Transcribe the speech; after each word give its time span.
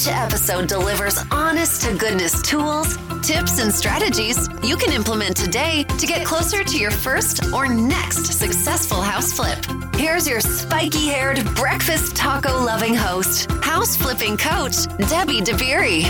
Each 0.00 0.08
episode 0.08 0.66
delivers 0.66 1.18
honest 1.30 1.82
to 1.82 1.94
goodness 1.94 2.40
tools, 2.40 2.96
tips, 3.20 3.58
and 3.60 3.70
strategies 3.70 4.48
you 4.62 4.78
can 4.78 4.94
implement 4.94 5.36
today 5.36 5.84
to 5.98 6.06
get 6.06 6.24
closer 6.24 6.64
to 6.64 6.78
your 6.78 6.90
first 6.90 7.44
or 7.52 7.68
next 7.68 8.24
successful 8.32 9.02
house 9.02 9.30
flip. 9.30 9.58
Here's 9.96 10.26
your 10.26 10.40
spiky 10.40 11.08
haired, 11.08 11.44
breakfast 11.54 12.16
taco 12.16 12.64
loving 12.64 12.94
host, 12.94 13.50
house 13.62 13.94
flipping 13.94 14.38
coach, 14.38 14.86
Debbie 15.10 15.42
DeBerry. 15.42 16.04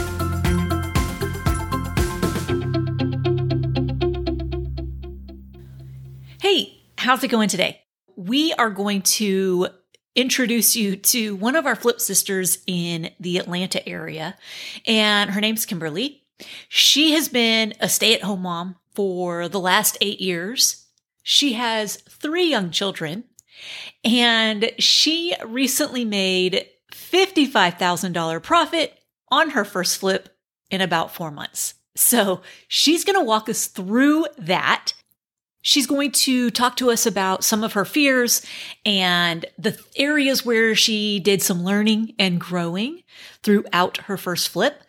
Hey, 6.41 6.81
how's 6.97 7.25
it 7.25 7.29
going 7.29 7.49
today? 7.49 7.81
We 8.15 8.53
are 8.53 8.71
going 8.71 9.03
to 9.03 9.67
introduce 10.21 10.77
you 10.77 10.97
to 10.97 11.35
one 11.37 11.57
of 11.57 11.67
our 11.67 11.75
flip 11.75 12.01
sisters 12.01 12.59
in 12.67 13.11
the 13.19 13.39
Atlanta 13.39 13.87
area, 13.89 14.37
and 14.87 15.31
her 15.31 15.41
name's 15.41 15.65
Kimberly. 15.65 16.23
She 16.69 17.13
has 17.13 17.29
been 17.29 17.75
a 17.81 17.89
stay 17.89 18.15
at 18.15 18.23
home 18.23 18.43
mom 18.43 18.77
for 18.95 19.49
the 19.49 19.61
last 19.61 19.97
eight 20.01 20.21
years. 20.21 20.87
She 21.23 21.55
has 21.55 21.97
three 21.97 22.45
young 22.45 22.71
children, 22.71 23.25
and 24.05 24.73
she 24.79 25.35
recently 25.45 26.05
made 26.05 26.67
$55,000 26.93 28.43
profit 28.43 28.99
on 29.29 29.51
her 29.51 29.65
first 29.65 29.99
flip 29.99 30.37
in 30.71 30.81
about 30.81 31.15
four 31.15 31.31
months. 31.31 31.75
So 31.97 32.43
she's 32.69 33.05
going 33.05 33.19
to 33.19 33.25
walk 33.25 33.49
us 33.49 33.67
through 33.67 34.27
that. 34.39 34.93
She's 35.63 35.87
going 35.87 36.13
to 36.13 36.51
talk 36.51 36.77
to 36.77 36.91
us 36.91 37.05
about 37.05 37.45
some 37.45 37.63
of 37.63 37.75
her 37.75 37.85
fears 37.85 38.45
and 38.87 39.45
the 39.59 39.79
areas 39.97 40.45
where 40.45 40.75
she 40.75 41.21
did 41.21 41.43
some 41.43 41.63
learning 41.63 42.15
and 42.19 42.41
growing 42.41 43.03
throughout 43.43 43.99
her 43.99 44.17
first 44.17 44.49
flip. 44.49 44.83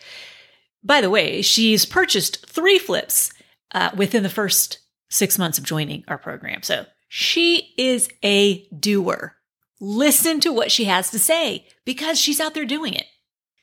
By 0.83 1.01
the 1.01 1.09
way, 1.09 1.41
she's 1.41 1.85
purchased 1.85 2.45
three 2.47 2.79
flips 2.79 3.33
uh, 3.73 3.91
within 3.95 4.23
the 4.23 4.29
first 4.29 4.79
six 5.09 5.37
months 5.37 5.57
of 5.57 5.65
joining 5.65 6.03
our 6.07 6.17
program. 6.17 6.63
So 6.63 6.85
she 7.09 7.73
is 7.77 8.09
a 8.23 8.65
doer. 8.67 9.35
Listen 9.79 10.39
to 10.39 10.53
what 10.53 10.71
she 10.71 10.85
has 10.85 11.11
to 11.11 11.19
say 11.19 11.67
because 11.85 12.19
she's 12.19 12.39
out 12.39 12.53
there 12.53 12.65
doing 12.65 12.93
it. 12.93 13.07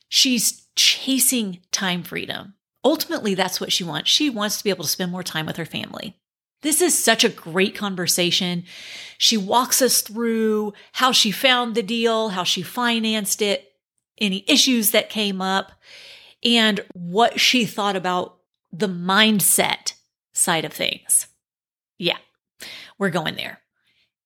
She's 0.09 0.67
chasing 0.77 1.61
time 1.73 2.03
freedom. 2.03 2.55
Ultimately, 2.85 3.35
that's 3.35 3.61
what 3.61 3.73
she 3.73 3.85
wants. 3.85 4.11
She 4.11 4.31
wants 4.31 4.59
to 4.59 4.65
be 4.65 4.71
able 4.71 4.85
to 4.85 4.91
spend 4.91 5.11
more 5.11 5.23
time 5.23 5.47
with 5.47 5.57
her 5.57 5.65
family. 5.65 6.17
This 6.63 6.81
is 6.81 6.99
such 6.99 7.25
a 7.25 7.29
great 7.29 7.75
conversation. 7.75 8.65
She 9.17 9.37
walks 9.37 9.81
us 9.81 10.01
through 10.01 10.73
how 10.93 11.13
she 11.13 11.31
found 11.31 11.75
the 11.75 11.83
deal, 11.83 12.31
how 12.31 12.45
she 12.45 12.63
financed 12.63 13.41
it, 13.43 13.73
any 14.21 14.45
issues 14.49 14.91
that 14.91 15.11
came 15.11 15.41
up, 15.41 15.73
and 16.45 16.81
what 16.95 17.41
she 17.41 17.65
thought 17.65 17.97
about 17.97 18.39
the 18.73 18.89
mindset 18.89 19.95
side 20.33 20.65
of 20.65 20.73
things. 20.73 21.27
Yeah, 21.99 22.19
we're 22.99 23.11
going 23.11 23.37
there. 23.37 23.61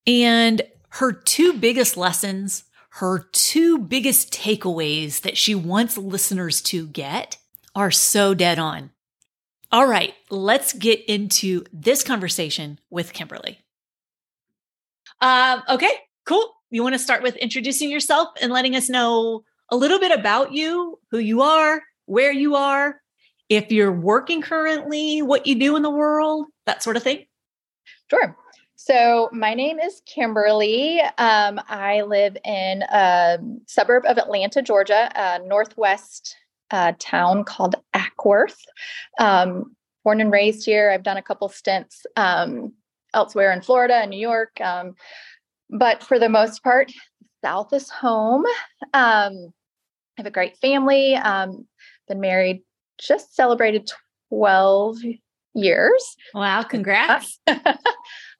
And 0.05 0.61
her 0.89 1.11
two 1.11 1.53
biggest 1.53 1.97
lessons, 1.97 2.65
her 2.97 3.27
two 3.31 3.77
biggest 3.79 4.31
takeaways 4.31 5.21
that 5.21 5.37
she 5.37 5.55
wants 5.55 5.97
listeners 5.97 6.61
to 6.63 6.87
get 6.87 7.37
are 7.75 7.91
so 7.91 8.33
dead 8.33 8.59
on. 8.59 8.91
All 9.73 9.87
right, 9.87 10.13
let's 10.29 10.71
get 10.71 11.03
into 11.05 11.63
this 11.73 12.03
conversation 12.03 12.79
with 12.91 13.11
Kimberly. 13.11 13.57
Um, 15.19 15.63
okay, 15.67 15.89
cool. 16.27 16.53
You 16.69 16.83
want 16.83 16.93
to 16.93 16.99
start 16.99 17.23
with 17.23 17.35
introducing 17.37 17.89
yourself 17.89 18.29
and 18.39 18.53
letting 18.53 18.75
us 18.75 18.87
know 18.87 19.43
a 19.69 19.75
little 19.75 19.97
bit 19.99 20.11
about 20.11 20.53
you, 20.53 20.99
who 21.09 21.17
you 21.17 21.41
are, 21.41 21.81
where 22.05 22.31
you 22.31 22.53
are, 22.53 23.01
if 23.49 23.71
you're 23.71 23.91
working 23.91 24.43
currently, 24.43 25.23
what 25.23 25.47
you 25.47 25.55
do 25.55 25.75
in 25.75 25.81
the 25.81 25.89
world, 25.89 26.45
that 26.67 26.83
sort 26.83 26.95
of 26.95 27.01
thing? 27.01 27.25
Sure. 28.11 28.37
So, 28.75 29.27
my 29.31 29.55
name 29.55 29.79
is 29.79 30.03
Kimberly. 30.05 31.01
Um, 31.17 31.59
I 31.67 32.03
live 32.03 32.37
in 32.45 32.83
a 32.83 33.39
suburb 33.65 34.05
of 34.05 34.19
Atlanta, 34.19 34.61
Georgia, 34.61 35.09
a 35.15 35.39
northwest 35.47 36.35
uh, 36.73 36.93
town 36.99 37.43
called 37.43 37.75
Acworth. 37.95 38.57
Um, 39.19 39.75
born 40.03 40.19
and 40.19 40.31
raised 40.31 40.65
here. 40.65 40.91
I've 40.91 41.03
done 41.03 41.17
a 41.17 41.21
couple 41.21 41.47
stints 41.47 42.05
um, 42.17 42.73
elsewhere 43.13 43.53
in 43.53 43.61
Florida 43.61 43.95
and 43.95 44.09
New 44.09 44.19
York. 44.19 44.59
Um, 44.59 44.95
but 45.69 46.03
for 46.03 46.19
the 46.19 46.27
most 46.27 46.63
part, 46.63 46.91
South 47.43 47.71
is 47.73 47.89
home. 47.89 48.43
Um, 48.93 49.53
I 50.17 50.17
have 50.17 50.25
a 50.25 50.31
great 50.31 50.57
family. 50.57 51.15
Um, 51.15 51.67
been 52.07 52.19
married, 52.19 52.63
just 52.97 53.35
celebrated 53.35 53.89
12 54.29 54.97
years. 55.53 56.17
Wow, 56.33 56.63
congrats. 56.69 57.39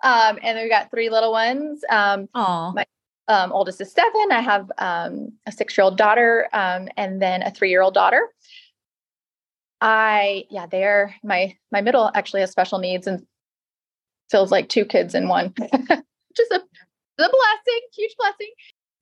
Um, 0.03 0.38
and 0.41 0.59
we've 0.59 0.69
got 0.69 0.91
three 0.91 1.09
little 1.09 1.31
ones. 1.31 1.81
Um, 1.89 2.27
my 2.33 2.85
um, 3.28 3.51
oldest 3.51 3.81
is 3.81 3.91
seven. 3.91 4.31
I 4.31 4.41
have 4.41 4.72
um, 4.78 5.31
a 5.45 5.51
six 5.51 5.78
year 5.78 5.85
old 5.85 5.97
daughter 5.97 6.47
um, 6.53 6.89
and 6.97 7.22
then 7.22 7.41
a 7.41 7.51
three 7.51 7.69
year 7.69 7.81
old 7.81 7.94
daughter. 7.94 8.29
I, 9.81 10.45
yeah, 10.50 10.66
they're 10.66 11.16
my, 11.23 11.57
my 11.72 11.81
middle 11.81 12.09
actually 12.16 12.41
has 12.41 12.51
special 12.51 12.79
needs 12.79 13.06
and 13.07 13.25
feels 14.29 14.51
like 14.51 14.69
two 14.69 14.85
kids 14.85 15.13
in 15.13 15.28
one, 15.28 15.53
which 15.57 16.39
is 16.39 16.51
a, 16.51 16.56
a 16.56 16.62
blessing, 17.17 17.81
huge 17.94 18.16
blessing. 18.17 18.51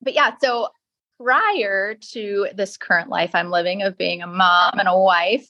But 0.02 0.14
yeah, 0.14 0.32
so 0.42 0.68
prior 1.22 1.94
to 2.12 2.48
this 2.54 2.76
current 2.76 3.08
life 3.08 3.30
I'm 3.34 3.50
living 3.50 3.82
of 3.82 3.96
being 3.96 4.22
a 4.22 4.26
mom 4.26 4.78
and 4.78 4.88
a 4.88 4.98
wife, 4.98 5.48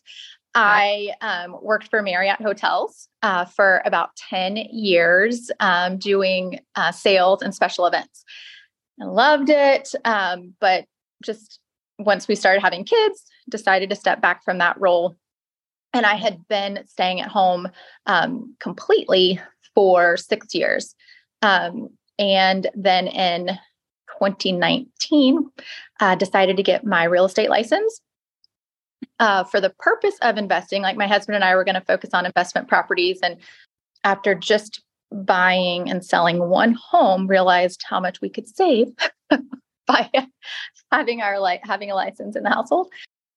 I 0.55 1.12
um, 1.22 1.56
worked 1.62 1.88
for 1.88 2.03
Marriott 2.03 2.41
Hotels 2.41 3.09
uh, 3.22 3.47
for 3.47 3.81
about 3.87 4.15
10 4.16 4.56
years 4.56 5.50
um, 5.61 5.97
doing 5.97 6.61
uh, 6.75 6.93
sales 6.93 7.41
and 7.43 7.55
special 7.55 7.87
events. 7.87 8.25
I 9.03 9.05
loved 9.07 9.51
it. 9.51 9.95
Um, 10.05 10.55
but 10.61 10.85
just 11.25 11.59
once 11.99 12.29
we 12.29 12.35
started 12.35 12.61
having 12.61 12.85
kids, 12.85 13.25
decided 13.51 13.91
to 13.91 13.97
step 13.97 14.21
back 14.21 14.45
from 14.45 14.59
that 14.59 14.81
role. 14.81 15.17
And 15.93 16.07
I 16.07 16.15
had 16.15 16.47
been 16.49 16.85
staying 16.87 17.21
at 17.21 17.29
home 17.29 17.69
um, 18.07 18.55
completely 18.61 19.41
for 19.75 20.17
six 20.17 20.55
years. 20.55 20.95
Um, 21.43 21.89
and 22.19 22.69
then 22.75 23.09
in 23.09 23.47
2019, 24.19 25.51
uh, 26.01 26.15
decided 26.15 26.57
to 26.57 26.62
get 26.62 26.87
my 26.87 27.05
real 27.05 27.25
estate 27.25 27.51
license 27.51 28.01
uh, 29.19 29.43
for 29.45 29.61
the 29.61 29.75
purpose 29.81 30.17
of 30.23 30.39
investing. 30.39 30.83
Like 30.83 30.97
my 30.97 31.09
husband 31.09 31.35
and 31.35 31.45
I 31.45 31.57
were 31.57 31.65
going 31.65 31.75
to 31.75 31.81
focus 31.81 32.11
on 32.12 32.25
investment 32.25 32.69
properties. 32.69 33.19
And 33.23 33.39
after 34.05 34.35
just 34.35 34.81
buying 35.12 35.91
and 35.91 36.05
selling 36.05 36.49
one 36.49 36.75
home, 36.75 37.27
realized 37.27 37.83
how 37.89 38.00
much 38.00 38.21
we 38.21 38.28
could 38.28 38.49
save 38.49 38.89
by 39.87 40.11
having 40.91 41.23
our 41.23 41.39
like 41.39 41.61
having 41.65 41.91
a 41.91 41.95
license 41.95 42.37
in 42.37 42.43
the 42.43 42.50
household. 42.50 42.91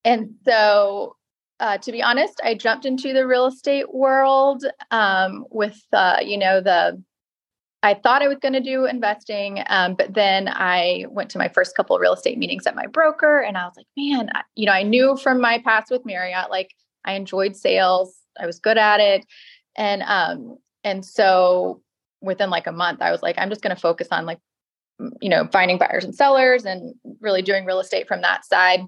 And 0.03 0.36
so 0.46 1.16
uh, 1.59 1.78
to 1.78 1.91
be 1.91 2.02
honest, 2.02 2.41
I 2.44 2.56
jumped 2.56 2.86
into 2.86 3.13
the 3.13 3.25
real 3.25 3.46
estate 3.46 3.94
world 3.94 4.66
um, 4.91 5.46
with, 5.52 5.81
uh, 5.94 6.18
you 6.24 6.38
know, 6.38 6.62
the 6.62 7.02
I 7.84 7.94
thought 7.94 8.24
I 8.24 8.28
was 8.28 8.40
going 8.40 8.53
to 8.53 8.62
do 8.62 8.86
investing, 8.86 9.63
um, 9.68 9.94
but 9.94 10.16
then 10.16 10.47
I 10.47 11.06
went 11.07 11.30
to 11.31 11.38
my 11.38 11.50
first 11.50 11.75
couple 11.75 12.00
real 12.00 12.13
estate 12.13 12.40
meetings 12.40 12.66
at 12.66 12.75
my 12.75 12.88
broker, 12.88 13.42
and 13.42 13.60
I 13.60 13.66
was 13.66 13.75
like, 13.77 13.86
man, 13.95 14.30
I, 14.33 14.42
you 14.56 14.66
know, 14.66 14.72
I 14.72 14.81
knew 14.81 15.16
from 15.18 15.39
my 15.39 15.62
past 15.63 15.92
with 15.92 16.04
Marriott, 16.04 16.50
like 16.50 16.72
I 17.06 17.13
enjoyed 17.13 17.56
sales, 17.56 18.16
I 18.39 18.48
was 18.48 18.60
good 18.60 18.80
at 18.80 19.00
it, 19.01 19.24
and 19.77 20.01
um, 20.01 20.57
and 20.86 21.04
so 21.04 21.82
within 22.22 22.50
like 22.50 22.68
a 22.68 22.72
month, 22.72 23.02
I 23.02 23.12
was 23.12 23.22
like, 23.22 23.36
I'm 23.38 23.50
just 23.50 23.62
going 23.62 23.76
to 23.76 23.82
focus 23.82 24.08
on 24.12 24.26
like, 24.26 24.40
you 25.22 25.28
know, 25.28 25.50
finding 25.52 25.78
buyers 25.78 26.06
and 26.06 26.16
sellers, 26.16 26.64
and 26.64 26.96
really 27.20 27.42
doing 27.42 27.66
real 27.66 27.82
estate 27.82 28.08
from 28.08 28.22
that 28.22 28.46
side. 28.46 28.80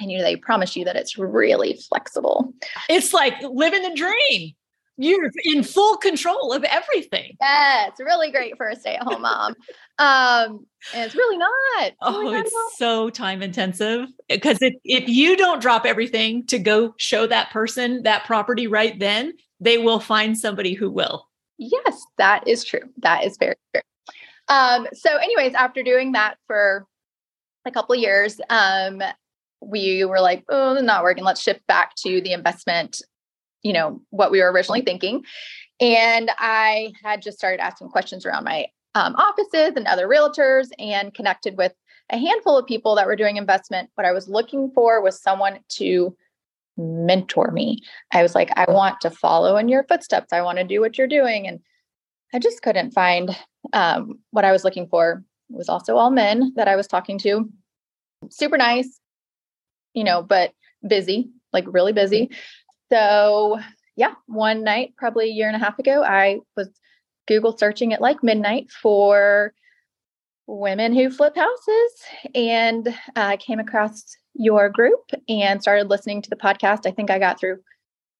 And 0.00 0.10
you 0.10 0.18
know, 0.18 0.24
they 0.24 0.34
promise 0.34 0.74
you 0.74 0.84
that 0.86 0.96
it's 0.96 1.16
really 1.16 1.78
flexible. 1.88 2.52
It's 2.88 3.12
like 3.12 3.34
living 3.42 3.82
the 3.82 3.94
dream 3.94 4.54
you're 5.00 5.30
in 5.44 5.62
full 5.62 5.96
control 5.96 6.52
of 6.52 6.62
everything. 6.64 7.34
Yeah, 7.40 7.86
it's 7.88 8.00
really 8.00 8.30
great 8.30 8.58
for 8.58 8.68
a 8.68 8.76
stay-at-home 8.76 9.22
mom. 9.22 9.54
um, 9.98 10.66
and 10.94 11.06
it's 11.06 11.14
really 11.14 11.38
not. 11.38 11.50
It's 11.80 11.96
oh, 12.02 12.20
really 12.20 12.38
it's 12.38 12.52
not 12.52 12.72
so 12.76 13.08
time 13.08 13.42
intensive 13.42 14.08
because 14.28 14.58
if, 14.60 14.74
if 14.84 15.08
you 15.08 15.38
don't 15.38 15.62
drop 15.62 15.86
everything 15.86 16.46
to 16.48 16.58
go 16.58 16.94
show 16.98 17.26
that 17.26 17.50
person 17.50 18.02
that 18.02 18.24
property 18.24 18.66
right 18.66 18.98
then, 18.98 19.32
they 19.60 19.78
will 19.78 20.00
find 20.00 20.36
somebody 20.36 20.74
who 20.74 20.90
will. 20.90 21.26
Yes, 21.58 22.02
that 22.16 22.46
is 22.48 22.64
true. 22.64 22.88
That 22.98 23.24
is 23.24 23.36
very 23.38 23.56
true. 23.74 23.82
Um, 24.48 24.88
so, 24.92 25.16
anyways, 25.16 25.54
after 25.54 25.82
doing 25.82 26.12
that 26.12 26.36
for 26.46 26.86
a 27.66 27.70
couple 27.70 27.94
of 27.94 28.00
years, 28.00 28.40
um, 28.48 29.02
we 29.60 30.04
were 30.04 30.20
like, 30.20 30.44
oh, 30.48 30.80
not 30.80 31.02
working. 31.02 31.24
Let's 31.24 31.42
shift 31.42 31.66
back 31.66 31.94
to 31.96 32.20
the 32.20 32.32
investment, 32.32 33.02
you 33.62 33.72
know, 33.72 34.00
what 34.10 34.30
we 34.30 34.40
were 34.40 34.50
originally 34.50 34.80
thinking. 34.80 35.22
And 35.80 36.30
I 36.38 36.92
had 37.02 37.22
just 37.22 37.38
started 37.38 37.60
asking 37.60 37.90
questions 37.90 38.26
around 38.26 38.44
my 38.44 38.66
um, 38.94 39.14
offices 39.16 39.72
and 39.76 39.86
other 39.86 40.08
realtors 40.08 40.68
and 40.78 41.14
connected 41.14 41.56
with 41.56 41.72
a 42.10 42.18
handful 42.18 42.58
of 42.58 42.66
people 42.66 42.94
that 42.96 43.06
were 43.06 43.16
doing 43.16 43.36
investment. 43.36 43.90
What 43.94 44.06
I 44.06 44.12
was 44.12 44.28
looking 44.28 44.72
for 44.72 45.00
was 45.02 45.22
someone 45.22 45.60
to 45.76 46.16
mentor 46.76 47.50
me. 47.50 47.80
I 48.12 48.22
was 48.22 48.34
like, 48.34 48.50
I 48.56 48.70
want 48.70 49.00
to 49.02 49.10
follow 49.10 49.56
in 49.56 49.68
your 49.68 49.84
footsteps. 49.84 50.32
I 50.32 50.42
want 50.42 50.58
to 50.58 50.64
do 50.64 50.80
what 50.80 50.96
you're 50.96 51.06
doing. 51.06 51.46
And 51.46 51.60
I 52.32 52.38
just 52.38 52.62
couldn't 52.62 52.92
find 52.92 53.36
um, 53.72 54.18
what 54.30 54.44
I 54.44 54.52
was 54.52 54.64
looking 54.64 54.86
for. 54.88 55.24
It 55.50 55.56
was 55.56 55.68
also 55.68 55.96
all 55.96 56.10
men 56.10 56.52
that 56.56 56.68
I 56.68 56.76
was 56.76 56.86
talking 56.86 57.18
to. 57.20 57.50
Super 58.30 58.56
nice, 58.56 59.00
you 59.94 60.04
know, 60.04 60.22
but 60.22 60.52
busy, 60.86 61.30
like 61.52 61.64
really 61.66 61.92
busy. 61.92 62.30
So, 62.92 63.58
yeah, 63.96 64.14
one 64.26 64.62
night, 64.64 64.94
probably 64.96 65.26
a 65.26 65.32
year 65.32 65.48
and 65.48 65.56
a 65.56 65.64
half 65.64 65.78
ago, 65.78 66.02
I 66.04 66.40
was 66.56 66.68
Google 67.26 67.56
searching 67.56 67.92
at 67.92 68.00
like 68.00 68.22
midnight 68.22 68.70
for 68.70 69.52
women 70.46 70.94
who 70.94 71.10
flip 71.10 71.36
houses 71.36 71.92
and 72.34 72.94
I 73.14 73.34
uh, 73.34 73.36
came 73.36 73.60
across 73.60 74.16
your 74.34 74.68
group 74.68 75.10
and 75.28 75.60
started 75.60 75.88
listening 75.88 76.22
to 76.22 76.30
the 76.30 76.36
podcast. 76.36 76.86
I 76.86 76.90
think 76.90 77.10
I 77.10 77.18
got 77.18 77.38
through 77.38 77.58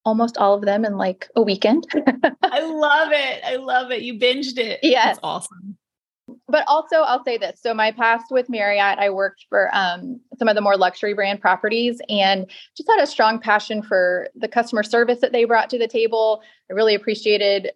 almost 0.04 0.36
all 0.38 0.54
of 0.54 0.62
them 0.62 0.84
in 0.84 0.96
like 0.96 1.28
a 1.36 1.42
weekend. 1.42 1.86
I 2.42 2.60
love 2.60 3.12
it. 3.12 3.42
I 3.44 3.56
love 3.56 3.90
it. 3.90 4.02
You 4.02 4.14
binged 4.14 4.58
it. 4.58 4.80
Yeah. 4.82 5.06
That's 5.06 5.20
awesome. 5.22 5.76
But 6.48 6.64
also, 6.68 6.96
I'll 6.96 7.24
say 7.24 7.38
this. 7.38 7.60
So, 7.60 7.74
my 7.74 7.90
past 7.90 8.26
with 8.30 8.48
Marriott, 8.48 8.98
I 8.98 9.10
worked 9.10 9.46
for 9.48 9.68
um, 9.74 10.20
some 10.38 10.48
of 10.48 10.54
the 10.54 10.60
more 10.60 10.76
luxury 10.76 11.12
brand 11.12 11.40
properties 11.40 12.00
and 12.08 12.48
just 12.76 12.88
had 12.88 13.02
a 13.02 13.06
strong 13.06 13.40
passion 13.40 13.82
for 13.82 14.28
the 14.34 14.48
customer 14.48 14.82
service 14.82 15.20
that 15.20 15.32
they 15.32 15.44
brought 15.44 15.70
to 15.70 15.78
the 15.78 15.88
table. 15.88 16.42
I 16.70 16.74
really 16.74 16.94
appreciated 16.94 17.72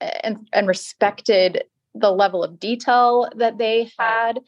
and, 0.00 0.48
and 0.52 0.66
respected 0.66 1.64
the 1.94 2.10
level 2.10 2.42
of 2.42 2.60
detail 2.60 3.28
that 3.36 3.58
they 3.58 3.90
had. 3.98 4.40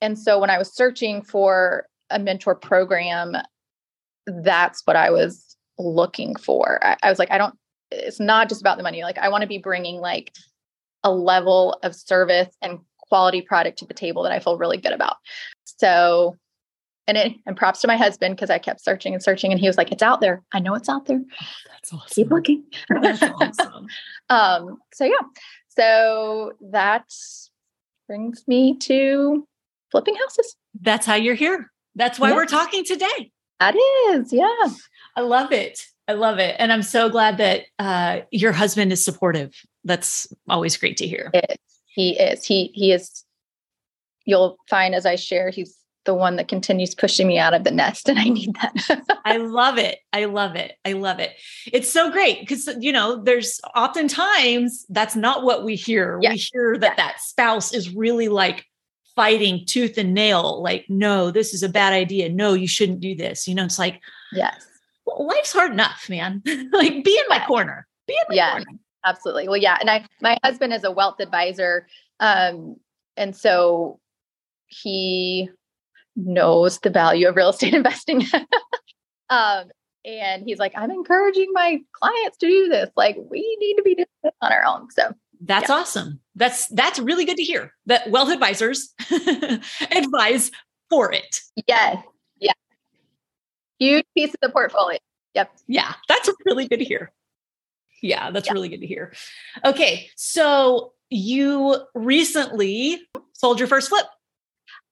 And 0.00 0.18
so, 0.18 0.38
when 0.38 0.50
I 0.50 0.58
was 0.58 0.74
searching 0.74 1.22
for 1.22 1.86
a 2.12 2.18
mentor 2.18 2.54
program, 2.54 3.36
that's 4.26 4.82
what 4.84 4.96
I 4.96 5.10
was 5.10 5.56
looking 5.78 6.36
for. 6.36 6.84
I, 6.84 6.96
I 7.02 7.10
was 7.10 7.18
like, 7.18 7.30
I 7.30 7.38
don't, 7.38 7.54
it's 7.90 8.20
not 8.20 8.48
just 8.48 8.60
about 8.60 8.76
the 8.76 8.82
money. 8.82 9.02
Like, 9.02 9.18
I 9.18 9.28
want 9.28 9.42
to 9.42 9.48
be 9.48 9.58
bringing 9.58 9.96
like 9.96 10.32
a 11.04 11.12
level 11.12 11.78
of 11.82 11.94
service 11.94 12.54
and 12.62 12.78
quality 12.98 13.42
product 13.42 13.78
to 13.78 13.86
the 13.86 13.94
table 13.94 14.22
that 14.22 14.32
I 14.32 14.38
feel 14.38 14.56
really 14.56 14.78
good 14.78 14.92
about. 14.92 15.16
So, 15.64 16.36
and 17.08 17.18
it, 17.18 17.32
and 17.46 17.56
props 17.56 17.80
to 17.80 17.88
my 17.88 17.96
husband 17.96 18.36
because 18.36 18.50
I 18.50 18.58
kept 18.58 18.80
searching 18.82 19.12
and 19.12 19.22
searching, 19.22 19.50
and 19.50 19.60
he 19.60 19.66
was 19.66 19.76
like, 19.76 19.90
"It's 19.90 20.04
out 20.04 20.20
there. 20.20 20.42
I 20.52 20.60
know 20.60 20.74
it's 20.74 20.88
out 20.88 21.06
there. 21.06 21.20
That's 21.68 21.92
awesome. 21.92 22.06
Keep 22.14 22.30
looking." 22.30 22.64
That's 23.02 23.22
awesome. 23.22 23.86
um. 24.30 24.78
So 24.94 25.04
yeah. 25.04 25.26
So 25.68 26.52
that 26.70 27.04
brings 28.06 28.46
me 28.46 28.78
to 28.78 29.46
flipping 29.90 30.14
houses. 30.14 30.54
That's 30.80 31.04
how 31.04 31.16
you're 31.16 31.34
here. 31.34 31.71
That's 31.94 32.18
why 32.18 32.30
yeah. 32.30 32.36
we're 32.36 32.46
talking 32.46 32.84
today. 32.84 33.30
That 33.60 33.76
is, 34.10 34.32
yeah. 34.32 34.68
I 35.16 35.20
love 35.20 35.52
it. 35.52 35.80
I 36.08 36.14
love 36.14 36.38
it. 36.38 36.56
And 36.58 36.72
I'm 36.72 36.82
so 36.82 37.08
glad 37.08 37.36
that 37.38 37.62
uh, 37.78 38.20
your 38.30 38.52
husband 38.52 38.92
is 38.92 39.04
supportive. 39.04 39.54
That's 39.84 40.26
always 40.48 40.76
great 40.76 40.96
to 40.98 41.06
hear. 41.06 41.30
He 41.86 42.18
is. 42.18 42.44
He 42.44 42.70
he 42.74 42.92
is 42.92 43.24
you'll 44.24 44.56
find 44.68 44.94
as 44.94 45.06
I 45.06 45.16
share, 45.16 45.50
he's 45.50 45.76
the 46.04 46.14
one 46.14 46.36
that 46.36 46.48
continues 46.48 46.94
pushing 46.94 47.28
me 47.28 47.38
out 47.38 47.54
of 47.54 47.62
the 47.64 47.70
nest 47.70 48.08
and 48.08 48.18
I 48.18 48.24
need 48.24 48.54
that. 48.54 49.04
I 49.24 49.36
love 49.36 49.78
it. 49.78 49.98
I 50.12 50.24
love 50.24 50.56
it. 50.56 50.72
I 50.84 50.94
love 50.94 51.20
it. 51.20 51.32
It's 51.72 51.88
so 51.88 52.10
great 52.10 52.40
because 52.40 52.68
you 52.80 52.92
know, 52.92 53.22
there's 53.22 53.60
oftentimes 53.76 54.84
that's 54.88 55.14
not 55.14 55.44
what 55.44 55.64
we 55.64 55.76
hear. 55.76 56.18
Yes. 56.20 56.32
We 56.32 56.48
hear 56.52 56.78
that 56.78 56.94
yes. 56.96 56.96
that 56.96 57.20
spouse 57.20 57.72
is 57.72 57.94
really 57.94 58.28
like 58.28 58.64
fighting 59.14 59.64
tooth 59.66 59.98
and 59.98 60.14
nail 60.14 60.62
like 60.62 60.86
no 60.88 61.30
this 61.30 61.54
is 61.54 61.62
a 61.62 61.68
bad 61.68 61.92
idea. 61.92 62.28
No 62.28 62.54
you 62.54 62.66
shouldn't 62.66 63.00
do 63.00 63.14
this. 63.14 63.46
You 63.46 63.54
know 63.54 63.64
it's 63.64 63.78
like 63.78 64.00
yes. 64.32 64.66
Well, 65.06 65.26
life's 65.26 65.52
hard 65.52 65.72
enough 65.72 66.06
man. 66.08 66.42
Like 66.72 67.04
be 67.04 67.18
in 67.18 67.24
my 67.28 67.44
corner. 67.46 67.86
Be 68.06 68.14
in 68.14 68.24
my 68.30 68.34
yeah. 68.34 68.50
corner. 68.52 68.78
absolutely. 69.04 69.48
Well 69.48 69.56
yeah 69.58 69.76
and 69.80 69.90
i 69.90 70.04
my 70.20 70.38
husband 70.44 70.72
is 70.72 70.84
a 70.84 70.90
wealth 70.90 71.20
advisor 71.20 71.86
um 72.20 72.76
and 73.16 73.36
so 73.36 74.00
he 74.66 75.50
knows 76.16 76.78
the 76.80 76.90
value 76.90 77.28
of 77.28 77.36
real 77.36 77.50
estate 77.50 77.74
investing. 77.82 78.24
Um 79.30 79.64
and 80.04 80.42
he's 80.44 80.58
like 80.58 80.72
i'm 80.74 80.90
encouraging 80.90 81.48
my 81.52 81.80
clients 81.92 82.38
to 82.38 82.46
do 82.46 82.68
this. 82.68 82.90
Like 82.96 83.16
we 83.30 83.56
need 83.60 83.74
to 83.76 83.82
be 83.82 83.94
doing 83.94 84.06
this 84.22 84.32
on 84.40 84.52
our 84.52 84.64
own. 84.64 84.90
So 84.90 85.14
that's 85.44 85.68
yeah. 85.68 85.74
awesome. 85.74 86.20
That's 86.36 86.68
that's 86.68 86.98
really 86.98 87.24
good 87.24 87.36
to 87.36 87.42
hear. 87.42 87.74
That 87.86 88.10
wealth 88.10 88.30
advisors 88.30 88.94
advise 89.90 90.50
for 90.88 91.12
it. 91.12 91.40
Yes. 91.66 92.02
Yeah. 92.38 92.52
Huge 93.78 94.04
piece 94.16 94.30
of 94.30 94.40
the 94.40 94.48
portfolio. 94.48 94.98
Yep. 95.34 95.50
Yeah, 95.66 95.94
that's 96.08 96.30
really 96.44 96.68
good 96.68 96.78
to 96.78 96.84
hear. 96.84 97.12
Yeah, 98.02 98.30
that's 98.30 98.46
yeah. 98.46 98.52
really 98.52 98.68
good 98.68 98.80
to 98.80 98.86
hear. 98.86 99.12
Okay, 99.64 100.08
so 100.16 100.92
you 101.08 101.76
recently 101.94 103.00
sold 103.32 103.58
your 103.58 103.68
first 103.68 103.88
flip. 103.88 104.06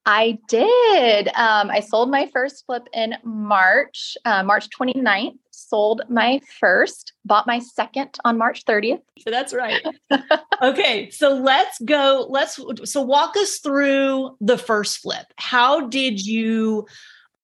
I 0.05 0.39
did. 0.47 1.27
Um, 1.29 1.69
I 1.69 1.79
sold 1.81 2.09
my 2.09 2.29
first 2.33 2.65
flip 2.65 2.87
in 2.93 3.15
March, 3.23 4.17
uh, 4.25 4.43
March 4.43 4.67
29th 4.69 5.37
sold 5.69 6.01
my 6.09 6.41
first, 6.59 7.13
bought 7.25 7.47
my 7.47 7.59
second 7.59 8.17
on 8.25 8.37
March 8.37 8.65
30th. 8.65 9.01
So 9.19 9.31
That's 9.31 9.53
right. 9.53 9.81
okay, 10.61 11.09
so 11.09 11.33
let's 11.33 11.79
go. 11.83 12.27
Let's 12.29 12.59
so 12.85 13.01
walk 13.01 13.35
us 13.37 13.59
through 13.59 14.37
the 14.41 14.57
first 14.57 14.99
flip. 14.99 15.25
How 15.37 15.87
did 15.87 16.25
you 16.25 16.87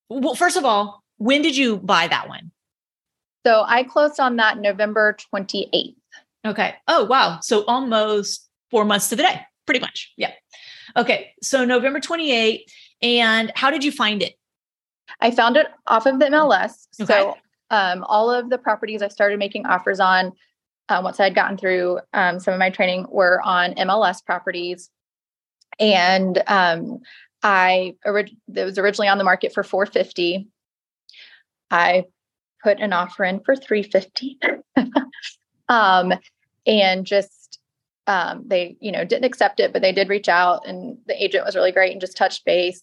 well, 0.09 0.35
first 0.35 0.57
of 0.57 0.65
all, 0.65 1.03
when 1.17 1.41
did 1.41 1.57
you 1.57 1.77
buy 1.77 2.07
that 2.07 2.27
one? 2.29 2.51
So 3.45 3.63
I 3.65 3.83
closed 3.83 4.19
on 4.19 4.35
that 4.37 4.57
November 4.59 5.15
28th. 5.33 5.95
Okay. 6.45 6.75
Oh, 6.87 7.05
wow. 7.05 7.39
So 7.41 7.65
almost 7.65 8.47
four 8.71 8.85
months 8.85 9.09
to 9.09 9.15
the 9.15 9.23
day, 9.23 9.41
pretty 9.65 9.79
much. 9.79 10.13
Yeah. 10.17 10.31
Okay. 10.95 11.31
So 11.41 11.65
November 11.65 11.99
28th. 11.99 12.63
And 13.01 13.51
how 13.55 13.69
did 13.69 13.83
you 13.83 13.91
find 13.91 14.23
it? 14.23 14.35
I 15.19 15.31
found 15.31 15.57
it 15.57 15.67
off 15.87 16.05
of 16.05 16.19
the 16.19 16.25
MLS. 16.25 16.87
Okay. 17.01 17.13
So 17.13 17.37
um, 17.69 18.03
all 18.03 18.31
of 18.31 18.49
the 18.49 18.57
properties 18.57 19.01
I 19.01 19.07
started 19.07 19.39
making 19.39 19.65
offers 19.65 19.99
on 19.99 20.33
uh, 20.89 21.01
once 21.03 21.19
I 21.19 21.25
had 21.25 21.35
gotten 21.35 21.57
through 21.57 21.99
um, 22.13 22.39
some 22.39 22.53
of 22.53 22.59
my 22.59 22.69
training 22.69 23.07
were 23.09 23.41
on 23.43 23.73
MLS 23.75 24.23
properties. 24.23 24.89
And 25.79 26.41
um, 26.47 26.99
I 27.43 27.95
orig- 28.05 28.37
it 28.53 28.63
was 28.63 28.77
originally 28.77 29.09
on 29.09 29.17
the 29.17 29.23
market 29.23 29.53
for 29.53 29.63
450. 29.63 30.47
I 31.69 32.05
put 32.63 32.79
an 32.79 32.93
offer 32.93 33.25
in 33.25 33.41
for 33.41 33.55
350. 33.55 34.39
um, 35.69 36.13
and 36.65 37.05
just 37.05 37.59
um, 38.07 38.43
they, 38.47 38.77
you 38.79 38.91
know, 38.91 39.03
didn't 39.03 39.25
accept 39.25 39.59
it, 39.59 39.73
but 39.73 39.81
they 39.81 39.91
did 39.91 40.09
reach 40.09 40.29
out 40.29 40.65
and 40.65 40.97
the 41.07 41.23
agent 41.23 41.45
was 41.45 41.55
really 41.55 41.73
great 41.73 41.91
and 41.91 42.01
just 42.01 42.15
touched 42.15 42.45
base. 42.45 42.81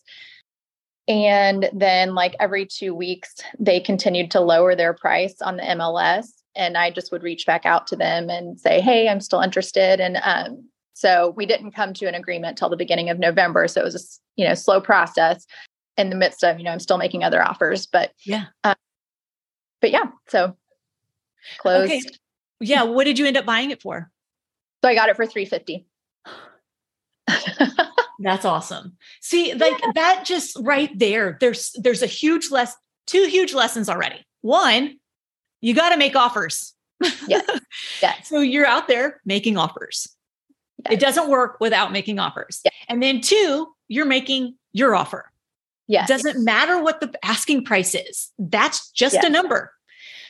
And 1.07 1.69
then, 1.73 2.15
like 2.15 2.35
every 2.41 2.67
two 2.67 2.95
weeks, 2.95 3.35
they 3.59 3.79
continued 3.79 4.31
to 4.31 4.41
lower 4.41 4.75
their 4.75 4.95
price 4.95 5.35
on 5.43 5.57
the 5.57 5.63
MLS. 5.63 6.29
And 6.57 6.79
I 6.79 6.91
just 6.91 7.13
would 7.13 7.23
reach 7.23 7.47
back 7.47 7.67
out 7.67 7.87
to 7.89 7.97
them 7.97 8.31
and 8.31 8.59
say, 8.59 8.81
Hey, 8.81 9.09
I'm 9.09 9.21
still 9.21 9.41
interested. 9.41 10.01
And 10.01 10.19
um, 10.23 10.65
so 10.95 11.35
we 11.37 11.45
didn't 11.45 11.73
come 11.73 11.93
to 11.95 12.07
an 12.07 12.15
agreement 12.15 12.57
till 12.57 12.71
the 12.71 12.77
beginning 12.77 13.11
of 13.11 13.19
November. 13.19 13.69
So 13.69 13.81
it 13.81 13.85
was 13.85 13.95
a 13.95 14.01
you 14.41 14.49
know 14.49 14.55
slow 14.55 14.81
process 14.81 15.47
in 15.99 16.11
the 16.11 16.17
midst 16.17 16.43
of 16.43 16.59
you 16.59 16.65
know 16.65 16.71
I'm 16.71 16.81
still 16.81 16.99
making 16.99 17.23
other 17.23 17.43
offers. 17.43 17.87
But 17.87 18.13
yeah, 18.25 18.47
um, 18.63 18.75
but 19.81 19.91
yeah, 19.91 20.05
so 20.29 20.57
closed. 21.59 21.93
Okay. 21.93 22.03
Yeah, 22.61 22.85
what 22.85 23.05
did 23.05 23.19
you 23.19 23.27
end 23.27 23.37
up 23.37 23.45
buying 23.45 23.71
it 23.71 23.83
for? 23.83 24.11
So 24.83 24.89
I 24.89 24.95
got 24.95 25.09
it 25.11 25.17
for 25.17 25.27
three 25.27 25.45
fifty. 25.45 25.87
That's 28.19 28.45
awesome. 28.45 28.97
See, 29.21 29.55
like 29.55 29.79
yeah. 29.81 29.93
that 29.95 30.25
just 30.25 30.57
right 30.61 30.91
there, 30.99 31.37
there's 31.41 31.73
there's 31.77 32.03
a 32.03 32.07
huge 32.07 32.51
less 32.51 32.75
two 33.07 33.27
huge 33.27 33.55
lessons 33.55 33.89
already. 33.89 34.25
One, 34.43 34.99
you 35.61 35.75
got 35.75 35.91
to 35.91 35.97
make 35.97 36.17
offers. 36.17 36.75
Yeah. 37.27 37.41
yes. 38.03 38.29
so 38.29 38.41
you're 38.41 38.67
out 38.67 38.89
there 38.89 39.21
making 39.25 39.57
offers. 39.57 40.09
Yes. 40.85 40.95
It 40.95 41.01
doesn't 41.01 41.29
work 41.29 41.57
without 41.61 41.93
making 41.93 42.19
offers. 42.19 42.61
Yes. 42.65 42.75
And 42.89 43.03
then 43.03 43.21
two, 43.21 43.69
you're 43.89 44.07
making 44.07 44.57
your 44.73 44.95
offer. 44.95 45.31
Yeah. 45.87 46.05
It 46.05 46.09
doesn't 46.09 46.43
matter 46.45 46.83
what 46.83 47.01
the 47.01 47.13
asking 47.23 47.65
price 47.65 47.95
is. 47.95 48.31
That's 48.39 48.91
just 48.91 49.17
a 49.17 49.29
number. 49.29 49.73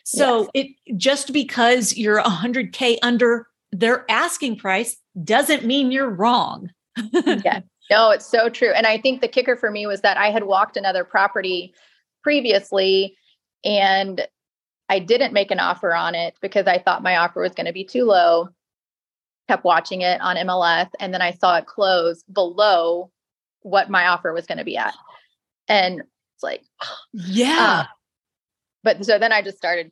So 0.05 0.51
it 0.53 0.69
just 0.97 1.33
because 1.33 1.97
you're 1.97 2.21
100k 2.21 2.99
under 3.03 3.47
their 3.73 4.09
asking 4.11 4.57
price 4.57 4.97
doesn't 5.23 5.65
mean 5.65 5.91
you're 5.91 6.11
wrong. 6.11 6.71
yeah. 7.13 7.61
No, 7.91 8.11
it's 8.11 8.27
so 8.27 8.49
true. 8.49 8.73
And 8.73 8.87
I 8.87 8.99
think 8.99 9.21
the 9.21 9.29
kicker 9.29 9.57
for 9.57 9.71
me 9.71 9.87
was 9.87 10.01
that 10.01 10.17
I 10.17 10.31
had 10.31 10.45
walked 10.45 10.77
another 10.77 11.05
property 11.05 11.75
previously 12.23 13.17
and 13.65 14.27
I 14.89 14.99
didn't 14.99 15.33
make 15.33 15.51
an 15.51 15.61
offer 15.61 15.95
on 15.95 16.15
it 16.15 16.35
because 16.41 16.67
I 16.67 16.79
thought 16.79 17.03
my 17.03 17.17
offer 17.17 17.41
was 17.41 17.53
going 17.53 17.67
to 17.67 17.73
be 17.73 17.85
too 17.85 18.05
low. 18.05 18.49
Kept 19.49 19.65
watching 19.65 20.01
it 20.01 20.21
on 20.21 20.37
MLS 20.37 20.89
and 21.01 21.13
then 21.13 21.21
I 21.21 21.33
saw 21.33 21.57
it 21.57 21.67
close 21.67 22.23
below 22.25 23.11
what 23.61 23.91
my 23.91 24.09
offer 24.09 24.33
was 24.33 24.47
going 24.47 24.59
to 24.59 24.65
be 24.65 24.77
at. 24.77 24.95
And 25.69 26.01
it's 26.01 26.43
like, 26.43 26.63
yeah. 27.13 27.85
Uh, 27.85 27.85
but 28.83 29.05
so 29.05 29.19
then 29.19 29.33
I 29.33 29.43
just 29.43 29.57
started, 29.57 29.91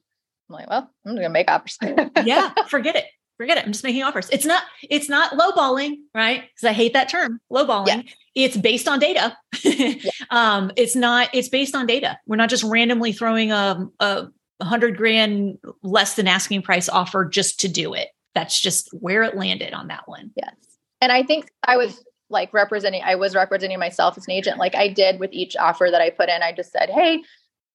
I'm 0.49 0.55
like, 0.55 0.69
well, 0.69 0.91
I'm 1.07 1.13
going 1.13 1.23
to 1.23 1.29
make 1.31 1.51
offers. 1.51 1.79
yeah, 2.25 2.53
forget 2.69 2.97
it. 2.97 3.05
Forget 3.37 3.59
it. 3.59 3.65
I'm 3.65 3.73
just 3.73 3.85
making 3.85 4.03
offers. 4.03 4.29
It's 4.31 4.45
not, 4.45 4.63
it's 4.89 5.09
not 5.09 5.33
lowballing, 5.33 5.97
right? 6.15 6.43
Because 6.43 6.69
I 6.69 6.73
hate 6.73 6.93
that 6.93 7.09
term, 7.09 7.41
lowballing. 7.51 7.87
Yeah. 7.87 8.03
It's 8.35 8.57
based 8.57 8.89
on 8.89 8.99
data. 8.99 9.37
yeah. 9.65 9.95
um, 10.31 10.71
it's 10.77 10.95
not, 10.95 11.29
it's 11.33 11.49
based 11.49 11.75
on 11.75 11.87
data. 11.87 12.19
We're 12.27 12.37
not 12.37 12.51
just 12.51 12.65
randomly 12.65 13.13
throwing 13.13 13.53
a, 13.53 13.89
a 14.01 14.29
hundred 14.61 14.97
grand 14.97 15.59
less 15.83 16.15
than 16.15 16.29
asking 16.29 16.63
price 16.63 16.89
offer 16.89 17.25
just 17.25 17.61
to 17.61 17.69
do 17.69 17.95
it. 17.95 18.09
That's 18.35 18.61
just 18.61 18.89
where 18.93 19.23
it 19.23 19.37
landed 19.37 19.75
on 19.75 19.89
that 19.89 20.07
one. 20.07 20.31
Yes. 20.37 20.55
And 21.01 21.11
I 21.11 21.23
think 21.23 21.51
I 21.65 21.77
was 21.77 22.05
like 22.31 22.55
representing, 22.55 23.03
I 23.05 23.17
was 23.17 23.35
representing 23.35 23.79
myself 23.79 24.17
as 24.17 24.27
an 24.27 24.33
agent. 24.33 24.59
Like 24.59 24.75
I 24.75 24.89
did 24.89 25.21
with 25.21 25.33
each 25.33 25.57
offer 25.57 25.89
that 25.91 26.01
I 26.01 26.11
put 26.11 26.29
in, 26.29 26.43
I 26.43 26.53
just 26.53 26.73
said, 26.73 26.91
Hey, 26.91 27.23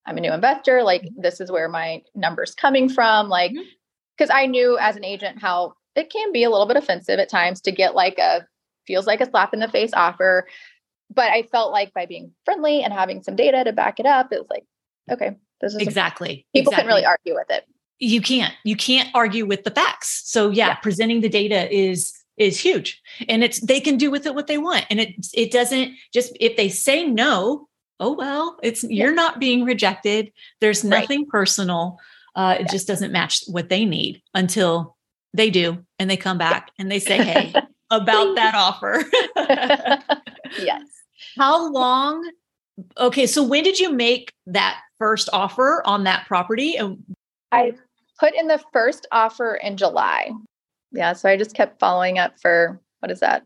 I'm 0.06 0.18
a 0.18 0.22
new 0.22 0.32
investor. 0.32 0.82
Like 0.82 1.08
this 1.16 1.42
is 1.42 1.52
where 1.52 1.68
my 1.68 2.02
numbers 2.16 2.56
coming 2.56 2.90
from. 2.90 3.28
Like, 3.28 3.52
mm-hmm 3.52 3.62
because 4.18 4.30
I 4.30 4.46
knew 4.46 4.78
as 4.78 4.96
an 4.96 5.06
agent 5.06 5.42
how 5.42 5.74
it 5.96 6.10
can 6.10 6.32
be 6.32 6.44
a 6.44 6.50
little 6.50 6.68
bit 6.68 6.78
offensive 6.78 7.20
at 7.20 7.30
times 7.30 7.62
to 7.62 7.72
get 7.72 7.96
like 7.96 8.18
a 8.18 8.46
feels 8.86 9.06
like 9.06 9.22
a 9.22 9.30
slap 9.30 9.54
in 9.54 9.60
the 9.60 9.68
face 9.68 9.92
offer. 9.94 10.48
But 11.14 11.32
I 11.32 11.44
felt 11.44 11.72
like 11.72 11.94
by 11.94 12.06
being 12.06 12.32
friendly 12.46 12.84
and 12.84 12.94
having 12.94 13.24
some 13.24 13.36
data 13.36 13.64
to 13.64 13.74
back 13.74 14.00
it 14.00 14.06
up, 14.06 14.32
it 14.32 14.40
was 14.40 14.50
like, 14.50 14.66
okay, 15.10 15.38
this 15.62 15.74
is 15.74 15.82
exactly 15.82 16.46
a, 16.54 16.58
people 16.58 16.72
exactly. 16.72 16.82
can 16.82 16.88
really 16.88 17.06
argue 17.06 17.36
with 17.36 17.50
it. 17.50 17.66
You 18.00 18.22
can't. 18.22 18.54
You 18.64 18.76
can't 18.76 19.10
argue 19.14 19.46
with 19.46 19.64
the 19.64 19.72
facts. 19.72 20.24
So 20.26 20.50
yeah, 20.50 20.68
yeah, 20.68 20.76
presenting 20.76 21.22
the 21.22 21.30
data 21.30 21.74
is 21.74 22.14
is 22.38 22.60
huge. 22.60 23.02
And 23.28 23.44
it's 23.44 23.60
they 23.62 23.80
can 23.80 23.98
do 23.98 24.12
with 24.12 24.26
it 24.26 24.36
what 24.36 24.48
they 24.48 24.58
want. 24.58 24.86
And 24.90 25.00
it 25.00 25.16
it 25.34 25.52
doesn't 25.52 25.94
just 26.14 26.36
if 26.40 26.58
they 26.58 26.70
say 26.70 27.06
no, 27.06 27.68
oh 28.00 28.14
well, 28.14 28.60
it's 28.62 28.84
you're 28.84 29.14
not 29.14 29.40
being 29.40 29.64
rejected. 29.64 30.32
There's 30.62 30.84
nothing 30.84 31.22
right. 31.22 31.30
personal. 31.30 31.98
Uh, 32.38 32.56
it 32.60 32.62
yeah. 32.62 32.72
just 32.72 32.88
doesn't 32.88 33.12
match 33.12 33.41
what 33.48 33.67
they 33.67 33.84
need 33.84 34.22
until 34.36 34.96
they 35.34 35.50
do. 35.50 35.84
And 35.98 36.10
they 36.10 36.17
come 36.17 36.38
back 36.38 36.72
and 36.77 36.89
they 36.89 37.00
say, 37.00 37.17
Hey, 37.17 37.53
about 37.89 38.36
that 38.36 38.53
offer. 38.53 39.03
yes. 40.62 40.84
How 41.36 41.70
long? 41.72 42.29
Okay. 42.98 43.25
So 43.25 43.44
when 43.44 43.63
did 43.63 43.79
you 43.79 43.91
make 43.91 44.32
that 44.46 44.79
first 45.00 45.29
offer 45.34 45.82
on 45.86 46.03
that 46.03 46.27
property? 46.27 46.75
And 46.75 47.03
I 47.51 47.74
put 48.20 48.36
in 48.36 48.48
the 48.48 48.63
first 48.72 49.08
offer 49.12 49.56
in 49.56 49.75
July. 49.75 50.32
Yeah. 50.91 51.13
So 51.13 51.27
I 51.27 51.38
just 51.38 51.56
kept 51.56 51.79
following 51.79 52.20
up 52.20 52.39
for 52.39 52.79
what 53.00 53.12
is 53.12 53.20
that? 53.22 53.44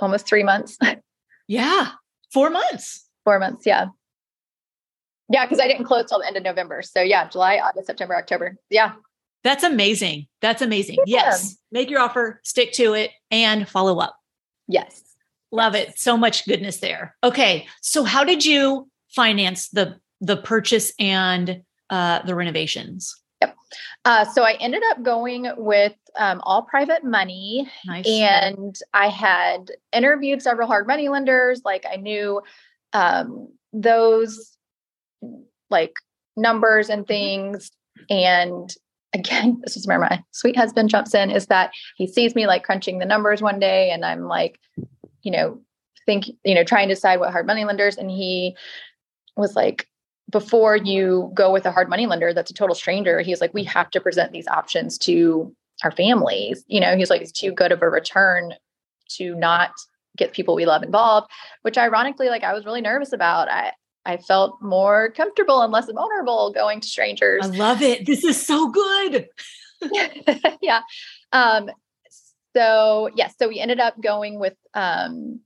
Almost 0.00 0.26
three 0.26 0.42
months. 0.42 0.78
yeah. 1.46 1.90
Four 2.32 2.48
months. 2.48 3.06
Four 3.24 3.38
months. 3.38 3.66
Yeah. 3.66 3.88
Yeah, 5.32 5.46
because 5.46 5.60
I 5.60 5.66
didn't 5.66 5.84
close 5.84 6.08
till 6.08 6.18
the 6.20 6.26
end 6.26 6.36
of 6.36 6.42
November. 6.42 6.82
So 6.82 7.00
yeah, 7.00 7.28
July, 7.28 7.58
August, 7.58 7.86
September, 7.86 8.16
October. 8.16 8.56
Yeah. 8.70 8.92
That's 9.42 9.64
amazing. 9.64 10.26
That's 10.40 10.62
amazing. 10.62 10.98
Yeah. 11.06 11.22
Yes. 11.24 11.56
Make 11.72 11.90
your 11.90 12.00
offer, 12.00 12.40
stick 12.44 12.72
to 12.74 12.92
it, 12.92 13.10
and 13.30 13.68
follow 13.68 13.98
up. 13.98 14.16
Yes. 14.68 15.02
Love 15.50 15.74
it. 15.74 15.98
So 15.98 16.16
much 16.16 16.46
goodness 16.46 16.78
there. 16.80 17.16
Okay. 17.24 17.66
So 17.80 18.04
how 18.04 18.24
did 18.24 18.44
you 18.44 18.88
finance 19.08 19.68
the 19.70 19.96
the 20.20 20.36
purchase 20.36 20.92
and 20.98 21.62
uh, 21.90 22.22
the 22.22 22.34
renovations? 22.34 23.16
Yep. 23.40 23.56
Uh, 24.04 24.24
so 24.26 24.44
I 24.44 24.52
ended 24.60 24.82
up 24.90 25.02
going 25.02 25.50
with 25.56 25.94
um, 26.16 26.40
all 26.44 26.62
private 26.62 27.04
money, 27.04 27.68
nice. 27.86 28.06
and 28.06 28.76
I 28.94 29.08
had 29.08 29.70
interviewed 29.92 30.42
several 30.42 30.68
hard 30.68 30.86
money 30.86 31.08
lenders. 31.08 31.62
Like 31.64 31.84
I 31.90 31.96
knew 31.96 32.40
um, 32.92 33.48
those 33.72 34.56
like 35.70 35.94
numbers 36.36 36.88
and 36.88 37.02
mm-hmm. 37.02 37.08
things. 37.08 37.70
And 38.10 38.74
again, 39.12 39.60
this 39.64 39.76
is 39.76 39.86
where 39.86 39.98
my 39.98 40.22
sweet 40.32 40.56
husband 40.56 40.90
jumps 40.90 41.14
in 41.14 41.30
is 41.30 41.46
that 41.46 41.72
he 41.96 42.06
sees 42.06 42.34
me 42.34 42.46
like 42.46 42.64
crunching 42.64 42.98
the 42.98 43.06
numbers 43.06 43.42
one 43.42 43.58
day 43.58 43.90
and 43.90 44.04
I'm 44.04 44.24
like, 44.24 44.58
you 45.22 45.30
know, 45.30 45.60
think, 46.06 46.26
you 46.44 46.54
know, 46.54 46.64
trying 46.64 46.88
to 46.88 46.94
decide 46.94 47.20
what 47.20 47.30
hard 47.30 47.46
money 47.46 47.64
lenders. 47.64 47.96
And 47.96 48.10
he 48.10 48.56
was 49.36 49.54
like, 49.54 49.86
before 50.30 50.76
you 50.76 51.30
go 51.34 51.52
with 51.52 51.66
a 51.66 51.70
hard 51.70 51.88
money 51.88 52.06
lender 52.06 52.32
that's 52.32 52.50
a 52.50 52.54
total 52.54 52.74
stranger, 52.74 53.20
he's 53.20 53.40
like, 53.40 53.54
we 53.54 53.64
have 53.64 53.90
to 53.90 54.00
present 54.00 54.32
these 54.32 54.48
options 54.48 54.98
to 54.98 55.54
our 55.84 55.90
families. 55.90 56.64
You 56.66 56.80
know, 56.80 56.96
he's 56.96 57.10
like, 57.10 57.20
it's 57.20 57.32
too 57.32 57.52
good 57.52 57.70
of 57.70 57.82
a 57.82 57.90
return 57.90 58.54
to 59.16 59.34
not 59.34 59.72
get 60.16 60.32
people 60.32 60.54
we 60.54 60.66
love 60.66 60.82
involved, 60.82 61.30
which 61.62 61.78
ironically, 61.78 62.28
like 62.28 62.44
I 62.44 62.52
was 62.52 62.64
really 62.64 62.80
nervous 62.80 63.12
about. 63.12 63.50
I 63.50 63.72
I 64.04 64.16
felt 64.16 64.60
more 64.60 65.12
comfortable 65.12 65.62
and 65.62 65.72
less 65.72 65.90
vulnerable 65.90 66.52
going 66.52 66.80
to 66.80 66.88
strangers. 66.88 67.44
I 67.44 67.48
love 67.48 67.82
it. 67.82 68.06
This 68.06 68.24
is 68.24 68.44
so 68.44 68.68
good. 68.68 69.28
yeah. 70.62 70.80
Um, 71.32 71.70
so 72.54 73.08
yes, 73.14 73.34
yeah, 73.38 73.46
so 73.46 73.48
we 73.48 73.60
ended 73.60 73.80
up 73.80 74.00
going 74.00 74.38
with 74.38 74.54
um, 74.74 75.40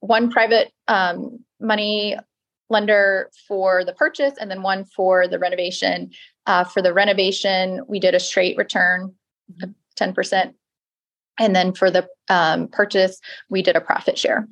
one 0.00 0.30
private 0.30 0.72
um, 0.88 1.44
money 1.60 2.16
lender 2.68 3.30
for 3.46 3.84
the 3.84 3.92
purchase 3.92 4.34
and 4.40 4.50
then 4.50 4.62
one 4.62 4.84
for 4.84 5.28
the 5.28 5.38
renovation. 5.38 6.10
Uh, 6.46 6.64
for 6.64 6.82
the 6.82 6.92
renovation, 6.92 7.82
we 7.88 8.00
did 8.00 8.14
a 8.14 8.20
straight 8.20 8.56
return 8.56 9.14
of 9.62 9.70
10%. 9.98 10.54
And 11.38 11.54
then 11.54 11.72
for 11.74 11.90
the 11.90 12.08
um, 12.28 12.68
purchase, 12.68 13.20
we 13.50 13.62
did 13.62 13.76
a 13.76 13.80
profit 13.80 14.18
share. 14.18 14.48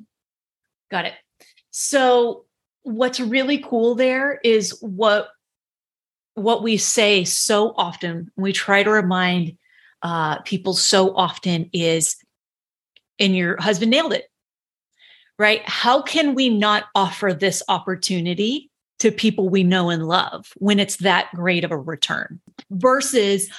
Got 0.91 1.05
it. 1.05 1.13
So 1.71 2.44
what's 2.85 3.19
really 3.19 3.57
cool 3.57 3.95
there 3.95 4.39
is 4.43 4.77
what 4.81 5.29
what 6.35 6.63
we 6.63 6.77
say 6.77 7.23
so 7.23 7.73
often 7.77 8.31
we 8.35 8.51
try 8.51 8.83
to 8.83 8.91
remind 8.91 9.57
uh, 10.01 10.39
people 10.41 10.73
so 10.73 11.15
often 11.15 11.69
is 11.73 12.17
and 13.19 13.35
your 13.35 13.59
husband 13.61 13.91
nailed 13.91 14.13
it. 14.13 14.29
Right? 15.37 15.67
How 15.67 16.01
can 16.01 16.33
we 16.35 16.49
not 16.49 16.85
offer 16.95 17.33
this 17.33 17.61
opportunity 17.67 18.69
to 18.99 19.11
people 19.11 19.49
we 19.49 19.63
know 19.63 19.89
and 19.89 20.07
love 20.07 20.53
when 20.57 20.79
it's 20.79 20.97
that 20.97 21.29
great 21.33 21.65
of 21.65 21.71
a 21.71 21.77
return? 21.77 22.39
Versus 22.71 23.49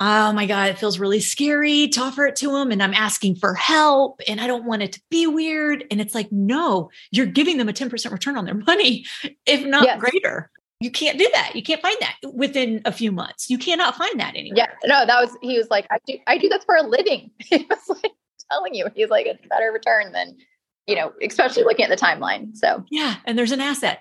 oh 0.00 0.32
my 0.32 0.46
God, 0.46 0.70
it 0.70 0.78
feels 0.78 0.98
really 0.98 1.20
scary 1.20 1.86
to 1.88 2.00
offer 2.00 2.24
it 2.26 2.34
to 2.36 2.50
them. 2.52 2.72
And 2.72 2.82
I'm 2.82 2.94
asking 2.94 3.36
for 3.36 3.54
help 3.54 4.20
and 4.26 4.40
I 4.40 4.46
don't 4.46 4.64
want 4.64 4.82
it 4.82 4.92
to 4.94 5.02
be 5.10 5.26
weird. 5.26 5.84
And 5.90 6.00
it's 6.00 6.14
like, 6.14 6.32
no, 6.32 6.90
you're 7.10 7.26
giving 7.26 7.58
them 7.58 7.68
a 7.68 7.72
10% 7.72 8.10
return 8.10 8.36
on 8.36 8.46
their 8.46 8.54
money, 8.66 9.04
if 9.46 9.64
not 9.66 9.84
yes. 9.84 10.00
greater. 10.00 10.50
You 10.80 10.90
can't 10.90 11.18
do 11.18 11.28
that. 11.34 11.52
You 11.54 11.62
can't 11.62 11.82
find 11.82 11.96
that 12.00 12.16
within 12.32 12.80
a 12.86 12.92
few 12.92 13.12
months. 13.12 13.50
You 13.50 13.58
cannot 13.58 13.96
find 13.96 14.18
that 14.18 14.34
anymore. 14.34 14.56
Yeah, 14.56 14.72
no, 14.86 15.04
that 15.04 15.20
was, 15.20 15.36
he 15.42 15.58
was 15.58 15.68
like, 15.68 15.86
I 15.90 15.98
do, 16.06 16.14
I 16.26 16.38
do 16.38 16.48
this 16.48 16.64
for 16.64 16.76
a 16.76 16.82
living. 16.82 17.30
He 17.38 17.66
was 17.68 17.98
like 18.02 18.12
telling 18.50 18.74
you, 18.74 18.86
he's 18.94 19.10
like, 19.10 19.26
it's 19.26 19.46
better 19.48 19.70
return 19.70 20.12
than, 20.12 20.38
you 20.86 20.96
know, 20.96 21.12
especially 21.22 21.64
looking 21.64 21.84
at 21.84 21.90
the 21.90 22.02
timeline. 22.02 22.56
So, 22.56 22.82
yeah. 22.90 23.16
And 23.26 23.38
there's 23.38 23.52
an 23.52 23.60
asset. 23.60 24.00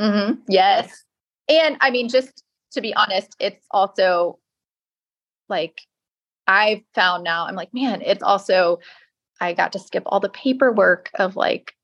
Mm-hmm. 0.00 0.40
Yes. 0.48 1.04
And 1.48 1.76
I 1.80 1.90
mean, 1.90 2.08
just 2.08 2.44
to 2.72 2.80
be 2.80 2.94
honest, 2.94 3.34
it's 3.40 3.66
also 3.72 4.38
like 5.48 5.80
I've 6.46 6.82
found 6.94 7.24
now, 7.24 7.46
I'm 7.46 7.54
like, 7.54 7.72
man, 7.74 8.02
it's 8.02 8.22
also, 8.22 8.78
I 9.40 9.52
got 9.52 9.72
to 9.72 9.78
skip 9.78 10.02
all 10.06 10.20
the 10.20 10.28
paperwork 10.28 11.10
of 11.18 11.36
like 11.36 11.74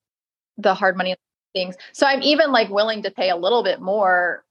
the 0.57 0.75
hard 0.75 0.97
money 0.97 1.15
things. 1.55 1.77
So 1.93 2.07
I'm 2.07 2.23
even 2.23 2.53
like 2.53 2.69
willing 2.71 3.03
to 3.03 3.11
pay 3.11 3.31
a 3.31 3.37
little 3.37 3.63
bit 3.63 3.81
more 3.81 4.45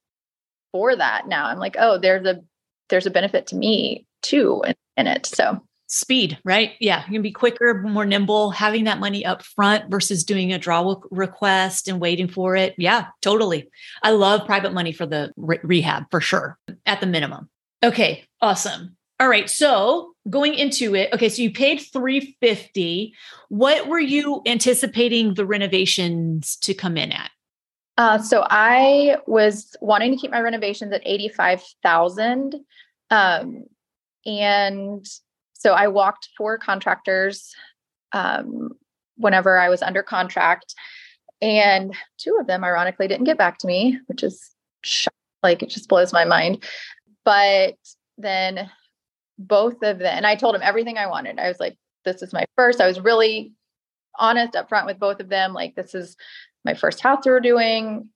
for 0.72 0.96
that 0.96 1.28
now. 1.28 1.46
I'm 1.46 1.60
like, 1.60 1.76
oh, 1.80 1.98
there's 1.98 2.26
a 2.26 2.42
there's 2.90 3.06
a 3.06 3.12
benefit 3.12 3.48
to 3.48 3.56
me 3.56 4.06
too 4.22 4.62
in, 4.66 4.76
in 4.98 5.08
it. 5.08 5.26
So 5.26 5.62
speed, 5.88 6.38
right? 6.44 6.72
Yeah, 6.80 7.06
you 7.06 7.14
can 7.14 7.22
be 7.22 7.32
quicker, 7.32 7.82
more 7.82 8.06
nimble, 8.06 8.52
having 8.52 8.86
that 8.86 9.00
money 9.00 9.26
up 9.26 9.44
front 9.44 9.90
versus 9.92 10.24
doing 10.24 10.52
a 10.52 10.58
draw 10.58 10.96
request 11.12 11.88
and 11.88 12.02
waiting 12.02 12.28
for 12.28 12.56
it. 12.56 12.74
Yeah, 12.78 13.08
totally. 13.22 13.70
I 14.02 14.12
love 14.12 14.46
private 14.46 14.74
money 14.74 14.92
for 14.92 15.06
the 15.06 15.32
re- 15.38 15.60
rehab 15.64 16.06
for 16.10 16.20
sure, 16.20 16.58
at 16.86 17.00
the 17.00 17.06
minimum. 17.08 17.50
Okay, 17.84 18.26
awesome. 18.42 18.96
All 19.20 19.30
right. 19.30 19.50
So 19.50 20.14
going 20.30 20.56
into 20.56 20.96
it, 20.96 21.14
okay, 21.14 21.30
so 21.30 21.42
you 21.42 21.52
paid 21.52 21.78
350. 21.78 23.14
What 23.50 23.88
were 23.88 24.00
you 24.00 24.42
anticipating 24.46 25.36
the 25.36 25.46
renovations 25.46 26.56
to 26.58 26.74
come 26.74 26.98
in 26.98 27.12
at? 27.12 27.32
Uh, 27.98 28.18
so 28.18 28.46
I 28.50 29.18
was 29.28 29.76
wanting 29.82 30.12
to 30.12 30.18
keep 30.18 30.32
my 30.32 30.42
renovations 30.42 30.92
at 30.92 31.02
85,000. 31.06 32.56
Um, 33.12 33.66
and 34.26 35.06
so 35.54 35.74
I 35.74 35.88
walked 35.88 36.30
four 36.36 36.58
contractors. 36.58 37.54
Um, 38.12 38.72
whenever 39.18 39.60
I 39.60 39.70
was 39.70 39.82
under 39.82 40.04
contract. 40.04 40.74
And 41.42 41.96
two 42.18 42.38
of 42.40 42.48
them, 42.48 42.64
ironically, 42.64 43.08
didn't 43.08 43.26
get 43.26 43.38
back 43.38 43.58
to 43.60 43.68
me, 43.68 44.00
which 44.08 44.24
is 44.24 44.52
like 45.42 45.62
it 45.62 45.70
just 45.70 45.90
blows 45.90 46.14
my 46.14 46.26
mind. 46.26 46.64
But 47.26 47.76
then 48.18 48.70
both 49.38 49.82
of 49.84 50.00
them, 50.00 50.16
and 50.16 50.28
I 50.28 50.36
told 50.36 50.56
them 50.56 50.62
everything 50.64 50.98
I 50.98 51.08
wanted. 51.08 51.40
I 51.40 51.48
was 51.48 51.60
like, 51.60 51.78
this 52.06 52.22
is 52.22 52.34
my 52.34 52.46
first. 52.56 52.82
I 52.82 52.88
was 52.88 53.00
really 53.00 53.54
honest 54.20 54.56
up 54.56 54.70
front 54.70 54.86
with 54.86 55.00
both 55.00 55.20
of 55.20 55.30
them. 55.30 55.54
Like, 55.54 55.76
this 55.76 55.96
is 55.96 56.16
my 56.66 56.74
first 56.74 57.02
house 57.02 57.26
we're 57.26 57.40
doing. 57.40 58.10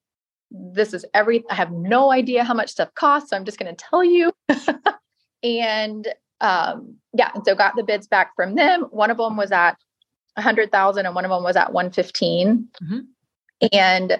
This 0.51 0.93
is 0.93 1.05
every, 1.13 1.43
I 1.49 1.55
have 1.55 1.71
no 1.71 2.11
idea 2.11 2.43
how 2.43 2.53
much 2.53 2.69
stuff 2.69 2.93
costs. 2.95 3.29
So 3.29 3.37
I'm 3.37 3.45
just 3.45 3.59
going 3.59 3.75
to 3.75 3.85
tell 3.89 4.03
you. 4.03 4.31
and 5.43 6.07
um, 6.39 6.95
yeah, 7.13 7.31
and 7.33 7.43
so 7.45 7.55
got 7.55 7.75
the 7.75 7.83
bids 7.83 8.07
back 8.07 8.35
from 8.35 8.55
them. 8.55 8.83
One 8.91 9.11
of 9.11 9.17
them 9.17 9.37
was 9.37 9.51
at 9.51 9.77
100,000 10.35 11.05
and 11.05 11.15
one 11.15 11.25
of 11.25 11.31
them 11.31 11.43
was 11.43 11.55
at 11.55 11.73
115. 11.73 12.67
Mm-hmm. 12.83 13.67
And 13.73 14.19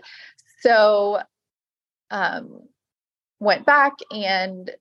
so 0.62 1.22
um, 2.10 2.62
went 3.40 3.66
back 3.66 3.94
and 4.12 4.72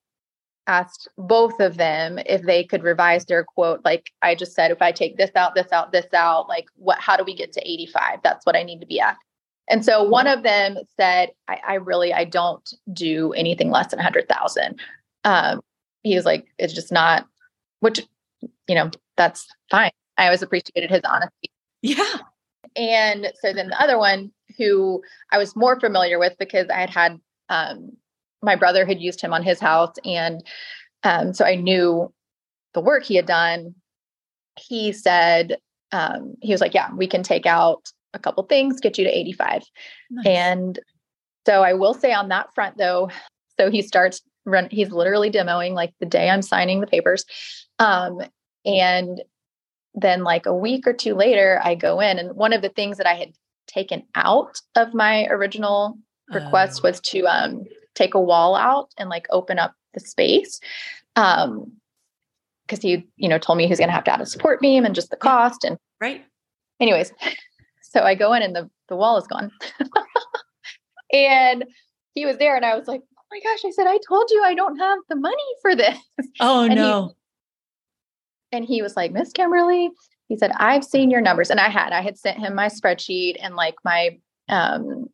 asked 0.66 1.08
both 1.16 1.60
of 1.60 1.76
them 1.76 2.18
if 2.26 2.42
they 2.42 2.64
could 2.64 2.82
revise 2.82 3.24
their 3.24 3.44
quote 3.44 3.80
like 3.84 4.10
i 4.22 4.34
just 4.34 4.54
said 4.54 4.70
if 4.70 4.82
i 4.82 4.90
take 4.90 5.16
this 5.16 5.30
out 5.36 5.54
this 5.54 5.70
out 5.72 5.92
this 5.92 6.12
out 6.12 6.48
like 6.48 6.66
what 6.76 6.98
how 6.98 7.16
do 7.16 7.24
we 7.24 7.34
get 7.34 7.52
to 7.52 7.60
85 7.60 8.18
that's 8.22 8.44
what 8.44 8.56
i 8.56 8.62
need 8.62 8.80
to 8.80 8.86
be 8.86 9.00
at. 9.00 9.16
And 9.68 9.84
so 9.84 10.04
one 10.04 10.26
of 10.26 10.42
them 10.42 10.76
said 10.96 11.30
i, 11.48 11.58
I 11.66 11.74
really 11.74 12.12
i 12.12 12.24
don't 12.24 12.68
do 12.92 13.32
anything 13.32 13.70
less 13.70 13.88
than 13.88 13.98
100000 13.98 14.80
um, 15.24 15.60
he 16.02 16.14
was 16.14 16.24
like 16.24 16.46
it's 16.58 16.72
just 16.72 16.92
not 16.92 17.26
which 17.80 18.00
you 18.68 18.74
know 18.74 18.90
that's 19.16 19.46
fine. 19.70 19.90
I 20.18 20.26
always 20.26 20.42
appreciated 20.42 20.90
his 20.90 21.00
honesty. 21.04 21.50
Yeah. 21.82 22.16
And 22.76 23.32
so 23.40 23.52
then 23.52 23.68
the 23.68 23.80
other 23.80 23.98
one 23.98 24.32
who 24.58 25.02
i 25.32 25.38
was 25.38 25.56
more 25.56 25.78
familiar 25.78 26.18
with 26.18 26.34
because 26.38 26.68
i 26.68 26.78
had 26.78 26.90
had 26.90 27.20
um, 27.48 27.96
my 28.42 28.56
brother 28.56 28.86
had 28.86 29.00
used 29.00 29.20
him 29.20 29.32
on 29.32 29.42
his 29.42 29.60
house. 29.60 29.94
And 30.04 30.42
um, 31.02 31.32
so 31.32 31.44
I 31.44 31.56
knew 31.56 32.12
the 32.74 32.80
work 32.80 33.04
he 33.04 33.16
had 33.16 33.26
done. 33.26 33.74
He 34.58 34.92
said, 34.92 35.58
um, 35.92 36.34
he 36.42 36.52
was 36.52 36.60
like, 36.60 36.74
yeah, 36.74 36.90
we 36.94 37.06
can 37.06 37.22
take 37.22 37.46
out 37.46 37.90
a 38.14 38.18
couple 38.18 38.42
things, 38.44 38.80
get 38.80 38.98
you 38.98 39.04
to 39.04 39.10
85. 39.10 39.62
Nice. 40.10 40.26
And 40.26 40.78
so 41.46 41.62
I 41.62 41.74
will 41.74 41.94
say 41.94 42.12
on 42.12 42.28
that 42.28 42.54
front 42.54 42.76
though, 42.76 43.10
so 43.58 43.70
he 43.70 43.82
starts 43.82 44.20
run, 44.44 44.68
he's 44.70 44.90
literally 44.90 45.30
demoing 45.30 45.72
like 45.72 45.92
the 46.00 46.06
day 46.06 46.30
I'm 46.30 46.42
signing 46.42 46.80
the 46.80 46.86
papers. 46.86 47.24
Um, 47.78 48.20
and 48.64 49.22
then 49.94 50.24
like 50.24 50.46
a 50.46 50.54
week 50.54 50.86
or 50.86 50.92
two 50.92 51.14
later, 51.14 51.60
I 51.62 51.74
go 51.74 52.00
in 52.00 52.18
and 52.18 52.36
one 52.36 52.52
of 52.52 52.62
the 52.62 52.68
things 52.68 52.98
that 52.98 53.06
I 53.06 53.14
had 53.14 53.32
taken 53.66 54.04
out 54.14 54.60
of 54.74 54.94
my 54.94 55.26
original 55.26 55.98
request 56.32 56.80
uh, 56.80 56.82
was 56.84 57.00
to 57.00 57.24
um 57.26 57.64
take 57.96 58.14
a 58.14 58.20
wall 58.20 58.54
out 58.54 58.90
and 58.96 59.08
like 59.08 59.26
open 59.30 59.58
up 59.58 59.74
the 59.94 60.00
space. 60.00 60.60
Um, 61.16 61.72
because 62.66 62.82
he, 62.82 63.06
you 63.16 63.28
know, 63.28 63.38
told 63.38 63.58
me 63.58 63.68
he's 63.68 63.78
gonna 63.78 63.92
have 63.92 64.04
to 64.04 64.12
add 64.12 64.20
a 64.20 64.26
support 64.26 64.60
beam 64.60 64.84
and 64.84 64.94
just 64.94 65.10
the 65.10 65.16
cost. 65.16 65.64
And 65.64 65.78
right. 66.00 66.24
Anyways, 66.80 67.12
so 67.80 68.02
I 68.02 68.14
go 68.14 68.32
in 68.32 68.42
and 68.42 68.54
the 68.54 68.68
the 68.88 68.96
wall 68.96 69.16
is 69.16 69.26
gone. 69.26 69.50
and 71.12 71.64
he 72.14 72.26
was 72.26 72.36
there 72.38 72.56
and 72.56 72.64
I 72.64 72.76
was 72.76 72.88
like, 72.88 73.02
oh 73.02 73.22
my 73.30 73.40
gosh, 73.40 73.64
I 73.64 73.70
said, 73.70 73.86
I 73.86 73.98
told 74.08 74.30
you 74.30 74.42
I 74.42 74.54
don't 74.54 74.78
have 74.78 74.98
the 75.08 75.16
money 75.16 75.36
for 75.62 75.74
this. 75.74 75.98
Oh 76.40 76.64
and 76.64 76.74
no. 76.74 77.14
He, 78.50 78.56
and 78.56 78.64
he 78.64 78.82
was 78.82 78.96
like, 78.96 79.12
Miss 79.12 79.32
Kimberly, 79.32 79.90
he 80.28 80.36
said, 80.36 80.52
I've 80.56 80.84
seen 80.84 81.10
your 81.10 81.20
numbers. 81.20 81.50
And 81.50 81.60
I 81.60 81.68
had, 81.68 81.92
I 81.92 82.00
had 82.00 82.18
sent 82.18 82.38
him 82.38 82.54
my 82.54 82.66
spreadsheet 82.66 83.36
and 83.40 83.54
like 83.54 83.74
my 83.84 84.18
um 84.48 85.08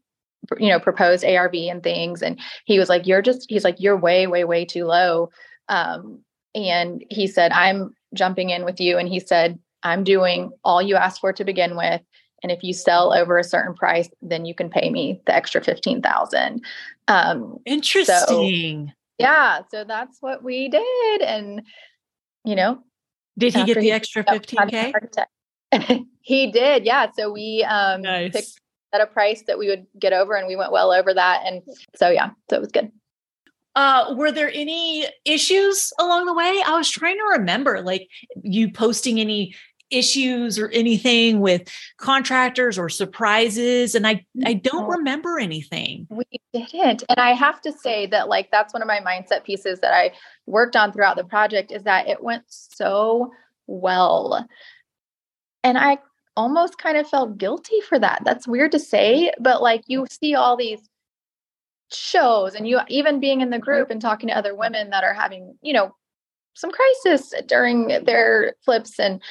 you 0.61 0.68
know 0.68 0.80
proposed 0.80 1.25
arv 1.25 1.54
and 1.54 1.82
things 1.82 2.23
and 2.23 2.38
he 2.64 2.78
was 2.78 2.88
like 2.88 3.06
you're 3.06 3.23
just 3.23 3.47
he's 3.49 3.64
like 3.64 3.77
you're 3.79 3.96
way 3.96 4.27
way 4.27 4.44
way 4.44 4.64
too 4.64 4.85
low. 4.85 5.31
Um, 5.68 6.22
and 6.55 7.05
he 7.11 7.27
said 7.27 7.53
i'm 7.53 7.94
jumping 8.14 8.50
in 8.50 8.64
with 8.64 8.81
you 8.81 8.98
and 8.98 9.09
he 9.09 9.20
said 9.20 9.59
i'm 9.83 10.05
doing 10.05 10.50
all 10.64 10.83
you 10.83 10.96
asked 10.96 11.20
for 11.20 11.33
to 11.33 11.44
begin 11.44 11.77
with 11.77 12.00
and 12.42 12.50
if 12.50 12.62
you 12.62 12.72
sell 12.72 13.12
over 13.12 13.38
a 13.38 13.44
certain 13.44 13.74
price 13.74 14.09
then 14.20 14.44
you 14.44 14.55
can 14.55 14.68
pay 14.68 14.90
me 14.90 15.20
the 15.27 15.35
extra 15.35 15.62
15000 15.62 16.62
um 17.09 17.59
interesting. 17.64 18.88
so, 18.88 18.92
yeah 19.18 19.61
so 19.70 19.85
that's 19.85 20.18
what 20.20 20.42
we 20.42 20.68
did 20.68 21.22
and 21.22 21.62
you 22.44 22.55
know 22.55 22.79
did 23.38 23.55
he 23.55 23.64
get 23.64 23.79
the 23.79 23.92
extra 23.92 24.24
15k 24.24 24.92
he 26.20 26.50
did 26.53 26.85
yeah 26.85 27.07
so 27.16 27.33
we 27.33 27.64
um 27.64 28.03
nice. 28.03 28.33
picked 28.33 28.61
at 28.92 29.00
a 29.00 29.07
price 29.07 29.42
that 29.46 29.59
we 29.59 29.68
would 29.68 29.87
get 29.98 30.12
over 30.12 30.35
and 30.35 30.46
we 30.46 30.57
went 30.57 30.72
well 30.72 30.92
over 30.92 31.14
that 31.14 31.42
and 31.44 31.62
so 31.94 32.11
yeah 32.11 32.31
so 32.50 32.57
it 32.57 32.61
was 32.61 32.72
good. 32.72 32.90
Uh 33.74 34.14
were 34.16 34.33
there 34.33 34.50
any 34.52 35.07
issues 35.24 35.92
along 35.98 36.26
the 36.26 36.35
way? 36.35 36.62
I 36.64 36.76
was 36.76 36.90
trying 36.90 37.16
to 37.16 37.38
remember 37.38 37.81
like 37.81 38.09
you 38.42 38.70
posting 38.70 39.18
any 39.18 39.55
issues 39.92 40.59
or 40.59 40.68
anything 40.70 41.40
with 41.40 41.68
contractors 41.98 42.78
or 42.78 42.88
surprises 42.88 43.94
and 43.94 44.07
i 44.07 44.24
i 44.46 44.55
don't 44.55 44.88
remember 44.88 45.38
anything. 45.38 46.07
We 46.11 46.24
didn't 46.52 47.05
and 47.09 47.18
i 47.18 47.33
have 47.33 47.61
to 47.62 47.72
say 47.72 48.07
that 48.07 48.28
like 48.28 48.50
that's 48.50 48.72
one 48.72 48.83
of 48.83 48.88
my 48.88 49.00
mindset 49.00 49.44
pieces 49.44 49.81
that 49.81 49.92
i 49.92 50.12
worked 50.46 50.76
on 50.76 50.92
throughout 50.92 51.16
the 51.16 51.24
project 51.24 51.72
is 51.72 51.83
that 51.85 52.09
it 52.09 52.22
went 52.22 52.44
so 52.48 53.33
well. 53.66 54.46
And 55.62 55.78
i 55.78 55.98
almost 56.37 56.79
kind 56.79 56.97
of 56.97 57.09
felt 57.09 57.38
guilty 57.38 57.81
for 57.81 57.99
that. 57.99 58.23
That's 58.25 58.49
weird 58.49 58.73
to 58.73 58.79
say, 58.79 59.33
but 59.38 59.62
like 59.62 59.83
you 59.87 60.07
see 60.11 60.35
all 60.35 60.57
these 60.57 60.81
shows 61.92 62.55
and 62.55 62.66
you 62.66 62.81
even 62.88 63.21
being 63.21 63.40
in 63.40 63.51
the 63.51 63.59
group 63.59 63.90
and 63.90 64.01
talking 64.01 64.29
to 64.29 64.37
other 64.37 64.55
women 64.55 64.90
that 64.90 65.05
are 65.05 65.12
having, 65.14 65.57
you 65.62 65.73
know, 65.73 65.95
some 66.55 66.71
crisis 66.71 67.33
during 67.47 67.88
their 68.05 68.55
flips 68.64 68.99
and 68.99 69.23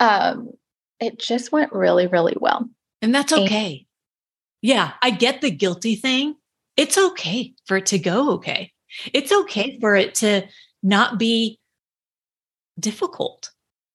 um 0.00 0.50
it 1.00 1.18
just 1.18 1.52
went 1.52 1.72
really 1.72 2.06
really 2.06 2.36
well. 2.40 2.68
And 3.02 3.14
that's 3.14 3.32
okay. 3.32 3.68
And- 3.68 3.84
yeah, 4.60 4.92
I 5.02 5.10
get 5.10 5.40
the 5.40 5.50
guilty 5.50 5.94
thing. 5.94 6.34
It's 6.76 6.98
okay 6.98 7.54
for 7.66 7.76
it 7.76 7.86
to 7.86 7.98
go 7.98 8.32
okay. 8.32 8.72
It's 9.12 9.30
okay 9.30 9.78
for 9.80 9.94
it 9.94 10.16
to 10.16 10.46
not 10.82 11.18
be 11.18 11.58
difficult 12.78 13.50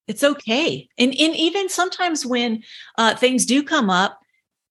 it's 0.07 0.23
okay. 0.23 0.87
And, 0.97 1.11
and 1.11 1.35
even 1.35 1.69
sometimes 1.69 2.25
when 2.25 2.63
uh, 2.97 3.15
things 3.15 3.45
do 3.45 3.63
come 3.63 3.89
up, 3.89 4.19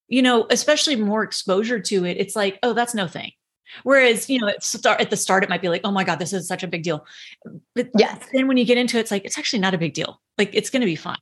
you 0.08 0.20
know, 0.22 0.46
especially 0.50 0.96
more 0.96 1.22
exposure 1.22 1.80
to 1.80 2.04
it, 2.04 2.18
it's 2.18 2.36
like, 2.36 2.58
oh, 2.62 2.74
that's 2.74 2.94
no 2.94 3.08
thing. 3.08 3.32
Whereas, 3.84 4.28
you 4.28 4.38
know, 4.38 4.48
at, 4.48 4.62
start, 4.62 5.00
at 5.00 5.08
the 5.08 5.16
start, 5.16 5.42
it 5.42 5.48
might 5.48 5.62
be 5.62 5.70
like, 5.70 5.80
oh 5.84 5.90
my 5.90 6.04
God, 6.04 6.18
this 6.18 6.34
is 6.34 6.46
such 6.46 6.62
a 6.62 6.68
big 6.68 6.82
deal. 6.82 7.06
But 7.74 7.88
yes. 7.96 8.22
then 8.32 8.46
when 8.46 8.58
you 8.58 8.66
get 8.66 8.76
into 8.76 8.98
it, 8.98 9.00
it's 9.00 9.10
like, 9.10 9.24
it's 9.24 9.38
actually 9.38 9.60
not 9.60 9.72
a 9.72 9.78
big 9.78 9.94
deal. 9.94 10.20
Like, 10.36 10.50
it's 10.52 10.68
going 10.68 10.82
to 10.82 10.86
be 10.86 10.96
fine. 10.96 11.16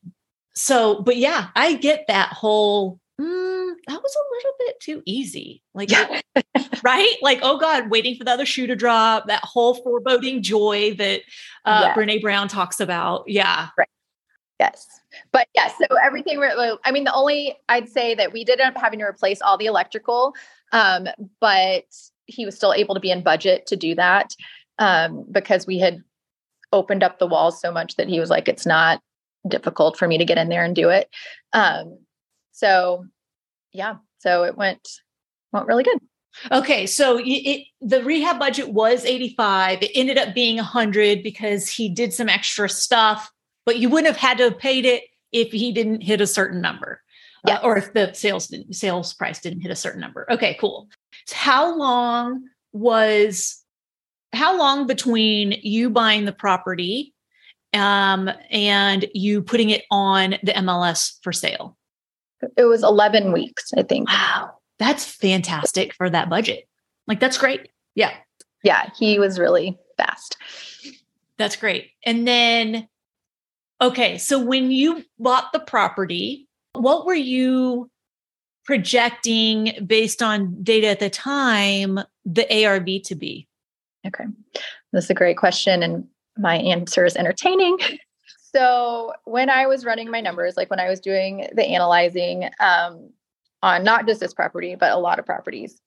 So, 0.55 1.03
but 1.03 1.17
yeah, 1.17 1.51
I 1.55 1.75
get 1.75 2.07
that 2.09 2.33
whole, 2.33 2.99
mm, 3.21 3.73
that 3.87 4.03
was 4.03 4.17
a 4.17 4.35
little 4.35 4.53
bit 4.59 4.81
too 4.81 5.03
easy. 5.07 5.63
Like, 5.75 5.93
yeah. 5.93 6.21
right? 6.83 7.15
Like, 7.23 7.39
oh 7.43 7.59
God, 7.59 7.89
waiting 7.89 8.17
for 8.17 8.25
the 8.25 8.33
other 8.33 8.47
shoe 8.47 8.67
to 8.67 8.75
drop, 8.75 9.29
that 9.29 9.45
whole 9.45 9.75
foreboding 9.75 10.43
joy 10.43 10.95
that 10.95 11.21
uh, 11.65 11.83
yeah. 11.85 11.95
Brene 11.95 12.21
Brown 12.21 12.49
talks 12.49 12.81
about. 12.81 13.23
Yeah. 13.29 13.69
Right. 13.79 13.89
Yes. 14.61 15.01
But 15.33 15.49
yes, 15.55 15.73
so 15.79 15.97
everything, 15.97 16.39
I 16.39 16.93
mean, 16.93 17.05
the 17.05 17.15
only, 17.15 17.57
I'd 17.71 17.89
say 17.89 18.15
that 18.15 18.35
we 18.35 18.45
did 18.45 18.61
end 18.61 18.77
up 18.77 18.83
having 18.83 18.99
to 18.99 19.07
replace 19.07 19.41
all 19.41 19.57
the 19.57 19.65
electrical, 19.65 20.35
um, 20.73 21.09
but 21.41 21.85
he 22.27 22.45
was 22.45 22.57
still 22.57 22.75
able 22.75 22.95
to 22.95 23.01
be 23.01 23.11
in 23.11 23.23
budget 23.23 23.67
to 23.69 23.77
do 23.77 23.95
that 23.95 24.37
um, 24.79 25.25
because 25.33 25.67
we 25.67 25.79
had 25.79 26.05
opened 26.75 27.03
up 27.03 27.19
the 27.19 27.27
walls 27.27 27.59
so 27.59 27.73
much 27.73 27.97
that 27.97 28.07
he 28.07 28.21
was 28.21 28.29
like, 28.29 28.49
it's 28.49 28.67
not 28.67 29.01
difficult 29.49 29.97
for 29.97 30.07
me 30.07 30.19
to 30.19 30.27
get 30.27 30.37
in 30.37 30.51
there 30.51 30.63
and 30.63 30.77
do 30.77 30.91
it. 30.91 31.09
Um, 31.55 31.99
so 32.53 33.07
yeah, 33.73 33.97
so 34.19 34.45
it 34.45 34.59
went, 34.59 34.87
went 35.53 35.69
really 35.69 35.85
good. 35.85 35.99
Okay, 36.53 36.85
so 36.85 37.19
it, 37.19 37.67
the 37.81 38.05
rehab 38.05 38.39
budget 38.39 38.69
was 38.69 39.07
85. 39.07 39.83
It 39.83 39.91
ended 39.95 40.19
up 40.19 40.35
being 40.35 40.57
100 40.57 41.23
because 41.23 41.67
he 41.67 41.89
did 41.89 42.13
some 42.13 42.29
extra 42.29 42.69
stuff 42.69 43.33
but 43.71 43.79
you 43.79 43.89
wouldn't 43.89 44.13
have 44.13 44.17
had 44.17 44.37
to 44.39 44.45
have 44.45 44.59
paid 44.59 44.85
it 44.85 45.05
if 45.31 45.53
he 45.53 45.71
didn't 45.71 46.01
hit 46.01 46.21
a 46.21 46.27
certain 46.27 46.61
number. 46.61 47.01
Uh, 47.45 47.51
yeah. 47.51 47.55
Uh, 47.59 47.67
or 47.67 47.77
if 47.77 47.93
the 47.93 48.13
sales 48.15 48.53
sales 48.73 49.15
price 49.15 49.41
didn't 49.41 49.61
hit 49.61 49.71
a 49.71 49.77
certain 49.77 50.01
number. 50.01 50.27
Okay, 50.29 50.57
cool. 50.61 50.89
So 51.27 51.37
how 51.37 51.77
long 51.77 52.49
was 52.73 53.65
how 54.33 54.59
long 54.59 54.89
between 54.89 55.53
you 55.63 55.89
buying 55.89 56.25
the 56.25 56.33
property 56.33 57.15
um, 57.73 58.29
and 58.51 59.07
you 59.15 59.41
putting 59.41 59.71
it 59.71 59.85
on 59.89 60.31
the 60.43 60.53
MLS 60.55 61.19
for 61.23 61.33
sale? 61.33 61.77
It 62.57 62.65
was 62.65 62.83
11 62.83 63.31
weeks, 63.31 63.71
I 63.79 63.85
think. 63.85 64.09
Wow. 64.09 64.55
That's 64.81 65.05
fantastic 65.05 65.95
for 65.95 66.11
that 66.11 66.29
budget. 66.29 66.69
Like 67.07 67.21
that's 67.21 67.39
great. 67.39 67.69
Yeah. 67.95 68.15
Yeah, 68.65 68.91
he 68.99 69.21
was 69.21 69.39
really 69.39 69.79
fast. 69.97 70.37
That's 71.39 71.55
great. 71.55 71.91
And 72.05 72.27
then 72.27 72.89
Okay, 73.83 74.19
so 74.19 74.39
when 74.39 74.71
you 74.71 75.05
bought 75.19 75.53
the 75.53 75.61
property, 75.61 76.47
What 76.75 77.07
were 77.07 77.15
you 77.15 77.91
projecting 78.65 79.73
based 79.87 80.23
on 80.23 80.63
data 80.63 80.89
at 80.89 81.01
the 81.01 81.11
time 81.11 81.99
the 82.25 82.65
ARV 82.65 83.03
to 83.07 83.15
be? 83.15 83.49
Okay. 84.07 84.25
This 84.93 85.05
is 85.05 85.11
a 85.11 85.15
great 85.15 85.37
question. 85.37 85.83
And 85.83 86.07
my 86.39 86.57
answer 86.57 87.05
is 87.05 87.17
entertaining. 87.17 87.79
So, 88.53 89.13
when 89.27 89.49
I 89.49 89.69
was 89.69 89.85
running 89.85 90.11
my 90.11 90.21
numbers, 90.21 90.57
like 90.57 90.71
when 90.71 90.81
I 90.81 90.89
was 90.89 90.99
doing 90.99 91.47
the 91.55 91.65
analyzing 91.65 92.51
um, 92.59 93.11
on 93.63 93.85
not 93.85 94.09
just 94.09 94.19
this 94.19 94.35
property, 94.35 94.75
but 94.75 94.91
a 94.91 94.97
lot 94.97 95.21
of 95.21 95.25
properties, 95.25 95.81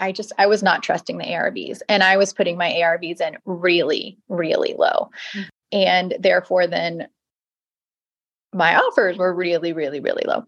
I 0.00 0.12
just, 0.12 0.32
I 0.38 0.46
was 0.46 0.62
not 0.62 0.82
trusting 0.82 1.18
the 1.18 1.26
ARVs 1.26 1.82
and 1.86 2.02
I 2.02 2.16
was 2.16 2.32
putting 2.32 2.56
my 2.56 2.70
ARVs 2.70 3.20
in 3.20 3.36
really, 3.44 4.16
really 4.30 4.74
low. 4.78 5.10
And 5.72 6.14
therefore, 6.18 6.66
then 6.66 7.08
my 8.52 8.76
offers 8.76 9.16
were 9.18 9.34
really, 9.34 9.72
really, 9.72 10.00
really 10.00 10.24
low. 10.26 10.44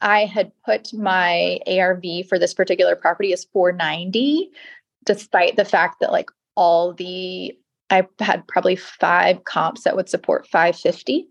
I 0.00 0.24
had 0.24 0.52
put 0.64 0.92
my 0.92 1.58
ARV 1.66 2.26
for 2.28 2.38
this 2.38 2.54
particular 2.54 2.96
property 2.96 3.32
as 3.32 3.44
490, 3.52 4.50
despite 5.04 5.56
the 5.56 5.64
fact 5.64 6.00
that 6.00 6.12
like 6.12 6.30
all 6.56 6.92
the 6.92 7.56
I 7.90 8.06
had 8.20 8.46
probably 8.46 8.76
five 8.76 9.44
comps 9.44 9.82
that 9.82 9.96
would 9.96 10.08
support 10.08 10.46
550. 10.46 11.28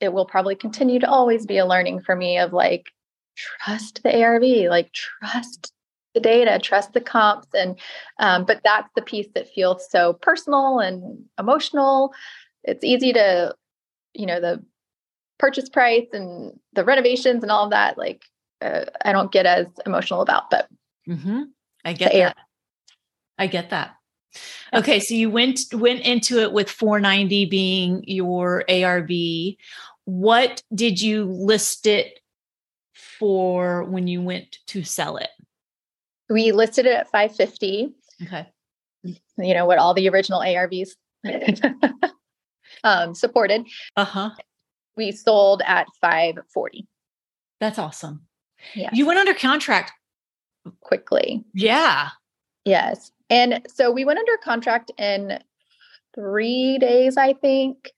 It 0.00 0.12
will 0.12 0.26
probably 0.26 0.54
continue 0.54 1.00
to 1.00 1.08
always 1.08 1.46
be 1.46 1.58
a 1.58 1.66
learning 1.66 2.00
for 2.00 2.14
me 2.14 2.38
of 2.38 2.52
like 2.52 2.90
trust 3.36 4.02
the 4.02 4.22
ARV, 4.22 4.42
like 4.68 4.92
trust 4.92 5.72
the 6.14 6.20
data, 6.20 6.58
trust 6.58 6.92
the 6.92 7.00
comps, 7.00 7.48
and 7.54 7.78
um, 8.18 8.44
but 8.44 8.60
that's 8.64 8.88
the 8.94 9.02
piece 9.02 9.28
that 9.34 9.48
feels 9.48 9.88
so 9.90 10.14
personal 10.14 10.78
and 10.78 11.24
emotional. 11.38 12.12
It's 12.64 12.84
easy 12.84 13.12
to, 13.12 13.54
you 14.14 14.26
know, 14.26 14.40
the 14.40 14.64
purchase 15.38 15.68
price 15.68 16.06
and 16.12 16.58
the 16.74 16.84
renovations 16.84 17.42
and 17.42 17.50
all 17.50 17.64
of 17.64 17.70
that. 17.70 17.98
Like 17.98 18.22
uh, 18.60 18.84
I 19.04 19.12
don't 19.12 19.32
get 19.32 19.46
as 19.46 19.66
emotional 19.86 20.22
about, 20.22 20.50
but 20.50 20.68
mm-hmm. 21.08 21.42
I 21.84 21.92
get 21.92 22.12
that. 22.12 22.36
I 23.38 23.46
get 23.46 23.70
that. 23.70 23.96
Okay, 24.72 25.00
so 25.00 25.14
you 25.14 25.30
went 25.30 25.60
went 25.72 26.00
into 26.00 26.38
it 26.40 26.52
with 26.52 26.70
490 26.70 27.46
being 27.46 28.04
your 28.06 28.64
ARV. 28.70 29.10
What 30.04 30.62
did 30.74 31.00
you 31.00 31.24
list 31.24 31.86
it 31.86 32.20
for 32.94 33.84
when 33.84 34.06
you 34.06 34.22
went 34.22 34.58
to 34.68 34.84
sell 34.84 35.16
it? 35.16 35.30
We 36.32 36.52
listed 36.52 36.86
it 36.86 36.94
at 36.94 37.10
550. 37.10 37.92
Okay. 38.24 38.48
You 39.04 39.54
know 39.54 39.66
what 39.66 39.78
all 39.78 39.94
the 39.94 40.08
original 40.08 40.40
ARVs 40.40 40.90
um, 42.84 43.14
supported. 43.14 43.66
Uh-huh. 43.96 44.30
We 44.96 45.12
sold 45.12 45.62
at 45.66 45.86
540. 46.00 46.86
That's 47.60 47.78
awesome. 47.78 48.22
Yeah. 48.74 48.90
You 48.92 49.06
went 49.06 49.18
under 49.18 49.34
contract 49.34 49.92
quickly. 50.80 51.44
Yeah. 51.54 52.10
Yes. 52.64 53.10
And 53.28 53.62
so 53.68 53.90
we 53.90 54.04
went 54.04 54.18
under 54.18 54.36
contract 54.44 54.92
in 54.98 55.38
three 56.14 56.78
days, 56.78 57.16
I 57.16 57.32
think. 57.32 57.90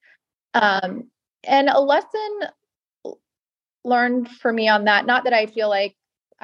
Um, 0.54 1.10
and 1.42 1.68
a 1.68 1.80
lesson 1.80 2.40
learned 3.84 4.30
for 4.30 4.52
me 4.52 4.68
on 4.68 4.84
that, 4.84 5.06
not 5.06 5.24
that 5.24 5.32
I 5.32 5.46
feel 5.46 5.68
like 5.68 5.94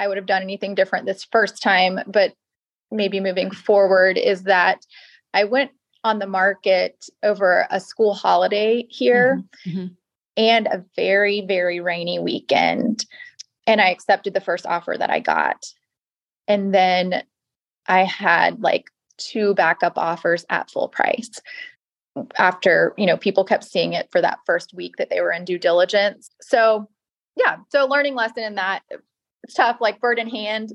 I 0.01 0.09
would 0.09 0.17
have 0.17 0.27
done 0.27 0.41
anything 0.41 0.75
different 0.75 1.05
this 1.05 1.25
first 1.31 1.63
time, 1.63 2.01
but 2.07 2.33
maybe 2.91 3.21
moving 3.21 3.51
forward, 3.51 4.17
is 4.17 4.45
that 4.45 4.87
I 5.35 5.45
went 5.45 5.73
on 6.03 6.19
the 6.19 6.27
market 6.27 7.05
over 7.23 7.67
a 7.71 7.79
school 7.79 8.15
holiday 8.15 8.87
here 8.89 9.43
mm-hmm. 9.67 9.79
Mm-hmm. 9.79 9.87
and 10.39 10.67
a 10.67 10.85
very, 10.97 11.43
very 11.43 11.81
rainy 11.81 12.19
weekend. 12.19 13.05
And 13.67 13.79
I 13.79 13.91
accepted 13.91 14.33
the 14.33 14.41
first 14.41 14.65
offer 14.65 14.97
that 14.99 15.11
I 15.11 15.21
got. 15.21 15.67
And 16.49 16.75
then 16.75 17.23
I 17.87 18.05
had 18.05 18.63
like 18.63 18.91
two 19.19 19.55
backup 19.55 19.99
offers 19.99 20.47
at 20.49 20.71
full 20.71 20.89
price 20.89 21.31
after, 22.39 22.95
you 22.97 23.05
know, 23.05 23.19
people 23.19 23.45
kept 23.45 23.65
seeing 23.65 23.93
it 23.93 24.09
for 24.11 24.23
that 24.23 24.39
first 24.47 24.73
week 24.73 24.97
that 24.97 25.11
they 25.11 25.21
were 25.21 25.31
in 25.31 25.45
due 25.45 25.59
diligence. 25.59 26.31
So, 26.41 26.89
yeah, 27.37 27.59
so 27.69 27.87
learning 27.87 28.15
lesson 28.15 28.45
in 28.45 28.55
that 28.55 28.83
tough, 29.55 29.79
like 29.81 30.01
bird 30.01 30.19
in 30.19 30.29
hand. 30.29 30.73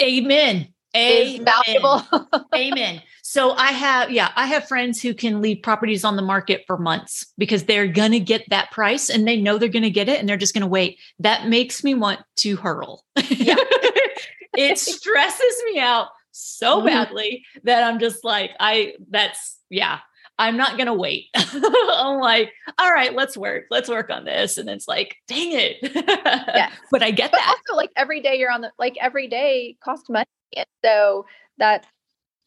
Amen. 0.00 0.68
Amen. 0.96 1.44
valuable. 1.44 2.06
Amen. 2.54 3.02
So 3.22 3.52
I 3.52 3.72
have, 3.72 4.10
yeah, 4.10 4.30
I 4.36 4.46
have 4.46 4.68
friends 4.68 5.02
who 5.02 5.12
can 5.12 5.42
leave 5.42 5.62
properties 5.62 6.04
on 6.04 6.16
the 6.16 6.22
market 6.22 6.64
for 6.66 6.78
months 6.78 7.26
because 7.36 7.64
they're 7.64 7.88
going 7.88 8.12
to 8.12 8.20
get 8.20 8.48
that 8.50 8.70
price 8.70 9.10
and 9.10 9.26
they 9.26 9.36
know 9.36 9.58
they're 9.58 9.68
going 9.68 9.82
to 9.82 9.90
get 9.90 10.08
it 10.08 10.20
and 10.20 10.28
they're 10.28 10.36
just 10.36 10.54
going 10.54 10.62
to 10.62 10.68
wait. 10.68 10.98
That 11.18 11.48
makes 11.48 11.84
me 11.84 11.94
want 11.94 12.20
to 12.36 12.56
hurl. 12.56 13.04
Yeah. 13.28 13.56
it 14.56 14.78
stresses 14.78 15.62
me 15.66 15.80
out 15.80 16.08
so 16.30 16.78
mm-hmm. 16.78 16.86
badly 16.86 17.44
that 17.64 17.82
I'm 17.82 17.98
just 17.98 18.24
like, 18.24 18.52
I, 18.60 18.94
that's, 19.10 19.58
yeah, 19.70 19.98
I'm 20.38 20.56
not 20.56 20.76
going 20.76 20.86
to 20.86 20.94
wait. 20.94 21.26
I'm 21.34 22.18
like, 22.18 22.52
all 22.78 22.90
right, 22.90 23.14
let's 23.14 23.36
work. 23.36 23.64
Let's 23.70 23.88
work 23.88 24.10
on 24.10 24.24
this. 24.24 24.58
And 24.58 24.68
it's 24.68 24.86
like, 24.86 25.16
dang 25.28 25.52
it. 25.52 25.76
yeah. 25.82 26.70
But 26.90 27.02
I 27.02 27.10
get 27.10 27.30
but 27.30 27.38
that. 27.38 27.48
Also, 27.48 27.76
like 27.76 27.90
every 27.96 28.20
day 28.20 28.38
you're 28.38 28.50
on 28.50 28.60
the, 28.60 28.72
like 28.78 28.96
every 29.00 29.28
day 29.28 29.76
cost 29.82 30.10
money. 30.10 30.26
And 30.56 30.66
so 30.84 31.26
that 31.58 31.86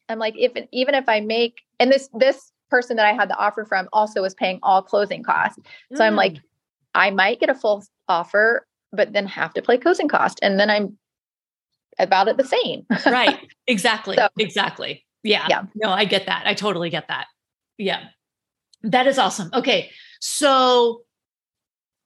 I'm 0.08 0.20
like, 0.20 0.36
if, 0.38 0.52
even 0.72 0.96
if 0.96 1.10
I 1.10 1.20
make, 1.20 1.62
and 1.80 1.92
this, 1.92 2.10
this 2.14 2.52
person 2.70 2.96
that 2.98 3.06
I 3.06 3.14
had 3.14 3.30
the 3.30 3.38
offer 3.38 3.66
from 3.66 3.90
also 3.92 4.22
was 4.22 4.36
paying 4.36 4.60
all 4.62 4.82
closing 4.82 5.24
costs. 5.24 5.60
So 5.94 6.02
mm. 6.02 6.06
I'm 6.06 6.16
like, 6.16 6.34
mm. 6.34 6.42
I 6.94 7.10
might 7.10 7.40
get 7.40 7.50
a 7.50 7.56
full 7.56 7.84
offer, 8.08 8.68
but 8.92 9.14
then 9.14 9.26
have 9.26 9.54
to 9.56 9.62
play 9.62 9.78
closing 9.78 10.08
cost. 10.08 10.40
And 10.44 10.60
then 10.60 10.70
I'm 10.70 10.98
about 11.98 12.28
it 12.28 12.38
the 12.38 12.46
same. 12.46 12.86
right. 13.06 13.48
Exactly. 13.68 14.16
So, 14.16 14.28
exactly. 14.40 15.06
Yeah. 15.22 15.46
Yeah. 15.48 15.66
No, 15.76 15.92
I 15.92 16.06
get 16.06 16.26
that. 16.26 16.48
I 16.48 16.56
totally 16.56 16.90
get 16.90 17.08
that. 17.10 17.28
Yeah. 17.80 18.04
That 18.84 19.08
is 19.08 19.18
awesome. 19.18 19.50
Okay. 19.54 19.90
So 20.20 21.02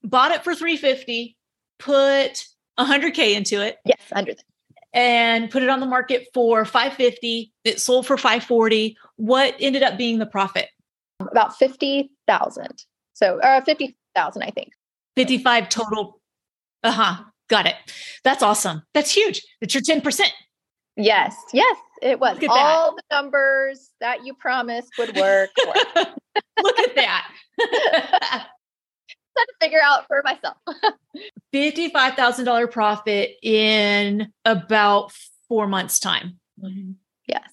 bought 0.03 0.31
it 0.31 0.43
for 0.43 0.55
350, 0.55 1.35
put 1.79 2.45
100k 2.79 3.35
into 3.35 3.61
it. 3.61 3.77
Yes, 3.85 3.99
under 4.13 4.33
that. 4.33 4.43
And 4.93 5.49
put 5.49 5.63
it 5.63 5.69
on 5.69 5.79
the 5.79 5.87
market 5.87 6.27
for 6.33 6.63
550. 6.63 7.51
It 7.63 7.81
sold 7.81 8.05
for 8.05 8.15
540. 8.15 8.95
What 9.15 9.55
ended 9.59 9.81
up 9.81 9.97
being 9.97 10.19
the 10.19 10.25
profit? 10.27 10.69
About 11.19 11.57
50,000. 11.57 12.85
So, 13.13 13.39
uh 13.39 13.61
50,000 13.61 14.43
I 14.43 14.49
think. 14.51 14.71
55 15.15 15.69
total. 15.69 16.21
Uh-huh. 16.83 17.23
Got 17.49 17.65
it. 17.65 17.75
That's 18.23 18.43
awesome. 18.43 18.83
That's 18.93 19.11
huge. 19.11 19.41
That's 19.61 19.73
your 19.73 19.83
10%. 19.83 20.21
Yes. 20.95 21.35
Yes, 21.53 21.77
it 22.01 22.19
was. 22.19 22.37
All 22.49 22.95
that. 22.95 23.03
the 23.09 23.15
numbers 23.15 23.91
that 23.99 24.25
you 24.25 24.33
promised 24.33 24.91
would 24.97 25.15
work. 25.15 25.49
Look 25.95 26.79
at 26.79 26.95
that. 26.95 28.47
had 29.37 29.45
to 29.45 29.53
figure 29.61 29.81
out 29.83 30.07
for 30.07 30.21
myself. 30.23 30.57
$55,000 31.53 32.71
profit 32.71 33.31
in 33.41 34.31
about 34.45 35.11
four 35.47 35.67
months' 35.67 35.99
time. 35.99 36.39
Mm-hmm. 36.61 36.91
Yes. 37.27 37.49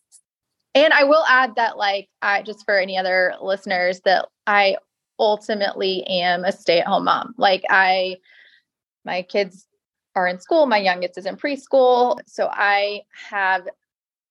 And 0.74 0.92
I 0.92 1.04
will 1.04 1.24
add 1.28 1.56
that, 1.56 1.76
like, 1.76 2.08
I 2.22 2.42
just 2.42 2.64
for 2.64 2.78
any 2.78 2.96
other 2.96 3.34
listeners, 3.40 4.00
that 4.04 4.28
I 4.46 4.76
ultimately 5.18 6.04
am 6.04 6.44
a 6.44 6.52
stay 6.52 6.80
at 6.80 6.86
home 6.86 7.04
mom. 7.04 7.34
Like, 7.36 7.64
I, 7.68 8.16
my 9.04 9.22
kids 9.22 9.66
are 10.14 10.26
in 10.26 10.40
school. 10.40 10.66
My 10.66 10.78
youngest 10.78 11.18
is 11.18 11.26
in 11.26 11.36
preschool. 11.36 12.18
So 12.26 12.48
I 12.50 13.02
have 13.30 13.68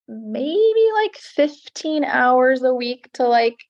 maybe 0.07 0.89
like 1.03 1.17
15 1.17 2.03
hours 2.03 2.63
a 2.63 2.73
week 2.73 3.09
to 3.13 3.27
like 3.27 3.65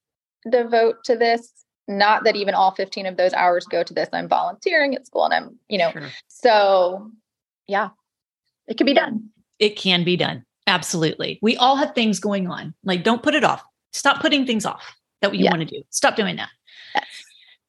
devote 0.50 1.04
to 1.06 1.15
this. 1.15 1.52
Not 1.88 2.24
that 2.24 2.36
even 2.36 2.54
all 2.54 2.72
15 2.72 3.06
of 3.08 3.17
those 3.17 3.34
hours 3.34 3.65
go 3.65 3.84
to 3.84 3.93
this. 3.93 4.10
I'm 4.13 4.28
volunteering 4.28 4.95
at 4.95 5.08
school 5.08 5.26
and 5.26 5.34
I'm, 5.34 5.60
you 5.67 5.80
know, 5.80 5.91
sure. 5.91 6.10
so 6.28 7.12
yeah, 7.67 7.89
it 8.67 8.78
can 8.78 8.86
be 8.86 8.93
done. 8.93 9.30
It 9.58 9.76
can 9.76 10.04
be 10.04 10.15
done. 10.15 10.45
Absolutely. 10.67 11.39
We 11.41 11.58
all 11.58 11.76
have 11.76 11.95
things 11.95 12.19
going 12.19 12.48
on. 12.48 12.76
Like, 12.84 13.04
don't 13.04 13.24
put 13.24 13.34
it 13.34 13.43
off. 13.43 13.63
Stop 13.91 14.22
putting 14.22 14.45
things 14.45 14.65
off 14.65 14.95
that 15.22 15.34
you 15.34 15.45
yeah. 15.45 15.50
want 15.50 15.67
to 15.67 15.76
do. 15.76 15.82
Stop 15.89 16.15
doing 16.15 16.36
that. 16.36 16.50
Yes. 16.93 17.06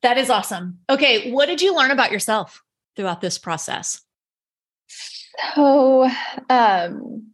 That 0.03 0.19
is 0.19 0.29
awesome. 0.29 0.79
Okay. 0.89 1.33
What 1.33 1.47
did 1.47 1.63
you 1.63 1.75
learn 1.75 1.91
about 1.91 2.13
yourself 2.13 2.63
throughout 2.97 3.23
this 3.23 3.39
process? 3.39 4.03
So, 5.55 6.09
um, 6.49 7.33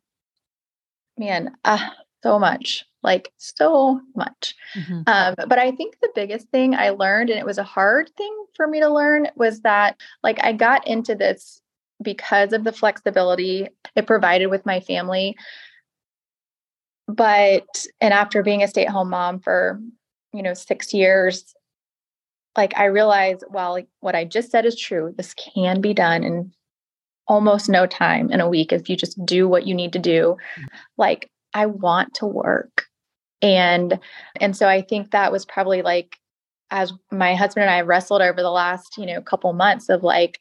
man, 1.16 1.52
uh, 1.64 1.90
so 2.22 2.38
much, 2.38 2.84
like 3.02 3.32
so 3.36 4.00
much. 4.14 4.54
Mm-hmm. 4.74 5.02
Um, 5.06 5.34
but 5.48 5.58
I 5.58 5.70
think 5.72 5.96
the 6.00 6.10
biggest 6.14 6.48
thing 6.48 6.74
I 6.74 6.90
learned, 6.90 7.30
and 7.30 7.38
it 7.38 7.46
was 7.46 7.58
a 7.58 7.64
hard 7.64 8.10
thing 8.16 8.44
for 8.54 8.66
me 8.66 8.80
to 8.80 8.92
learn, 8.92 9.28
was 9.36 9.60
that 9.60 10.00
like 10.22 10.42
I 10.42 10.52
got 10.52 10.86
into 10.86 11.14
this 11.14 11.60
because 12.02 12.52
of 12.52 12.64
the 12.64 12.72
flexibility 12.72 13.68
it 13.94 14.06
provided 14.06 14.48
with 14.48 14.66
my 14.66 14.80
family. 14.80 15.36
But, 17.08 17.86
and 18.00 18.12
after 18.12 18.42
being 18.42 18.62
a 18.62 18.68
stay 18.68 18.84
at 18.84 18.92
home 18.92 19.10
mom 19.10 19.38
for, 19.38 19.80
you 20.34 20.42
know, 20.42 20.54
six 20.54 20.92
years, 20.92 21.54
like 22.56 22.76
I 22.76 22.86
realize, 22.86 23.38
well, 23.48 23.72
like 23.72 23.86
what 24.00 24.16
I 24.16 24.24
just 24.24 24.50
said 24.50 24.66
is 24.66 24.78
true. 24.78 25.14
This 25.16 25.32
can 25.34 25.80
be 25.80 25.94
done 25.94 26.24
in 26.24 26.52
almost 27.28 27.68
no 27.68 27.86
time 27.86 28.30
in 28.30 28.40
a 28.40 28.48
week 28.48 28.72
if 28.72 28.88
you 28.88 28.96
just 28.96 29.24
do 29.24 29.48
what 29.48 29.66
you 29.66 29.74
need 29.74 29.92
to 29.92 29.98
do. 29.98 30.36
Mm-hmm. 30.58 30.64
Like 30.96 31.30
I 31.54 31.66
want 31.66 32.14
to 32.14 32.26
work. 32.26 32.86
And 33.42 33.98
and 34.40 34.56
so 34.56 34.68
I 34.68 34.82
think 34.82 35.10
that 35.10 35.32
was 35.32 35.44
probably 35.44 35.82
like 35.82 36.16
as 36.70 36.92
my 37.12 37.34
husband 37.34 37.64
and 37.64 37.74
I 37.74 37.82
wrestled 37.82 38.22
over 38.22 38.42
the 38.42 38.50
last, 38.50 38.96
you 38.98 39.06
know, 39.06 39.20
couple 39.20 39.52
months 39.52 39.88
of 39.88 40.02
like 40.02 40.40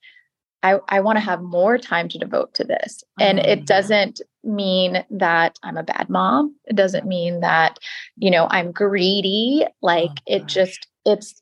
I, 0.66 0.80
I 0.90 1.00
want 1.02 1.18
to 1.18 1.24
have 1.24 1.44
more 1.44 1.78
time 1.78 2.10
to 2.10 2.18
devote 2.18 2.56
to 2.56 2.64
this. 2.64 3.04
And 3.20 3.38
it 3.38 3.60
mm-hmm. 3.60 3.66
doesn't 3.66 4.22
mean 4.44 5.06
that 5.12 5.60
I'm 5.62 5.78
a 5.78 5.84
bad 5.84 6.10
mom. 6.10 6.56
It 6.66 6.76
doesn't 6.76 7.06
mean 7.06 7.42
that, 7.42 7.78
you 8.18 8.32
know, 8.32 8.48
I'm 8.50 8.72
greedy. 8.72 9.64
Like 9.84 10.10
oh, 10.10 10.24
it 10.26 10.48
just, 10.48 10.88
it's, 11.06 11.40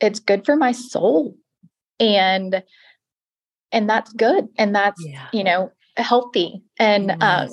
it's 0.00 0.18
good 0.18 0.44
for 0.44 0.56
my 0.56 0.72
soul. 0.72 1.36
And, 2.00 2.64
and 3.72 3.88
that's 3.88 4.12
good. 4.12 4.48
And 4.58 4.74
that's, 4.74 5.04
yeah. 5.04 5.28
you 5.32 5.44
know, 5.44 5.70
healthy. 5.96 6.62
And, 6.78 7.10
um, 7.12 7.18
um, 7.20 7.48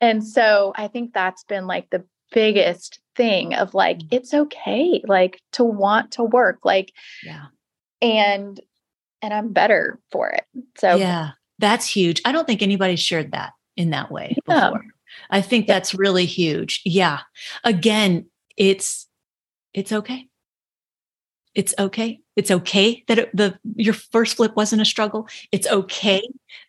and 0.00 0.26
so 0.26 0.72
I 0.76 0.88
think 0.88 1.12
that's 1.12 1.44
been 1.44 1.66
like 1.66 1.90
the 1.90 2.04
biggest 2.32 3.00
thing 3.16 3.54
of 3.54 3.74
like, 3.74 3.98
mm. 3.98 4.08
it's 4.10 4.34
okay, 4.34 5.02
like 5.06 5.40
to 5.52 5.64
want 5.64 6.12
to 6.12 6.22
work. 6.22 6.58
Like, 6.64 6.92
yeah. 7.24 7.46
And 8.02 8.60
and 9.22 9.32
I'm 9.32 9.52
better 9.52 9.98
for 10.12 10.28
it. 10.28 10.44
So 10.78 10.96
yeah, 10.96 11.30
that's 11.58 11.88
huge. 11.88 12.20
I 12.24 12.32
don't 12.32 12.46
think 12.46 12.62
anybody 12.62 12.96
shared 12.96 13.32
that 13.32 13.52
in 13.76 13.90
that 13.90 14.10
way 14.10 14.36
yeah. 14.46 14.70
before. 14.70 14.84
I 15.30 15.40
think 15.40 15.66
that's 15.66 15.94
really 15.94 16.26
huge. 16.26 16.82
Yeah. 16.84 17.20
Again, 17.64 18.26
it's 18.56 19.08
it's 19.72 19.92
okay. 19.92 20.28
It's 21.56 21.74
okay. 21.78 22.20
It's 22.36 22.50
okay 22.50 23.02
that 23.08 23.18
it, 23.18 23.34
the 23.34 23.58
your 23.76 23.94
first 23.94 24.36
flip 24.36 24.54
wasn't 24.54 24.82
a 24.82 24.84
struggle. 24.84 25.26
It's 25.50 25.66
okay 25.66 26.20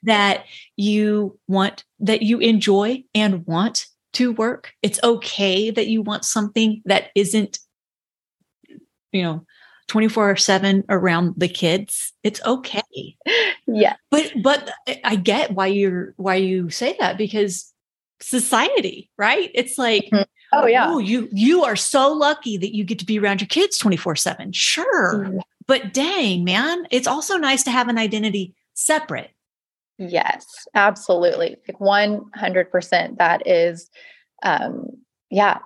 that 0.03 0.45
you 0.77 1.37
want 1.47 1.83
that 1.99 2.21
you 2.21 2.39
enjoy 2.39 3.03
and 3.13 3.45
want 3.45 3.85
to 4.13 4.31
work. 4.31 4.71
It's 4.81 4.99
okay 5.03 5.69
that 5.71 5.87
you 5.87 6.01
want 6.01 6.23
something 6.23 6.81
that 6.85 7.09
isn't 7.15 7.59
you 9.11 9.23
know 9.23 9.45
24 9.87 10.35
7 10.35 10.83
around 10.89 11.33
the 11.37 11.47
kids 11.47 12.11
it's 12.23 12.43
okay 12.45 13.15
yeah 13.65 13.95
but 14.11 14.31
but 14.41 14.69
i 15.05 15.15
get 15.15 15.51
why 15.51 15.67
you're 15.67 16.13
why 16.17 16.35
you 16.35 16.69
say 16.69 16.95
that 16.99 17.17
because 17.17 17.73
society 18.21 19.09
right 19.17 19.51
it's 19.53 19.77
like 19.77 20.05
mm-hmm. 20.05 20.23
oh 20.53 20.65
yeah 20.65 20.89
oh 20.89 20.97
you 20.97 21.27
you 21.31 21.63
are 21.63 21.75
so 21.75 22.11
lucky 22.11 22.57
that 22.57 22.75
you 22.75 22.83
get 22.83 22.99
to 22.99 23.05
be 23.05 23.19
around 23.19 23.41
your 23.41 23.47
kids 23.47 23.77
24 23.77 24.15
7 24.15 24.51
sure 24.51 25.15
mm-hmm. 25.15 25.39
but 25.67 25.93
dang 25.93 26.43
man 26.43 26.87
it's 26.91 27.07
also 27.07 27.37
nice 27.37 27.63
to 27.63 27.71
have 27.71 27.87
an 27.87 27.97
identity 27.97 28.55
separate 28.73 29.31
yes 29.97 30.67
absolutely 30.73 31.57
like 31.67 31.79
100% 31.79 33.17
that 33.17 33.47
is 33.47 33.89
um 34.43 34.87
yeah 35.29 35.59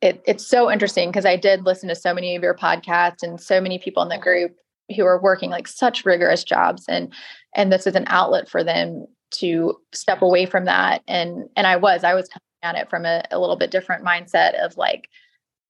it, 0.00 0.22
it's 0.26 0.46
so 0.46 0.70
interesting 0.70 1.08
because 1.08 1.26
I 1.26 1.36
did 1.36 1.64
listen 1.64 1.88
to 1.88 1.94
so 1.96 2.14
many 2.14 2.36
of 2.36 2.42
your 2.42 2.54
podcasts 2.54 3.22
and 3.22 3.40
so 3.40 3.60
many 3.60 3.78
people 3.78 4.02
in 4.02 4.08
the 4.08 4.18
group 4.18 4.54
who 4.94 5.04
are 5.04 5.20
working 5.20 5.50
like 5.50 5.68
such 5.68 6.04
rigorous 6.04 6.44
jobs 6.44 6.84
and 6.88 7.12
and 7.54 7.72
this 7.72 7.86
is 7.86 7.94
an 7.94 8.04
outlet 8.06 8.48
for 8.48 8.62
them 8.62 9.06
to 9.30 9.78
step 9.92 10.22
away 10.22 10.46
from 10.46 10.64
that 10.64 11.02
and 11.06 11.48
and 11.56 11.66
I 11.66 11.76
was 11.76 12.04
I 12.04 12.14
was 12.14 12.28
coming 12.28 12.42
at 12.62 12.76
it 12.76 12.90
from 12.90 13.04
a, 13.04 13.22
a 13.30 13.38
little 13.38 13.56
bit 13.56 13.70
different 13.70 14.04
mindset 14.04 14.54
of 14.64 14.76
like 14.76 15.08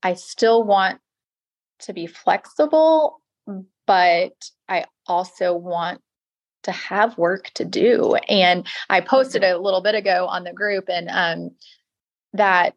I 0.03 0.15
still 0.15 0.63
want 0.63 1.01
to 1.81 1.93
be 1.93 2.07
flexible 2.07 3.21
but 3.87 4.33
I 4.69 4.85
also 5.07 5.55
want 5.55 6.01
to 6.65 6.73
have 6.73 7.17
work 7.19 7.51
to 7.55 7.65
do 7.65 8.15
and 8.29 8.67
I 8.91 9.01
posted 9.01 9.45
a 9.45 9.59
little 9.59 9.81
bit 9.81 9.95
ago 9.95 10.27
on 10.27 10.45
the 10.45 10.53
group 10.53 10.89
and 10.89 11.09
um 11.09 11.51
that 12.35 12.75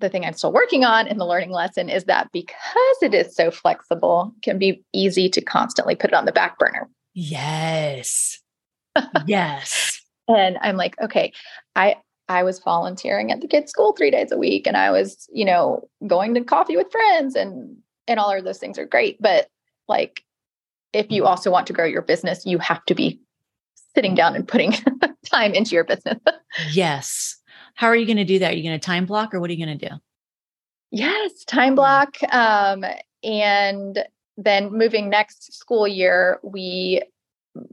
the 0.00 0.08
thing 0.08 0.24
I'm 0.24 0.32
still 0.32 0.52
working 0.52 0.84
on 0.84 1.06
in 1.06 1.18
the 1.18 1.26
learning 1.26 1.50
lesson 1.50 1.88
is 1.88 2.04
that 2.04 2.30
because 2.32 2.96
it 3.02 3.14
is 3.14 3.34
so 3.34 3.50
flexible, 3.50 4.32
can 4.42 4.58
be 4.58 4.84
easy 4.92 5.28
to 5.30 5.40
constantly 5.40 5.94
put 5.94 6.10
it 6.10 6.14
on 6.14 6.24
the 6.24 6.32
back 6.32 6.58
burner. 6.58 6.88
Yes. 7.14 8.38
Yes. 9.26 9.94
And 10.30 10.58
I'm 10.60 10.76
like, 10.76 10.94
okay, 11.00 11.32
I 11.74 11.96
I 12.28 12.42
was 12.42 12.58
volunteering 12.58 13.32
at 13.32 13.40
the 13.40 13.48
kids' 13.48 13.70
school 13.70 13.94
three 13.94 14.10
days 14.10 14.30
a 14.30 14.36
week 14.36 14.66
and 14.66 14.76
I 14.76 14.90
was, 14.90 15.26
you 15.32 15.46
know, 15.46 15.88
going 16.06 16.34
to 16.34 16.44
coffee 16.44 16.76
with 16.76 16.92
friends 16.92 17.34
and 17.34 17.78
and 18.06 18.20
all 18.20 18.30
of 18.30 18.44
those 18.44 18.58
things 18.58 18.78
are 18.78 18.84
great. 18.84 19.16
But 19.22 19.48
like 19.88 20.22
if 20.92 21.10
you 21.10 21.24
also 21.24 21.50
want 21.50 21.66
to 21.68 21.72
grow 21.72 21.86
your 21.86 22.02
business, 22.02 22.44
you 22.44 22.58
have 22.58 22.84
to 22.84 22.94
be 22.94 23.20
sitting 23.94 24.14
down 24.14 24.36
and 24.36 24.46
putting 24.46 24.74
time 25.26 25.54
into 25.54 25.74
your 25.74 25.84
business. 25.84 26.18
yes. 26.72 27.36
How 27.74 27.86
are 27.86 27.96
you 27.96 28.06
going 28.06 28.18
to 28.18 28.24
do 28.24 28.38
that? 28.40 28.52
Are 28.52 28.56
you 28.56 28.62
going 28.62 28.78
to 28.78 28.84
time 28.84 29.06
block 29.06 29.32
or 29.32 29.40
what 29.40 29.50
are 29.50 29.52
you 29.54 29.64
going 29.64 29.78
to 29.78 29.88
do? 29.88 29.94
Yes, 30.90 31.44
time 31.44 31.74
block. 31.74 32.16
Um, 32.32 32.84
and 33.22 34.04
then 34.36 34.72
moving 34.72 35.08
next 35.08 35.52
school 35.52 35.86
year, 35.86 36.38
we 36.42 37.02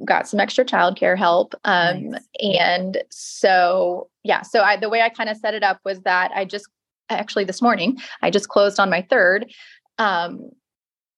got 0.04 0.28
some 0.28 0.40
extra 0.40 0.66
childcare 0.66 1.18
help. 1.18 1.56
Um, 1.64 2.10
nice. 2.10 2.22
And 2.42 3.04
so, 3.10 4.10
yeah, 4.24 4.42
so 4.42 4.62
I, 4.62 4.78
the 4.78 4.90
way 4.90 5.02
I 5.02 5.10
kind 5.10 5.30
of 5.30 5.38
set 5.38 5.54
it 5.54 5.64
up 5.64 5.80
was 5.86 6.02
that 6.02 6.32
I 6.36 6.46
just 6.46 6.68
actually 7.10 7.46
this 7.46 7.62
morning, 7.62 7.98
I 8.22 8.30
just 8.30 8.50
closed 8.50 8.80
on 8.80 8.90
my 8.90 9.02
third 9.10 9.52
um, 9.98 10.52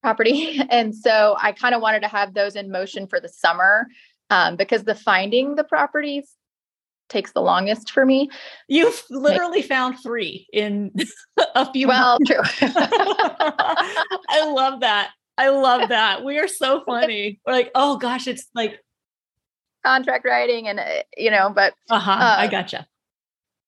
property. 0.01 0.61
And 0.69 0.95
so 0.95 1.35
I 1.39 1.51
kind 1.51 1.75
of 1.75 1.81
wanted 1.81 2.01
to 2.01 2.07
have 2.07 2.33
those 2.33 2.55
in 2.55 2.71
motion 2.71 3.07
for 3.07 3.19
the 3.19 3.29
summer 3.29 3.87
um, 4.29 4.55
because 4.55 4.83
the 4.83 4.95
finding 4.95 5.55
the 5.55 5.63
properties 5.63 6.35
takes 7.09 7.31
the 7.31 7.41
longest 7.41 7.91
for 7.91 8.05
me. 8.05 8.29
You've 8.67 9.03
literally 9.09 9.59
like, 9.59 9.69
found 9.69 9.99
three 9.99 10.47
in 10.51 10.91
a 11.55 11.71
few 11.71 11.87
well, 11.87 12.17
true. 12.25 12.41
I 12.61 14.51
love 14.53 14.81
that. 14.81 15.11
I 15.37 15.49
love 15.49 15.89
that. 15.89 16.23
We 16.23 16.39
are 16.39 16.47
so 16.47 16.83
funny. 16.85 17.39
We're 17.45 17.53
like, 17.53 17.71
oh 17.75 17.97
gosh, 17.97 18.27
it's 18.27 18.47
like 18.55 18.79
contract 19.85 20.25
writing 20.25 20.67
and 20.67 20.79
uh, 20.79 21.03
you 21.15 21.31
know, 21.31 21.51
but 21.53 21.73
uh-huh. 21.89 22.11
Um, 22.11 22.19
I 22.21 22.47
gotcha. 22.47 22.87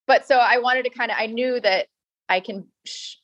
But 0.08 0.28
so 0.28 0.38
I 0.38 0.58
wanted 0.58 0.84
to 0.84 0.90
kind 0.90 1.12
of 1.12 1.18
I 1.20 1.28
knew 1.28 1.60
that 1.62 1.88
I 2.28 2.40
can 2.40 2.66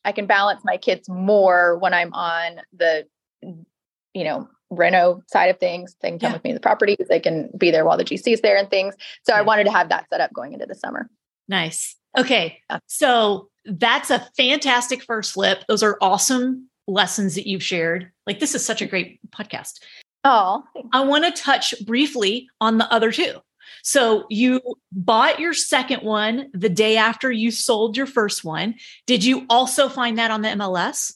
I 0.03 0.11
can 0.11 0.27
balance 0.27 0.61
my 0.63 0.77
kids 0.77 1.09
more 1.09 1.77
when 1.77 1.93
I'm 1.93 2.13
on 2.13 2.61
the 2.71 3.05
you 4.13 4.23
know 4.23 4.47
reno 4.69 5.23
side 5.27 5.47
of 5.49 5.59
things. 5.59 5.95
They 6.01 6.09
can 6.09 6.19
come 6.19 6.29
yeah. 6.29 6.33
with 6.33 6.43
me 6.43 6.51
to 6.51 6.55
the 6.55 6.59
properties. 6.59 7.05
They 7.09 7.19
can 7.19 7.49
be 7.57 7.71
there 7.71 7.85
while 7.85 7.97
the 7.97 8.05
GC 8.05 8.33
is 8.33 8.41
there 8.41 8.57
and 8.57 8.69
things. 8.69 8.95
So 9.23 9.33
yeah. 9.33 9.39
I 9.39 9.41
wanted 9.41 9.65
to 9.65 9.71
have 9.71 9.89
that 9.89 10.05
set 10.09 10.21
up 10.21 10.33
going 10.33 10.53
into 10.53 10.65
the 10.65 10.75
summer. 10.75 11.09
Nice. 11.47 11.95
Okay. 12.17 12.59
Yeah. 12.69 12.79
So 12.87 13.49
that's 13.65 14.09
a 14.09 14.27
fantastic 14.37 15.03
first 15.03 15.33
flip. 15.33 15.63
Those 15.67 15.83
are 15.83 15.97
awesome 16.01 16.69
lessons 16.87 17.35
that 17.35 17.47
you've 17.47 17.63
shared. 17.63 18.11
Like 18.27 18.39
this 18.39 18.55
is 18.55 18.65
such 18.65 18.81
a 18.81 18.85
great 18.85 19.19
podcast. 19.31 19.79
Oh, 20.23 20.63
I 20.91 21.01
want 21.01 21.23
to 21.25 21.41
touch 21.41 21.73
briefly 21.85 22.49
on 22.59 22.77
the 22.77 22.91
other 22.91 23.11
two. 23.11 23.39
So 23.83 24.25
you 24.29 24.61
bought 24.91 25.39
your 25.39 25.53
second 25.53 26.01
one 26.01 26.49
the 26.53 26.69
day 26.69 26.97
after 26.97 27.31
you 27.31 27.51
sold 27.51 27.97
your 27.97 28.07
first 28.07 28.43
one. 28.43 28.75
Did 29.05 29.23
you 29.23 29.45
also 29.49 29.89
find 29.89 30.17
that 30.17 30.31
on 30.31 30.41
the 30.41 30.49
MLS? 30.49 31.13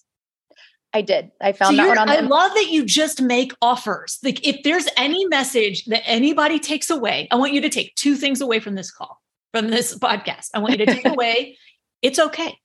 I 0.94 1.02
did. 1.02 1.32
I 1.40 1.52
found 1.52 1.76
so 1.76 1.84
that 1.84 1.88
one 1.88 1.98
on. 1.98 2.08
The 2.08 2.18
I 2.18 2.20
love 2.22 2.54
that 2.56 2.70
you 2.70 2.86
just 2.86 3.22
make 3.22 3.54
offers. 3.62 4.18
Like 4.24 4.46
if 4.48 4.64
there's 4.64 4.88
any 4.98 5.26
message 5.26 5.86
that 5.86 6.02
anybody 6.06 6.60
takes 6.60 6.90
away, 6.90 7.28
I 7.32 7.36
want 7.36 7.54
you 7.54 7.62
to 7.62 7.70
take 7.70 7.96
two 7.96 8.16
things 8.16 8.42
away 8.42 8.60
from 8.60 8.76
this 8.76 8.92
call, 8.92 9.22
from 9.54 9.70
this 9.70 9.98
podcast. 9.98 10.50
I 10.54 10.60
want 10.60 10.80
you 10.80 10.86
to 10.86 10.94
take 10.94 11.06
away, 11.14 11.58
it's 12.02 12.18
okay. 12.18 12.58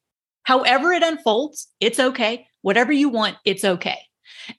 However 0.44 0.92
it 0.92 1.02
unfolds, 1.02 1.68
it's 1.80 2.00
okay. 2.00 2.46
Whatever 2.64 2.92
you 2.92 3.11
want, 3.11 3.37
it's 3.44 3.62
okay. 3.62 3.98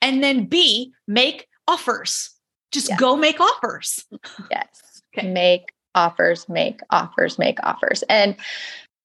And 0.00 0.22
then 0.22 0.44
B, 0.44 0.92
make 1.08 1.48
offers. 1.66 2.30
Just 2.70 2.88
yes. 2.88 3.00
go 3.00 3.16
make 3.16 3.40
offers. 3.40 4.04
Yes. 4.50 4.68
Okay. 5.18 5.32
Make 5.32 5.72
offers, 5.94 6.46
make 6.46 6.80
offers, 6.90 7.38
make 7.38 7.58
offers. 7.62 8.04
And 8.10 8.36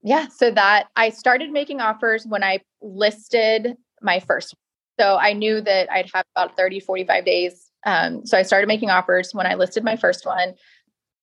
yeah, 0.03 0.27
so 0.27 0.51
that 0.51 0.87
I 0.97 1.09
started 1.09 1.49
making 1.49 1.79
offers 1.79 2.25
when 2.27 2.43
I 2.43 2.59
listed 2.81 3.77
my 4.01 4.19
first. 4.19 4.53
So 4.99 5.15
I 5.15 5.31
knew 5.31 5.61
that 5.61 5.89
I'd 5.89 6.09
have 6.13 6.25
about 6.35 6.57
30, 6.57 6.81
45 6.81 7.23
days. 7.23 7.71
Um, 7.85 8.25
so 8.25 8.37
I 8.37 8.41
started 8.41 8.67
making 8.67 8.89
offers 8.89 9.33
when 9.33 9.47
I 9.47 9.55
listed 9.55 9.85
my 9.85 9.95
first 9.95 10.25
one 10.25 10.55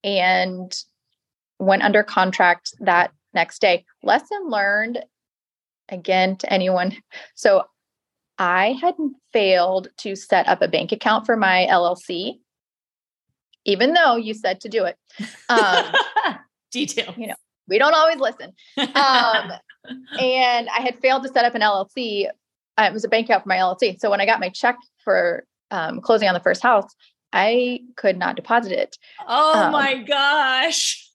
and 0.02 0.74
went 1.58 1.82
under 1.82 2.02
contract 2.02 2.72
that 2.80 3.12
next 3.34 3.60
day. 3.60 3.84
Lesson 4.02 4.48
learned 4.48 5.04
again 5.88 6.36
to 6.36 6.52
anyone. 6.52 6.96
So 7.34 7.64
I 8.38 8.78
had 8.80 8.94
failed 9.32 9.88
to 9.98 10.14
set 10.14 10.48
up 10.48 10.62
a 10.62 10.68
bank 10.68 10.92
account 10.92 11.26
for 11.26 11.36
my 11.36 11.66
LLC, 11.70 12.38
even 13.64 13.94
though 13.94 14.16
you 14.16 14.34
said 14.34 14.60
to 14.60 14.68
do 14.68 14.84
it. 14.84 14.96
Um, 15.48 15.92
Detail. 16.70 17.14
You 17.16 17.28
know, 17.28 17.34
we 17.66 17.78
don't 17.78 17.94
always 17.94 18.18
listen. 18.18 18.52
Um, 18.76 19.52
and 20.20 20.68
I 20.68 20.80
had 20.80 20.98
failed 21.00 21.22
to 21.24 21.28
set 21.30 21.44
up 21.44 21.54
an 21.54 21.62
LLC 21.62 22.28
uh, 22.78 22.84
it 22.84 22.92
was 22.92 23.04
a 23.04 23.08
bank 23.08 23.26
account 23.26 23.42
for 23.42 23.48
my 23.48 23.56
LLC. 23.56 23.98
So 23.98 24.08
when 24.08 24.20
I 24.20 24.26
got 24.26 24.40
my 24.40 24.48
check 24.48 24.76
for 25.02 25.44
um, 25.70 26.00
closing 26.00 26.28
on 26.28 26.34
the 26.34 26.40
first 26.40 26.62
house, 26.62 26.86
I 27.32 27.80
could 27.96 28.16
not 28.16 28.36
deposit 28.36 28.72
it. 28.72 28.96
Oh 29.26 29.64
um, 29.64 29.72
my 29.72 29.96
gosh. 29.96 31.10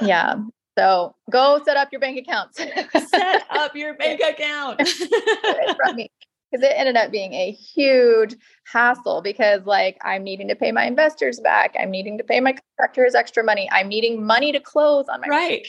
Yeah. 0.00 0.36
So 0.76 1.14
go 1.30 1.60
set 1.64 1.76
up 1.76 1.88
your 1.92 2.00
bank 2.00 2.18
accounts. 2.18 2.56
set 3.08 3.44
up 3.50 3.76
your 3.76 3.94
bank 3.94 4.20
account. 4.20 4.86
from 5.76 5.96
me. 5.96 6.10
Because 6.50 6.68
it 6.68 6.72
ended 6.76 6.96
up 6.96 7.10
being 7.10 7.32
a 7.32 7.50
huge 7.50 8.36
hassle 8.66 9.22
because 9.22 9.66
like 9.66 9.98
I'm 10.02 10.22
needing 10.22 10.48
to 10.48 10.54
pay 10.54 10.70
my 10.72 10.84
investors 10.84 11.40
back. 11.40 11.74
I'm 11.78 11.90
needing 11.90 12.18
to 12.18 12.24
pay 12.24 12.40
my 12.40 12.52
contractors 12.52 13.14
extra 13.14 13.42
money. 13.42 13.68
I'm 13.72 13.88
needing 13.88 14.24
money 14.24 14.52
to 14.52 14.60
close 14.60 15.06
on 15.08 15.20
my 15.20 15.28
right. 15.28 15.66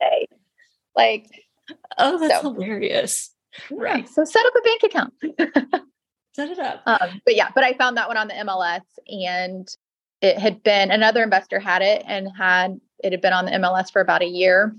Day. 0.00 0.28
Like, 0.94 1.26
oh, 1.98 2.18
that's 2.18 2.42
so, 2.42 2.52
hilarious. 2.52 3.34
Right. 3.70 4.04
Yeah. 4.04 4.10
So 4.10 4.24
set 4.24 4.46
up 4.46 4.52
a 4.56 4.62
bank 4.62 4.82
account. 4.84 5.14
set 6.34 6.50
it 6.50 6.58
up. 6.58 6.82
Um, 6.86 7.20
but 7.24 7.34
yeah, 7.34 7.48
but 7.54 7.64
I 7.64 7.74
found 7.74 7.96
that 7.96 8.06
one 8.06 8.16
on 8.16 8.28
the 8.28 8.34
MLS 8.34 8.82
and 9.08 9.68
it 10.20 10.38
had 10.38 10.62
been 10.62 10.90
another 10.90 11.22
investor 11.22 11.60
had 11.60 11.82
it 11.82 12.02
and 12.06 12.28
had 12.36 12.80
it 13.02 13.12
had 13.12 13.20
been 13.20 13.32
on 13.32 13.44
the 13.44 13.52
MLS 13.52 13.92
for 13.92 14.00
about 14.00 14.22
a 14.22 14.26
year. 14.26 14.74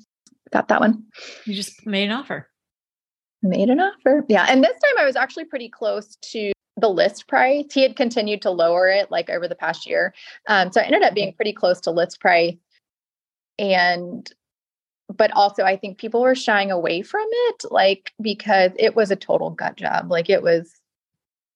Got 0.51 0.67
that 0.69 0.81
one. 0.81 1.03
You 1.45 1.53
just 1.53 1.85
made 1.85 2.05
an 2.05 2.11
offer. 2.11 2.49
Made 3.41 3.69
an 3.69 3.79
offer. 3.79 4.25
Yeah. 4.27 4.45
And 4.49 4.63
this 4.63 4.73
time 4.73 4.97
I 4.97 5.05
was 5.05 5.15
actually 5.15 5.45
pretty 5.45 5.69
close 5.69 6.17
to 6.33 6.51
the 6.75 6.89
list 6.89 7.27
price. 7.27 7.65
He 7.73 7.81
had 7.81 7.95
continued 7.95 8.41
to 8.41 8.51
lower 8.51 8.89
it 8.89 9.11
like 9.11 9.29
over 9.29 9.47
the 9.47 9.55
past 9.55 9.87
year. 9.87 10.13
Um, 10.47 10.71
so 10.71 10.81
I 10.81 10.85
ended 10.85 11.03
up 11.03 11.13
being 11.13 11.33
pretty 11.33 11.53
close 11.53 11.79
to 11.81 11.91
list 11.91 12.19
price. 12.19 12.55
And 13.57 14.29
but 15.15 15.31
also 15.31 15.63
I 15.63 15.75
think 15.75 15.97
people 15.97 16.21
were 16.21 16.35
shying 16.35 16.71
away 16.71 17.01
from 17.01 17.25
it, 17.29 17.63
like 17.71 18.11
because 18.21 18.71
it 18.77 18.95
was 18.95 19.11
a 19.11 19.15
total 19.15 19.49
gut 19.49 19.75
job. 19.75 20.11
Like 20.11 20.29
it 20.29 20.43
was, 20.43 20.71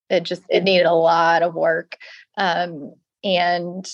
it 0.10 0.24
just 0.24 0.44
it 0.50 0.64
needed 0.64 0.86
a 0.86 0.94
lot 0.94 1.44
of 1.44 1.54
work. 1.54 1.98
Um, 2.38 2.94
and 3.24 3.90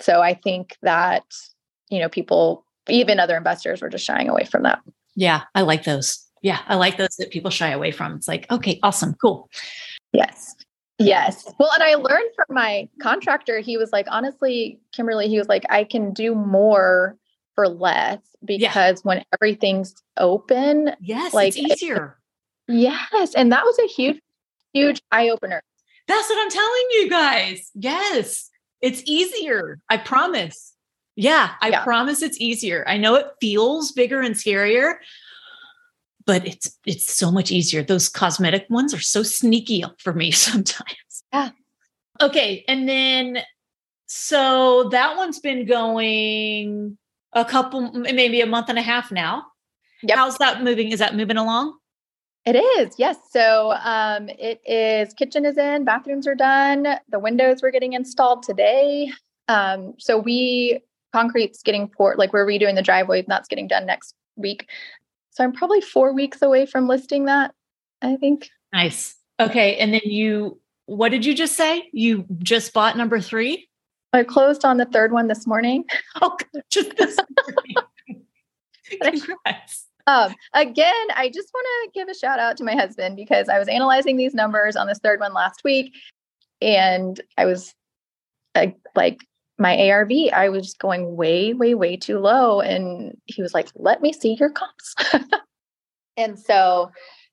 so 0.00 0.20
I 0.20 0.34
think 0.34 0.76
that 0.82 1.24
you 1.90 2.00
know, 2.00 2.08
people, 2.08 2.64
even 2.88 3.20
other 3.20 3.36
investors 3.36 3.82
were 3.82 3.88
just 3.88 4.04
shying 4.04 4.28
away 4.28 4.44
from 4.44 4.62
that. 4.64 4.80
Yeah, 5.14 5.42
I 5.54 5.62
like 5.62 5.84
those. 5.84 6.22
Yeah, 6.42 6.60
I 6.66 6.76
like 6.76 6.96
those 6.96 7.16
that 7.18 7.30
people 7.30 7.50
shy 7.50 7.70
away 7.70 7.90
from. 7.90 8.14
It's 8.14 8.28
like, 8.28 8.50
okay, 8.50 8.78
awesome, 8.82 9.14
cool. 9.14 9.48
Yes. 10.12 10.54
Yes. 10.98 11.52
Well, 11.58 11.70
and 11.74 11.82
I 11.82 11.94
learned 11.94 12.30
from 12.34 12.54
my 12.54 12.88
contractor, 13.00 13.60
he 13.60 13.76
was 13.76 13.92
like, 13.92 14.06
honestly, 14.10 14.80
Kimberly, 14.92 15.28
he 15.28 15.38
was 15.38 15.48
like, 15.48 15.64
I 15.68 15.84
can 15.84 16.12
do 16.12 16.34
more 16.34 17.16
for 17.54 17.68
less 17.68 18.20
because 18.44 18.98
yeah. 18.98 19.08
when 19.08 19.24
everything's 19.34 19.94
open, 20.18 20.92
yes, 21.00 21.34
like 21.34 21.48
it's 21.48 21.58
easier. 21.58 22.16
It, 22.68 22.74
yes. 22.74 23.34
And 23.34 23.52
that 23.52 23.64
was 23.64 23.78
a 23.78 23.86
huge, 23.86 24.20
huge 24.72 25.02
eye 25.12 25.28
opener. 25.28 25.62
That's 26.08 26.28
what 26.28 26.38
I'm 26.40 26.50
telling 26.50 26.86
you 26.92 27.10
guys. 27.10 27.70
Yes. 27.74 28.50
It's 28.80 29.02
easier. 29.06 29.80
I 29.88 29.96
promise. 29.96 30.74
Yeah, 31.16 31.52
I 31.62 31.70
yeah. 31.70 31.82
promise 31.82 32.20
it's 32.20 32.38
easier. 32.38 32.84
I 32.86 32.98
know 32.98 33.14
it 33.14 33.26
feels 33.40 33.90
bigger 33.92 34.20
and 34.20 34.34
scarier, 34.34 34.96
but 36.26 36.46
it's 36.46 36.78
it's 36.84 37.10
so 37.10 37.32
much 37.32 37.50
easier. 37.50 37.82
Those 37.82 38.10
cosmetic 38.10 38.66
ones 38.68 38.92
are 38.92 39.00
so 39.00 39.22
sneaky 39.22 39.82
for 39.98 40.12
me 40.12 40.30
sometimes. 40.32 41.24
Yeah. 41.32 41.50
Okay, 42.20 42.64
and 42.68 42.86
then 42.86 43.38
so 44.06 44.90
that 44.90 45.16
one's 45.16 45.40
been 45.40 45.64
going 45.66 46.98
a 47.32 47.44
couple 47.44 47.92
maybe 47.92 48.42
a 48.42 48.46
month 48.46 48.68
and 48.68 48.78
a 48.78 48.82
half 48.82 49.10
now. 49.10 49.46
Yep. 50.02 50.18
How's 50.18 50.38
that 50.38 50.62
moving? 50.62 50.92
Is 50.92 50.98
that 50.98 51.16
moving 51.16 51.38
along? 51.38 51.78
It 52.46 52.54
is, 52.54 52.94
yes. 52.96 53.16
So 53.28 53.72
um, 53.82 54.28
it 54.28 54.60
is. 54.64 55.12
Kitchen 55.14 55.44
is 55.44 55.58
in, 55.58 55.84
bathrooms 55.84 56.28
are 56.28 56.36
done. 56.36 56.86
The 57.08 57.18
windows 57.18 57.60
were 57.60 57.72
getting 57.72 57.92
installed 57.94 58.44
today. 58.44 59.10
Um, 59.48 59.94
so 59.98 60.16
we 60.16 60.80
concrete's 61.12 61.62
getting 61.62 61.88
poured, 61.88 62.18
like 62.18 62.32
we're 62.32 62.46
redoing 62.46 62.76
the 62.76 62.82
driveway 62.82 63.18
and 63.18 63.28
that's 63.28 63.48
getting 63.48 63.66
done 63.66 63.84
next 63.84 64.14
week. 64.36 64.68
So 65.30 65.42
I'm 65.42 65.52
probably 65.52 65.80
four 65.80 66.14
weeks 66.14 66.40
away 66.40 66.66
from 66.66 66.86
listing 66.86 67.24
that, 67.24 67.52
I 68.00 68.14
think. 68.14 68.48
Nice. 68.72 69.16
Okay. 69.40 69.76
And 69.78 69.92
then 69.92 70.02
you, 70.04 70.60
what 70.84 71.08
did 71.08 71.26
you 71.26 71.34
just 71.34 71.56
say? 71.56 71.88
You 71.92 72.26
just 72.38 72.72
bought 72.72 72.96
number 72.96 73.20
three? 73.20 73.68
I 74.12 74.22
closed 74.22 74.64
on 74.64 74.76
the 74.76 74.86
third 74.86 75.10
one 75.10 75.26
this 75.26 75.48
morning. 75.48 75.84
Oh, 76.22 76.36
just 76.70 76.96
this 76.96 77.18
morning. 78.08 78.24
Congrats. 79.02 79.86
Um, 80.06 80.34
again, 80.54 80.94
I 81.14 81.28
just 81.28 81.50
want 81.52 81.66
to 81.66 81.98
give 81.98 82.08
a 82.08 82.14
shout 82.14 82.38
out 82.38 82.56
to 82.58 82.64
my 82.64 82.74
husband 82.74 83.16
because 83.16 83.48
I 83.48 83.58
was 83.58 83.68
analyzing 83.68 84.16
these 84.16 84.34
numbers 84.34 84.76
on 84.76 84.86
this 84.86 85.00
third 85.00 85.18
one 85.18 85.34
last 85.34 85.62
week 85.64 85.92
and 86.60 87.20
I 87.36 87.44
was 87.44 87.74
uh, 88.54 88.68
like 88.94 89.20
my 89.58 89.90
ARV, 89.90 90.10
I 90.32 90.48
was 90.48 90.74
going 90.74 91.16
way, 91.16 91.54
way, 91.54 91.74
way 91.74 91.96
too 91.96 92.18
low. 92.18 92.60
And 92.60 93.16
he 93.26 93.42
was 93.42 93.54
like, 93.54 93.68
let 93.74 94.02
me 94.02 94.12
see 94.12 94.36
your 94.38 94.50
comps. 94.50 94.94
and 96.16 96.38
so, 96.38 96.90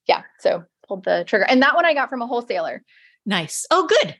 yeah, 0.07 0.23
so 0.39 0.63
pulled 0.87 1.03
the 1.03 1.23
trigger. 1.27 1.45
And 1.45 1.61
that 1.61 1.75
one 1.75 1.85
I 1.85 1.93
got 1.93 2.09
from 2.09 2.21
a 2.21 2.27
wholesaler. 2.27 2.81
Nice. 3.25 3.65
Oh, 3.71 3.87
good. 3.87 4.15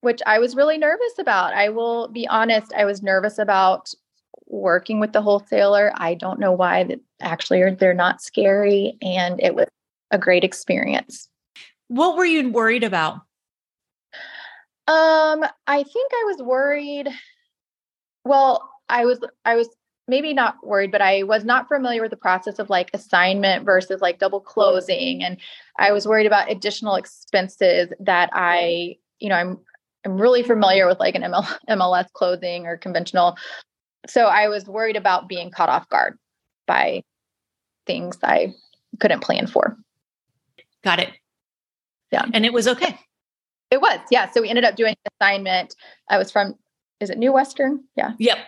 Which 0.00 0.20
I 0.26 0.38
was 0.38 0.56
really 0.56 0.78
nervous 0.78 1.18
about. 1.18 1.54
I 1.54 1.70
will 1.70 2.08
be 2.08 2.26
honest, 2.28 2.72
I 2.74 2.84
was 2.84 3.02
nervous 3.02 3.38
about 3.38 3.90
working 4.50 5.00
with 5.00 5.12
the 5.12 5.22
wholesaler. 5.22 5.92
I 5.94 6.14
don't 6.14 6.40
know 6.40 6.52
why 6.52 6.84
that 6.84 7.00
actually 7.20 7.62
they're 7.74 7.94
not 7.94 8.20
scary 8.20 8.98
and 9.00 9.40
it 9.40 9.54
was 9.54 9.68
a 10.10 10.18
great 10.18 10.44
experience. 10.44 11.28
What 11.88 12.16
were 12.16 12.24
you 12.24 12.50
worried 12.50 12.84
about? 12.84 13.14
Um, 14.86 15.44
I 15.66 15.84
think 15.84 16.12
I 16.12 16.24
was 16.26 16.42
worried 16.42 17.08
well, 18.24 18.70
I 18.88 19.04
was 19.04 19.20
I 19.44 19.56
was 19.56 19.68
maybe 20.08 20.34
not 20.34 20.56
worried, 20.66 20.90
but 20.90 21.00
I 21.00 21.22
was 21.22 21.44
not 21.44 21.68
familiar 21.68 22.02
with 22.02 22.10
the 22.10 22.16
process 22.16 22.58
of 22.58 22.68
like 22.68 22.90
assignment 22.92 23.64
versus 23.64 24.00
like 24.00 24.18
double 24.18 24.40
closing. 24.40 25.22
And 25.22 25.36
I 25.78 25.92
was 25.92 26.06
worried 26.06 26.26
about 26.26 26.50
additional 26.50 26.96
expenses 26.96 27.88
that 28.00 28.30
I, 28.32 28.96
you 29.20 29.28
know, 29.28 29.36
I'm 29.36 29.58
I'm 30.04 30.18
really 30.20 30.42
familiar 30.42 30.86
with 30.86 30.98
like 30.98 31.14
an 31.14 31.22
ML, 31.22 31.58
MLS 31.70 32.10
closing 32.12 32.66
or 32.66 32.76
conventional. 32.76 33.36
So 34.08 34.26
I 34.26 34.48
was 34.48 34.66
worried 34.66 34.96
about 34.96 35.28
being 35.28 35.50
caught 35.50 35.68
off 35.68 35.88
guard 35.88 36.18
by 36.66 37.02
things 37.86 38.18
I 38.22 38.54
couldn't 38.98 39.20
plan 39.20 39.46
for. 39.46 39.76
Got 40.82 41.00
it. 41.00 41.10
Yeah. 42.10 42.24
And 42.32 42.44
it 42.44 42.52
was 42.52 42.66
okay. 42.66 42.98
It 43.70 43.80
was. 43.80 44.00
Yeah. 44.10 44.30
So 44.30 44.42
we 44.42 44.48
ended 44.48 44.64
up 44.64 44.76
doing 44.76 44.94
an 45.04 45.12
assignment. 45.20 45.74
I 46.08 46.18
was 46.18 46.30
from 46.30 46.54
is 47.00 47.10
it 47.10 47.18
New 47.18 47.32
Western? 47.32 47.84
Yeah. 47.96 48.12
Yep. 48.18 48.38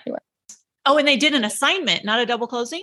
Oh, 0.85 0.99
and 0.99 1.09
they 1.09 1.17
did 1.17 1.35
an 1.35 1.45
assignment, 1.45 2.05
not 2.05 2.21
a 2.21 2.27
double 2.27 2.47
closing? 2.47 2.83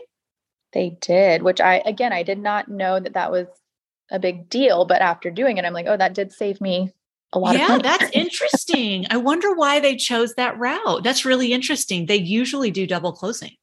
They 0.73 0.97
did, 1.01 1.43
which 1.43 1.61
I, 1.61 1.81
again, 1.85 2.11
I 2.11 2.23
did 2.23 2.39
not 2.39 2.67
know 2.67 2.99
that 2.99 3.13
that 3.13 3.31
was 3.31 3.47
a 4.09 4.19
big 4.19 4.49
deal. 4.49 4.85
But 4.85 5.01
after 5.01 5.29
doing 5.29 5.57
it, 5.57 5.65
I'm 5.65 5.73
like, 5.73 5.85
oh, 5.87 5.97
that 5.97 6.13
did 6.13 6.31
save 6.31 6.59
me 6.59 6.91
a 7.33 7.39
lot 7.39 7.55
yeah, 7.55 7.77
that's 7.77 8.09
interesting. 8.11 9.05
I 9.09 9.17
wonder 9.17 9.53
why 9.53 9.79
they 9.79 9.95
chose 9.95 10.33
that 10.35 10.57
route. 10.57 11.03
That's 11.03 11.25
really 11.25 11.53
interesting. 11.53 12.05
They 12.05 12.15
usually 12.15 12.71
do 12.71 12.87
double 12.87 13.13
closing. 13.13 13.55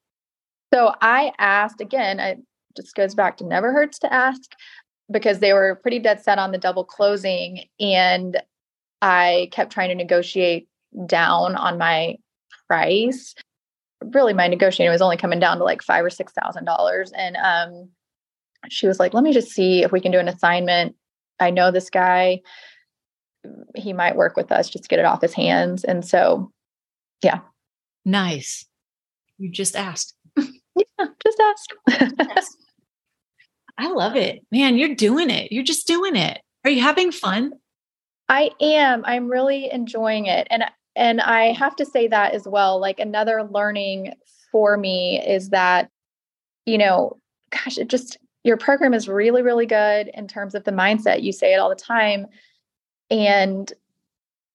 So 0.72 0.94
I 1.00 1.32
asked 1.38 1.80
again, 1.80 2.20
it 2.20 2.38
just 2.76 2.94
goes 2.94 3.14
back 3.14 3.38
to 3.38 3.44
never 3.44 3.72
hurts 3.72 3.98
to 4.00 4.12
ask 4.12 4.52
because 5.10 5.40
they 5.40 5.52
were 5.52 5.76
pretty 5.76 5.98
dead 5.98 6.22
set 6.22 6.38
on 6.38 6.52
the 6.52 6.58
double 6.58 6.84
closing. 6.84 7.64
And 7.80 8.40
I 9.02 9.48
kept 9.52 9.72
trying 9.72 9.88
to 9.88 9.94
negotiate 9.94 10.68
down 11.06 11.56
on 11.56 11.78
my 11.78 12.16
price. 12.68 13.34
Really, 14.12 14.32
my 14.32 14.46
negotiating 14.46 14.92
was 14.92 15.02
only 15.02 15.16
coming 15.16 15.40
down 15.40 15.58
to 15.58 15.64
like 15.64 15.82
five 15.82 16.04
or 16.04 16.10
six 16.10 16.32
thousand 16.32 16.64
dollars. 16.64 17.12
And 17.16 17.36
um, 17.36 17.88
she 18.68 18.86
was 18.86 18.98
like, 18.98 19.14
"Let 19.14 19.24
me 19.24 19.32
just 19.32 19.50
see 19.50 19.82
if 19.82 19.92
we 19.92 20.00
can 20.00 20.12
do 20.12 20.18
an 20.18 20.28
assignment. 20.28 20.94
I 21.40 21.50
know 21.50 21.70
this 21.70 21.90
guy; 21.90 22.40
he 23.74 23.92
might 23.92 24.16
work 24.16 24.36
with 24.36 24.52
us. 24.52 24.68
Just 24.68 24.84
to 24.84 24.88
get 24.88 24.98
it 24.98 25.04
off 25.04 25.22
his 25.22 25.34
hands." 25.34 25.84
And 25.84 26.04
so, 26.04 26.52
yeah, 27.22 27.40
nice. 28.04 28.66
You 29.38 29.50
just 29.50 29.76
asked. 29.76 30.14
yeah, 30.36 31.06
just 31.22 31.40
ask. 31.40 32.52
I 33.78 33.88
love 33.88 34.16
it, 34.16 34.44
man. 34.50 34.78
You're 34.78 34.94
doing 34.94 35.30
it. 35.30 35.52
You're 35.52 35.64
just 35.64 35.86
doing 35.86 36.16
it. 36.16 36.40
Are 36.64 36.70
you 36.70 36.80
having 36.80 37.12
fun? 37.12 37.52
I 38.28 38.50
am. 38.60 39.04
I'm 39.04 39.30
really 39.30 39.70
enjoying 39.70 40.26
it. 40.26 40.46
And 40.50 40.64
and 40.96 41.20
I 41.20 41.52
have 41.52 41.76
to 41.76 41.84
say 41.84 42.08
that 42.08 42.32
as 42.32 42.48
well. 42.48 42.80
Like 42.80 42.98
another 42.98 43.44
learning 43.44 44.14
for 44.50 44.78
me 44.78 45.22
is 45.24 45.50
that, 45.50 45.90
you 46.64 46.78
know, 46.78 47.18
gosh, 47.50 47.76
it 47.76 47.88
just, 47.88 48.16
your 48.44 48.56
program 48.56 48.94
is 48.94 49.06
really, 49.06 49.42
really 49.42 49.66
good 49.66 50.10
in 50.14 50.26
terms 50.26 50.54
of 50.54 50.64
the 50.64 50.72
mindset. 50.72 51.22
You 51.22 51.32
say 51.32 51.52
it 51.52 51.58
all 51.58 51.68
the 51.68 51.74
time. 51.74 52.26
And 53.10 53.72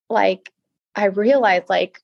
like, 0.09 0.51
I 0.95 1.05
realized 1.05 1.69
like 1.69 2.01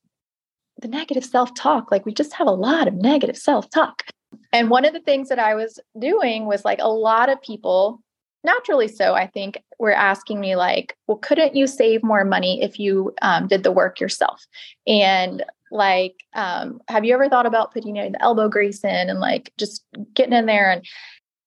the 0.80 0.88
negative 0.88 1.24
self 1.24 1.54
talk, 1.54 1.90
like 1.90 2.06
we 2.06 2.12
just 2.12 2.32
have 2.34 2.46
a 2.46 2.52
lot 2.52 2.88
of 2.88 2.94
negative 2.94 3.36
self 3.36 3.68
talk. 3.70 4.04
And 4.52 4.70
one 4.70 4.84
of 4.84 4.92
the 4.92 5.00
things 5.00 5.28
that 5.28 5.38
I 5.38 5.54
was 5.54 5.78
doing 5.98 6.46
was 6.46 6.64
like 6.64 6.78
a 6.80 6.88
lot 6.88 7.28
of 7.28 7.40
people 7.42 8.00
naturally 8.44 8.88
so, 8.88 9.14
I 9.14 9.26
think 9.26 9.62
were 9.78 9.92
asking 9.92 10.40
me 10.40 10.56
like, 10.56 10.96
well, 11.06 11.18
couldn't 11.18 11.56
you 11.56 11.66
save 11.66 12.02
more 12.02 12.24
money 12.24 12.62
if 12.62 12.78
you 12.78 13.14
um, 13.22 13.46
did 13.46 13.62
the 13.62 13.72
work 13.72 14.00
yourself? 14.00 14.46
And 14.86 15.44
like, 15.70 16.14
um, 16.34 16.80
have 16.88 17.04
you 17.04 17.14
ever 17.14 17.28
thought 17.28 17.46
about 17.46 17.72
putting 17.72 17.96
you 17.96 18.04
know, 18.04 18.10
the 18.10 18.22
elbow 18.22 18.48
grease 18.48 18.84
in 18.84 19.10
and 19.10 19.20
like 19.20 19.52
just 19.58 19.84
getting 20.14 20.32
in 20.32 20.46
there? 20.46 20.70
And 20.70 20.84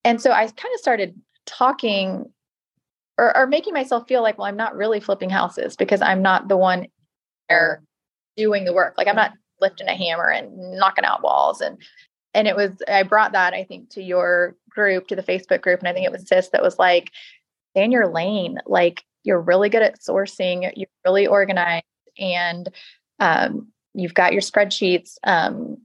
and 0.03 0.21
so 0.21 0.31
I 0.31 0.41
kind 0.45 0.73
of 0.73 0.79
started 0.79 1.19
talking 1.45 2.25
or, 3.17 3.35
or 3.35 3.47
making 3.47 3.73
myself 3.73 4.07
feel 4.07 4.21
like, 4.21 4.37
well, 4.37 4.47
I'm 4.47 4.57
not 4.57 4.75
really 4.75 4.99
flipping 4.99 5.29
houses 5.29 5.75
because 5.75 6.01
I'm 6.01 6.21
not 6.21 6.47
the 6.47 6.57
one 6.57 6.87
there 7.49 7.83
doing 8.37 8.65
the 8.65 8.73
work. 8.73 8.95
Like 8.97 9.07
I'm 9.07 9.15
not 9.15 9.33
lifting 9.59 9.87
a 9.87 9.95
hammer 9.95 10.29
and 10.29 10.77
knocking 10.77 11.05
out 11.05 11.23
walls. 11.23 11.61
And 11.61 11.77
and 12.33 12.47
it 12.47 12.55
was 12.55 12.71
I 12.87 13.03
brought 13.03 13.33
that 13.33 13.53
I 13.53 13.63
think 13.63 13.89
to 13.91 14.01
your 14.01 14.55
group 14.69 15.07
to 15.07 15.15
the 15.15 15.23
Facebook 15.23 15.61
group. 15.61 15.79
And 15.79 15.87
I 15.87 15.93
think 15.93 16.05
it 16.05 16.11
was 16.11 16.27
Sis 16.27 16.49
that 16.49 16.63
was 16.63 16.79
like 16.79 17.11
stay 17.71 17.83
in 17.83 17.91
your 17.91 18.07
lane 18.07 18.57
like 18.65 19.03
you're 19.23 19.39
really 19.39 19.69
good 19.69 19.83
at 19.83 19.99
sourcing. 19.99 20.71
You're 20.75 20.87
really 21.05 21.27
organized. 21.27 21.85
And 22.17 22.69
um, 23.19 23.67
you've 23.93 24.13
got 24.13 24.33
your 24.33 24.41
spreadsheets. 24.41 25.17
Um, 25.23 25.77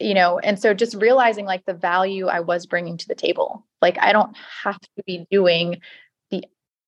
you 0.00 0.12
know 0.12 0.40
and 0.40 0.58
so 0.58 0.74
just 0.74 0.96
realizing 0.96 1.44
like 1.44 1.64
the 1.66 1.72
value 1.72 2.26
I 2.26 2.40
was 2.40 2.66
bringing 2.66 2.96
to 2.98 3.08
the 3.08 3.14
table. 3.14 3.64
Like 3.80 3.96
I 4.00 4.12
don't 4.12 4.36
have 4.64 4.80
to 4.80 5.02
be 5.06 5.26
doing 5.30 5.80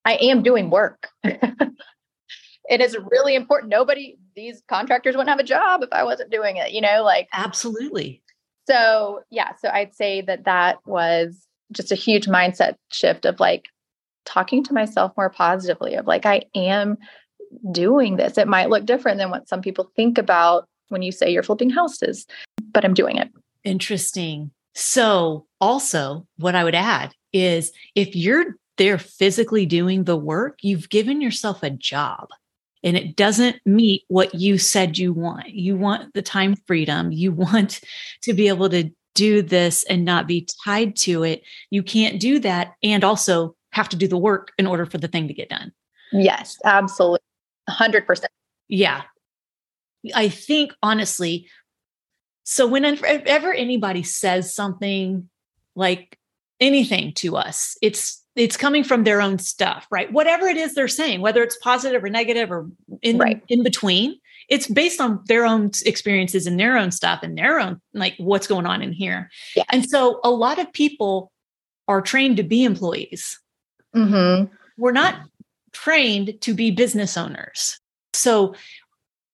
I 0.07 0.15
am 0.15 0.43
doing 0.43 0.71
work 0.71 1.09
it 2.69 2.81
is 2.81 2.97
really 3.11 3.35
important. 3.35 3.71
Nobody, 3.71 4.19
these 4.35 4.63
contractors 4.69 5.15
wouldn't 5.15 5.31
have 5.31 5.39
a 5.39 5.45
job 5.45 5.83
if 5.83 5.89
I 5.93 6.05
wasn't 6.05 6.31
doing 6.31 6.57
it, 6.57 6.73
you 6.73 6.81
know, 6.81 7.03
like 7.03 7.29
absolutely. 7.33 8.23
So, 8.69 9.21
yeah, 9.31 9.53
so 9.61 9.69
I'd 9.69 9.95
say 9.95 10.23
that 10.23 10.45
that 10.45 10.79
was 10.87 11.47
just 11.73 11.93
a 11.93 11.97
huge 11.97 12.27
mindset 12.27 12.75
shift 12.93 13.25
of 13.25 13.39
like 13.39 13.67
talking 14.25 14.65
to 14.65 14.75
myself 14.75 15.13
more 15.17 15.31
positively 15.31 15.95
of 15.95 16.07
like, 16.07 16.27
I 16.27 16.43
am 16.55 16.99
doing 17.71 18.17
this. 18.17 18.39
It 18.39 18.49
might 18.49 18.71
look 18.71 18.85
different 18.85 19.19
than 19.19 19.31
what 19.31 19.49
some 19.49 19.61
people 19.61 19.91
think 19.95 20.19
about 20.19 20.67
when 20.89 21.03
you 21.03 21.13
say 21.13 21.31
you're 21.31 21.45
flipping 21.45 21.71
houses, 21.71 22.27
but 22.73 22.85
I'm 22.85 22.95
doing 22.95 23.17
it. 23.17 23.29
Interesting. 23.63 24.51
So, 24.75 25.47
also, 25.61 26.27
what 26.37 26.55
I 26.55 26.65
would 26.65 26.75
add 26.75 27.15
is 27.33 27.73
if 27.95 28.15
you're 28.15 28.57
there 28.77 28.99
physically 28.99 29.67
doing 29.67 30.05
the 30.05 30.17
work, 30.17 30.59
you've 30.63 30.89
given 30.89 31.21
yourself 31.21 31.63
a 31.63 31.71
job 31.71 32.29
and 32.83 32.97
it 32.97 33.17
doesn't 33.17 33.57
meet 33.67 34.05
what 34.09 34.35
you 34.35 34.59
said 34.59 34.99
you 34.99 35.13
want. 35.13 35.51
You 35.51 35.77
want 35.77 36.15
the 36.15 36.23
time 36.23 36.55
freedom. 36.67 37.11
You 37.11 37.33
want 37.33 37.81
to 38.23 38.33
be 38.33 38.49
able 38.49 38.69
to 38.71 38.91
do 39.15 39.43
this 39.43 39.83
and 39.85 40.05
not 40.05 40.29
be 40.29 40.47
tied 40.65 40.95
to 40.97 41.23
it. 41.25 41.43
You 41.71 41.83
can't 41.83 42.21
do 42.21 42.39
that 42.41 42.75
and 42.83 43.03
also 43.03 43.57
have 43.73 43.89
to 43.89 43.97
do 43.97 44.07
the 44.07 44.19
work 44.19 44.53
in 44.59 44.67
order 44.67 44.87
for 44.87 44.99
the 44.99 45.09
thing 45.09 45.27
to 45.29 45.35
get 45.35 45.49
done. 45.49 45.73
Yes, 46.13 46.59
absolutely. 46.65 47.21
100%. 47.69 48.27
Yeah. 48.69 49.03
I 50.15 50.29
think 50.29 50.73
honestly, 50.83 51.49
so 52.45 52.67
whenever 52.67 53.53
anybody 53.53 54.05
says 54.05 54.55
something 54.55 55.29
like 55.75 56.17
anything 56.61 57.13
to 57.15 57.37
us, 57.37 57.77
it's 57.83 58.23
it's 58.37 58.57
coming 58.57 58.85
from 58.85 59.05
their 59.05 59.21
own 59.21 59.39
stuff, 59.39 59.87
right? 59.91 60.13
Whatever 60.13 60.47
it 60.47 60.59
is 60.59 60.75
they're 60.75 60.89
saying, 60.89 61.23
whether 61.23 61.43
it's 61.43 61.57
positive 61.57 62.05
or 62.05 62.11
negative 62.11 62.53
or 62.53 62.69
in 63.03 63.19
right. 63.19 63.43
in 63.49 63.63
between, 63.63 64.15
it's 64.49 64.69
based 64.69 65.01
on 65.01 65.23
their 65.27 65.45
own 65.45 65.71
experiences 65.85 66.47
and 66.47 66.61
their 66.61 66.77
own 66.77 66.93
stuff 66.93 67.21
and 67.23 67.37
their 67.37 67.59
own 67.59 67.81
like 67.95 68.15
what's 68.19 68.47
going 68.47 68.67
on 68.67 68.83
in 68.83 68.93
here. 68.93 69.31
Yeah. 69.57 69.65
And 69.71 69.89
so 69.89 70.21
a 70.23 70.31
lot 70.31 70.59
of 70.59 70.73
people 70.73 71.33
are 71.89 72.03
trained 72.03 72.37
to 72.37 72.43
be 72.43 72.65
employees. 72.65 73.41
Mm-hmm. 73.95 74.53
We're 74.77 74.93
not 74.93 75.17
trained 75.73 76.41
to 76.43 76.55
be 76.55 76.71
business 76.71 77.17
owners. 77.17 77.81
So 78.13 78.55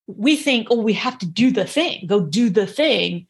we 0.07 0.37
think, 0.37 0.69
oh, 0.71 0.81
we 0.81 0.93
have 0.93 1.19
to 1.19 1.27
do 1.27 1.51
the 1.51 1.65
thing, 1.65 2.07
go 2.07 2.21
do 2.21 2.51
the 2.51 2.67
thing. 2.67 3.27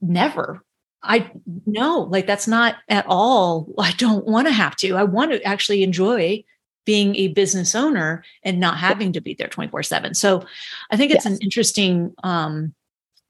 Never. 0.00 0.62
I 1.02 1.30
no, 1.66 2.00
like 2.02 2.26
that's 2.26 2.48
not 2.48 2.76
at 2.88 3.06
all. 3.08 3.72
I 3.78 3.92
don't 3.92 4.26
want 4.26 4.46
to 4.48 4.52
have 4.52 4.76
to. 4.76 4.96
I 4.96 5.04
want 5.04 5.32
to 5.32 5.42
actually 5.42 5.82
enjoy 5.82 6.44
being 6.86 7.14
a 7.16 7.28
business 7.28 7.74
owner 7.74 8.24
and 8.42 8.58
not 8.58 8.78
having 8.78 9.12
to 9.12 9.20
be 9.20 9.34
there 9.34 9.48
24 9.48 9.82
7. 9.82 10.14
So 10.14 10.44
I 10.90 10.96
think 10.96 11.12
it's 11.12 11.24
yes. 11.24 11.34
an 11.34 11.38
interesting, 11.42 12.12
um, 12.24 12.74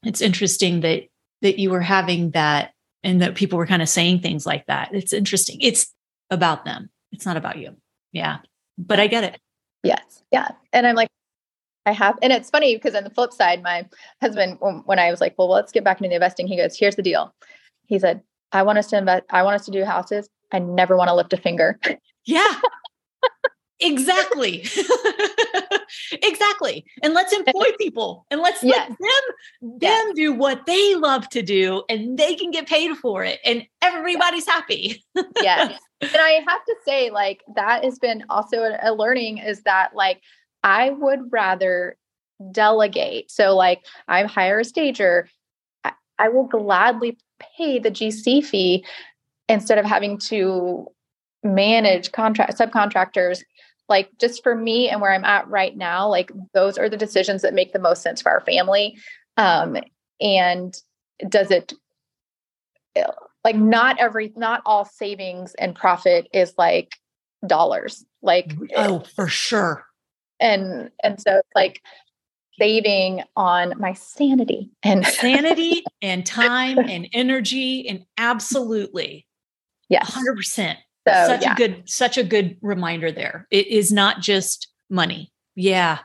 it's 0.03 0.21
interesting 0.21 0.81
that 0.81 1.03
that 1.41 1.59
you 1.59 1.69
were 1.69 1.81
having 1.81 2.31
that 2.31 2.73
and 3.03 3.21
that 3.21 3.35
people 3.35 3.57
were 3.57 3.67
kind 3.67 3.81
of 3.81 3.89
saying 3.89 4.19
things 4.19 4.45
like 4.45 4.65
that. 4.67 4.89
It's 4.93 5.13
interesting. 5.13 5.57
It's 5.61 5.93
about 6.29 6.65
them. 6.65 6.89
It's 7.11 7.25
not 7.25 7.37
about 7.37 7.57
you. 7.57 7.75
Yeah. 8.11 8.39
But 8.77 8.99
I 8.99 9.07
get 9.07 9.23
it. 9.23 9.39
Yes. 9.83 10.23
Yeah. 10.31 10.49
And 10.71 10.85
I'm 10.85 10.95
like, 10.95 11.09
I 11.85 11.93
have, 11.93 12.17
and 12.21 12.31
it's 12.31 12.49
funny 12.49 12.75
because 12.75 12.93
on 12.93 13.03
the 13.03 13.09
flip 13.09 13.33
side, 13.33 13.63
my 13.63 13.87
husband, 14.21 14.59
when 14.59 14.99
I 14.99 15.09
was 15.09 15.19
like, 15.19 15.33
well, 15.37 15.49
let's 15.49 15.71
get 15.71 15.83
back 15.83 15.97
into 15.97 16.09
the 16.09 16.15
investing, 16.15 16.47
he 16.47 16.57
goes, 16.57 16.77
here's 16.77 16.95
the 16.95 17.01
deal. 17.01 17.33
He 17.91 17.99
said, 17.99 18.21
I 18.53 18.63
want 18.63 18.77
us 18.77 18.87
to 18.87 18.97
invest, 18.97 19.25
I 19.29 19.43
want 19.43 19.55
us 19.55 19.65
to 19.65 19.71
do 19.71 19.83
houses. 19.83 20.29
I 20.53 20.59
never 20.59 20.95
want 20.95 21.09
to 21.09 21.13
lift 21.13 21.33
a 21.33 21.37
finger. 21.37 21.77
Yeah. 22.25 22.55
exactly. 23.81 24.61
exactly. 26.23 26.85
And 27.03 27.13
let's 27.13 27.33
employ 27.33 27.65
people 27.77 28.25
and 28.31 28.39
let's 28.39 28.63
yes. 28.63 28.89
let 28.89 28.97
them 28.97 29.77
them 29.79 30.07
yes. 30.07 30.15
do 30.15 30.31
what 30.31 30.65
they 30.65 30.95
love 30.95 31.27
to 31.29 31.41
do 31.41 31.83
and 31.89 32.17
they 32.17 32.35
can 32.35 32.49
get 32.49 32.65
paid 32.65 32.95
for 32.95 33.25
it 33.25 33.41
and 33.43 33.67
everybody's 33.81 34.47
yes. 34.47 34.55
happy. 34.55 35.03
yes. 35.41 35.77
And 35.99 36.15
I 36.15 36.41
have 36.47 36.63
to 36.63 36.75
say 36.85 37.09
like 37.09 37.41
that 37.55 37.83
has 37.83 37.99
been 37.99 38.23
also 38.29 38.73
a, 38.81 38.93
learning 38.93 39.39
is 39.39 39.63
that 39.63 39.93
like 39.93 40.21
I 40.63 40.91
would 40.91 41.29
rather 41.29 41.97
delegate. 42.53 43.29
So 43.29 43.53
like 43.53 43.85
I 44.07 44.23
hire 44.23 44.59
a 44.59 44.63
stager 44.63 45.27
I 46.21 46.29
will 46.29 46.45
gladly 46.45 47.17
pay 47.57 47.79
the 47.79 47.91
GC 47.91 48.43
fee 48.45 48.85
instead 49.49 49.77
of 49.77 49.85
having 49.85 50.17
to 50.17 50.87
manage 51.43 52.11
contract 52.11 52.57
subcontractors. 52.57 53.43
Like 53.89 54.09
just 54.19 54.41
for 54.43 54.55
me 54.55 54.87
and 54.87 55.01
where 55.01 55.13
i'm 55.13 55.25
at 55.25 55.47
right 55.49 55.75
now 55.75 56.07
like 56.07 56.31
those 56.53 56.77
are 56.77 56.87
the 56.87 56.95
decisions 56.95 57.41
that 57.41 57.53
make 57.53 57.73
the 57.73 57.79
most 57.79 58.01
sense 58.01 58.21
for 58.21 58.31
our 58.31 58.39
family. 58.41 58.97
Um 59.37 59.77
and 60.21 60.73
does 61.27 61.51
it 61.51 61.73
like 63.43 63.55
not 63.55 63.99
every 63.99 64.31
not 64.35 64.61
all 64.65 64.85
savings 64.85 65.53
and 65.55 65.75
profit 65.75 66.27
is 66.33 66.53
like 66.57 66.93
dollars. 67.45 68.05
Like 68.21 68.53
oh 68.75 69.03
for 69.15 69.27
sure. 69.27 69.85
and 70.39 70.89
and 71.03 71.19
so 71.19 71.41
like 71.55 71.81
saving 72.59 73.23
on 73.35 73.73
my 73.79 73.93
sanity 73.93 74.69
and 74.83 75.05
sanity 75.05 75.83
and 76.01 76.25
time 76.25 76.77
and 76.77 77.07
energy 77.13 77.87
and 77.87 78.05
absolutely. 78.17 79.25
Yeah 79.89 80.03
100% 80.03 80.77
so, 81.07 81.27
such 81.27 81.41
yeah. 81.41 81.53
a 81.53 81.55
good 81.55 81.89
such 81.89 82.17
a 82.17 82.23
good 82.23 82.57
reminder 82.61 83.11
there. 83.11 83.47
It 83.49 83.67
is 83.67 83.91
not 83.91 84.21
just 84.21 84.67
money. 84.89 85.31
Yeah. 85.55 85.99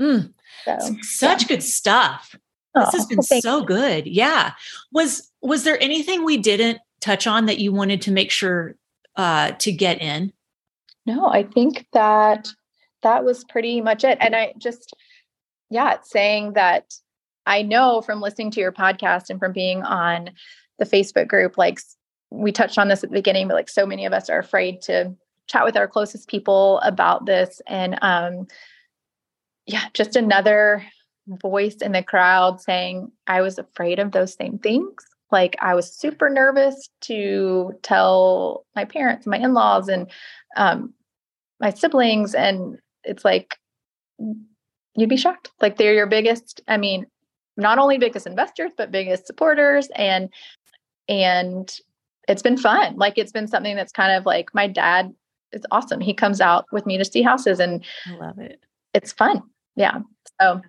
Mm. 0.00 0.32
so, 0.64 0.96
such 1.02 1.42
yeah. 1.42 1.48
good 1.48 1.62
stuff. 1.62 2.34
Oh, 2.74 2.84
this 2.84 2.94
has 2.94 3.06
been 3.06 3.18
well, 3.30 3.40
so 3.40 3.60
you. 3.60 3.66
good. 3.66 4.06
Yeah. 4.06 4.52
Was 4.92 5.30
was 5.40 5.64
there 5.64 5.80
anything 5.82 6.24
we 6.24 6.36
didn't 6.36 6.78
touch 7.00 7.26
on 7.26 7.46
that 7.46 7.58
you 7.58 7.72
wanted 7.72 8.02
to 8.02 8.10
make 8.10 8.30
sure 8.30 8.74
uh 9.16 9.52
to 9.52 9.72
get 9.72 10.00
in? 10.00 10.32
No 11.06 11.28
i 11.28 11.42
think 11.44 11.86
that 11.92 12.48
that 13.02 13.24
was 13.24 13.44
pretty 13.44 13.80
much 13.80 14.02
it. 14.02 14.18
And 14.20 14.34
i 14.34 14.52
just 14.58 14.94
yeah, 15.70 15.94
it's 15.94 16.10
saying 16.10 16.54
that 16.54 16.94
I 17.46 17.62
know 17.62 18.02
from 18.02 18.20
listening 18.20 18.50
to 18.52 18.60
your 18.60 18.72
podcast 18.72 19.30
and 19.30 19.38
from 19.38 19.52
being 19.52 19.82
on 19.82 20.30
the 20.78 20.84
Facebook 20.84 21.28
group, 21.28 21.56
like 21.58 21.80
we 22.30 22.52
touched 22.52 22.78
on 22.78 22.88
this 22.88 23.02
at 23.02 23.10
the 23.10 23.16
beginning, 23.16 23.48
but 23.48 23.54
like 23.54 23.68
so 23.68 23.86
many 23.86 24.04
of 24.04 24.12
us 24.12 24.28
are 24.28 24.38
afraid 24.38 24.82
to 24.82 25.14
chat 25.46 25.64
with 25.64 25.76
our 25.76 25.88
closest 25.88 26.28
people 26.28 26.78
about 26.80 27.26
this. 27.26 27.60
And 27.66 27.98
um, 28.02 28.46
yeah, 29.66 29.84
just 29.94 30.14
another 30.14 30.84
voice 31.26 31.76
in 31.76 31.92
the 31.92 32.02
crowd 32.02 32.60
saying, 32.60 33.10
I 33.26 33.40
was 33.40 33.58
afraid 33.58 33.98
of 33.98 34.12
those 34.12 34.34
same 34.34 34.58
things. 34.58 35.04
Like 35.30 35.56
I 35.60 35.74
was 35.74 35.92
super 35.92 36.30
nervous 36.30 36.88
to 37.02 37.72
tell 37.82 38.66
my 38.74 38.84
parents, 38.84 39.26
my 39.26 39.38
in 39.38 39.52
laws, 39.52 39.88
and 39.88 40.10
um, 40.56 40.94
my 41.60 41.70
siblings. 41.70 42.34
And 42.34 42.78
it's 43.04 43.24
like, 43.24 43.56
you'd 44.98 45.08
be 45.08 45.16
shocked. 45.16 45.50
Like 45.60 45.76
they're 45.76 45.94
your 45.94 46.06
biggest, 46.06 46.60
I 46.68 46.76
mean, 46.76 47.06
not 47.56 47.78
only 47.78 47.98
biggest 47.98 48.26
investors, 48.26 48.72
but 48.76 48.90
biggest 48.90 49.26
supporters. 49.26 49.88
And 49.94 50.32
and 51.08 51.74
it's 52.28 52.42
been 52.42 52.58
fun. 52.58 52.96
Like 52.96 53.16
it's 53.16 53.32
been 53.32 53.48
something 53.48 53.74
that's 53.76 53.92
kind 53.92 54.12
of 54.12 54.26
like 54.26 54.54
my 54.54 54.66
dad 54.66 55.14
is 55.52 55.62
awesome. 55.70 56.00
He 56.00 56.12
comes 56.12 56.40
out 56.40 56.66
with 56.72 56.84
me 56.84 56.98
to 56.98 57.04
see 57.04 57.22
houses 57.22 57.58
and 57.58 57.84
I 58.06 58.16
love 58.16 58.38
it. 58.38 58.60
It's 58.92 59.12
fun. 59.12 59.42
Yeah. 59.76 60.00
So 60.40 60.60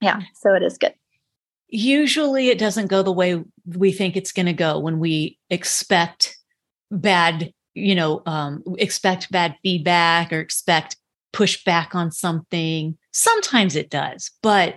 yeah, 0.00 0.20
so 0.34 0.54
it 0.54 0.62
is 0.62 0.78
good. 0.78 0.94
Usually 1.68 2.48
it 2.48 2.58
doesn't 2.58 2.86
go 2.86 3.02
the 3.02 3.12
way 3.12 3.42
we 3.66 3.92
think 3.92 4.16
it's 4.16 4.32
going 4.32 4.46
to 4.46 4.52
go 4.52 4.78
when 4.78 5.00
we 5.00 5.38
expect 5.50 6.38
bad 6.90 7.52
you 7.78 7.94
know, 7.94 8.22
um, 8.26 8.62
expect 8.78 9.30
bad 9.30 9.56
feedback 9.62 10.32
or 10.32 10.40
expect 10.40 10.96
pushback 11.32 11.94
on 11.94 12.10
something. 12.10 12.96
Sometimes 13.12 13.76
it 13.76 13.90
does, 13.90 14.30
but 14.42 14.76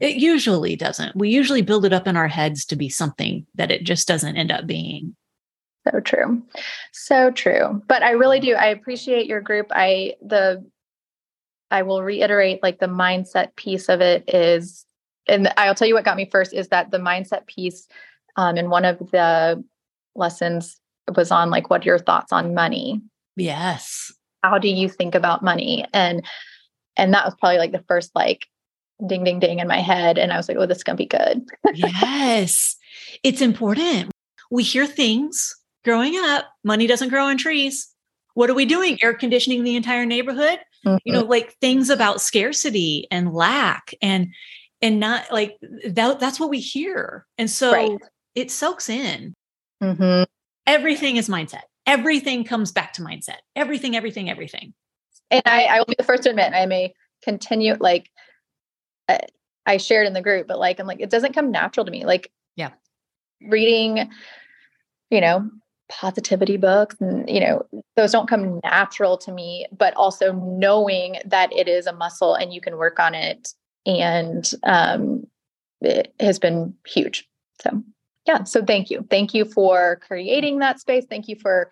it 0.00 0.16
usually 0.16 0.76
doesn't. 0.76 1.16
We 1.16 1.30
usually 1.30 1.62
build 1.62 1.84
it 1.84 1.92
up 1.92 2.06
in 2.06 2.16
our 2.16 2.28
heads 2.28 2.64
to 2.66 2.76
be 2.76 2.88
something 2.88 3.46
that 3.54 3.70
it 3.70 3.84
just 3.84 4.08
doesn't 4.08 4.36
end 4.36 4.50
up 4.50 4.66
being. 4.66 5.14
So 5.90 6.00
true. 6.00 6.42
So 6.92 7.30
true. 7.30 7.82
But 7.86 8.02
I 8.02 8.12
really 8.12 8.40
do. 8.40 8.54
I 8.54 8.66
appreciate 8.66 9.26
your 9.26 9.40
group. 9.40 9.66
I, 9.70 10.14
the, 10.20 10.64
I 11.70 11.82
will 11.82 12.02
reiterate 12.02 12.62
like 12.62 12.80
the 12.80 12.86
mindset 12.86 13.54
piece 13.56 13.88
of 13.88 14.00
it 14.00 14.24
is, 14.26 14.86
and 15.28 15.52
I'll 15.56 15.74
tell 15.74 15.88
you 15.88 15.94
what 15.94 16.04
got 16.04 16.16
me 16.16 16.28
first 16.30 16.52
is 16.52 16.68
that 16.68 16.90
the 16.90 16.98
mindset 16.98 17.46
piece 17.46 17.86
um, 18.36 18.56
in 18.56 18.70
one 18.70 18.84
of 18.84 18.98
the 19.10 19.62
lessons 20.14 20.80
was 21.14 21.30
on 21.30 21.50
like, 21.50 21.70
what 21.70 21.82
are 21.82 21.86
your 21.86 21.98
thoughts 21.98 22.32
on 22.32 22.54
money? 22.54 23.00
Yes. 23.36 24.12
How 24.44 24.58
do 24.58 24.68
you 24.68 24.88
think 24.88 25.14
about 25.14 25.42
money? 25.42 25.86
And, 25.92 26.24
and 26.96 27.14
that 27.14 27.24
was 27.24 27.34
probably 27.40 27.58
like 27.58 27.72
the 27.72 27.84
first 27.88 28.10
like 28.14 28.46
ding, 29.06 29.24
ding, 29.24 29.40
ding 29.40 29.58
in 29.58 29.68
my 29.68 29.80
head. 29.80 30.18
And 30.18 30.32
I 30.32 30.36
was 30.36 30.48
like, 30.48 30.58
oh, 30.58 30.66
this 30.66 30.78
is 30.78 30.84
going 30.84 30.96
to 30.96 31.02
be 31.02 31.06
good. 31.06 31.48
yes. 31.74 32.76
It's 33.22 33.40
important. 33.40 34.10
We 34.50 34.62
hear 34.62 34.86
things 34.86 35.54
growing 35.84 36.14
up, 36.16 36.46
money 36.62 36.86
doesn't 36.86 37.10
grow 37.10 37.26
on 37.26 37.38
trees. 37.38 37.88
What 38.34 38.50
are 38.50 38.54
we 38.54 38.64
doing? 38.64 38.98
Air 39.02 39.14
conditioning 39.14 39.62
the 39.62 39.76
entire 39.76 40.04
neighborhood? 40.06 40.58
Mm-hmm. 40.84 40.96
You 41.04 41.12
know, 41.12 41.22
like 41.22 41.54
things 41.60 41.88
about 41.88 42.20
scarcity 42.20 43.06
and 43.10 43.32
lack 43.32 43.94
and 44.02 44.28
and 44.82 45.00
not 45.00 45.32
like 45.32 45.56
that 45.86 46.20
that's 46.20 46.38
what 46.38 46.50
we 46.50 46.60
hear. 46.60 47.26
And 47.38 47.50
so 47.50 47.72
right. 47.72 47.98
it 48.34 48.50
soaks 48.50 48.88
in. 48.88 49.34
Mm-hmm. 49.82 50.24
Everything 50.66 51.16
is 51.16 51.28
mindset. 51.28 51.62
Everything 51.86 52.44
comes 52.44 52.72
back 52.72 52.92
to 52.94 53.02
mindset. 53.02 53.38
Everything, 53.56 53.96
everything, 53.96 54.30
everything. 54.30 54.74
And 55.30 55.42
I, 55.46 55.64
I 55.64 55.78
will 55.78 55.86
be 55.86 55.96
the 55.98 56.04
first 56.04 56.22
to 56.24 56.30
admit 56.30 56.52
I 56.52 56.66
may 56.66 56.94
continue 57.22 57.76
like 57.78 58.10
uh, 59.08 59.18
I 59.66 59.76
shared 59.78 60.06
in 60.06 60.12
the 60.12 60.22
group, 60.22 60.46
but 60.46 60.58
like 60.58 60.78
I'm 60.80 60.86
like 60.86 61.00
it 61.00 61.10
doesn't 61.10 61.34
come 61.34 61.50
natural 61.50 61.84
to 61.84 61.92
me. 61.92 62.04
Like 62.04 62.30
yeah, 62.56 62.70
reading, 63.40 64.10
you 65.10 65.20
know, 65.20 65.50
positivity 65.88 66.56
books 66.56 66.96
and 67.00 67.28
you 67.28 67.40
know 67.40 67.64
those 67.96 68.12
don't 68.12 68.28
come 68.28 68.58
natural 68.64 69.18
to 69.18 69.30
me 69.30 69.66
but 69.76 69.94
also 69.94 70.32
knowing 70.32 71.16
that 71.26 71.52
it 71.52 71.68
is 71.68 71.86
a 71.86 71.92
muscle 71.92 72.34
and 72.34 72.54
you 72.54 72.60
can 72.60 72.78
work 72.78 72.98
on 72.98 73.14
it 73.14 73.50
and 73.84 74.52
um, 74.64 75.24
it 75.82 76.14
has 76.20 76.38
been 76.38 76.74
huge 76.86 77.28
so 77.60 77.82
yeah 78.26 78.44
so 78.44 78.64
thank 78.64 78.90
you 78.90 79.06
thank 79.10 79.34
you 79.34 79.44
for 79.44 80.00
creating 80.06 80.58
that 80.58 80.80
space 80.80 81.04
thank 81.08 81.28
you 81.28 81.36
for 81.36 81.70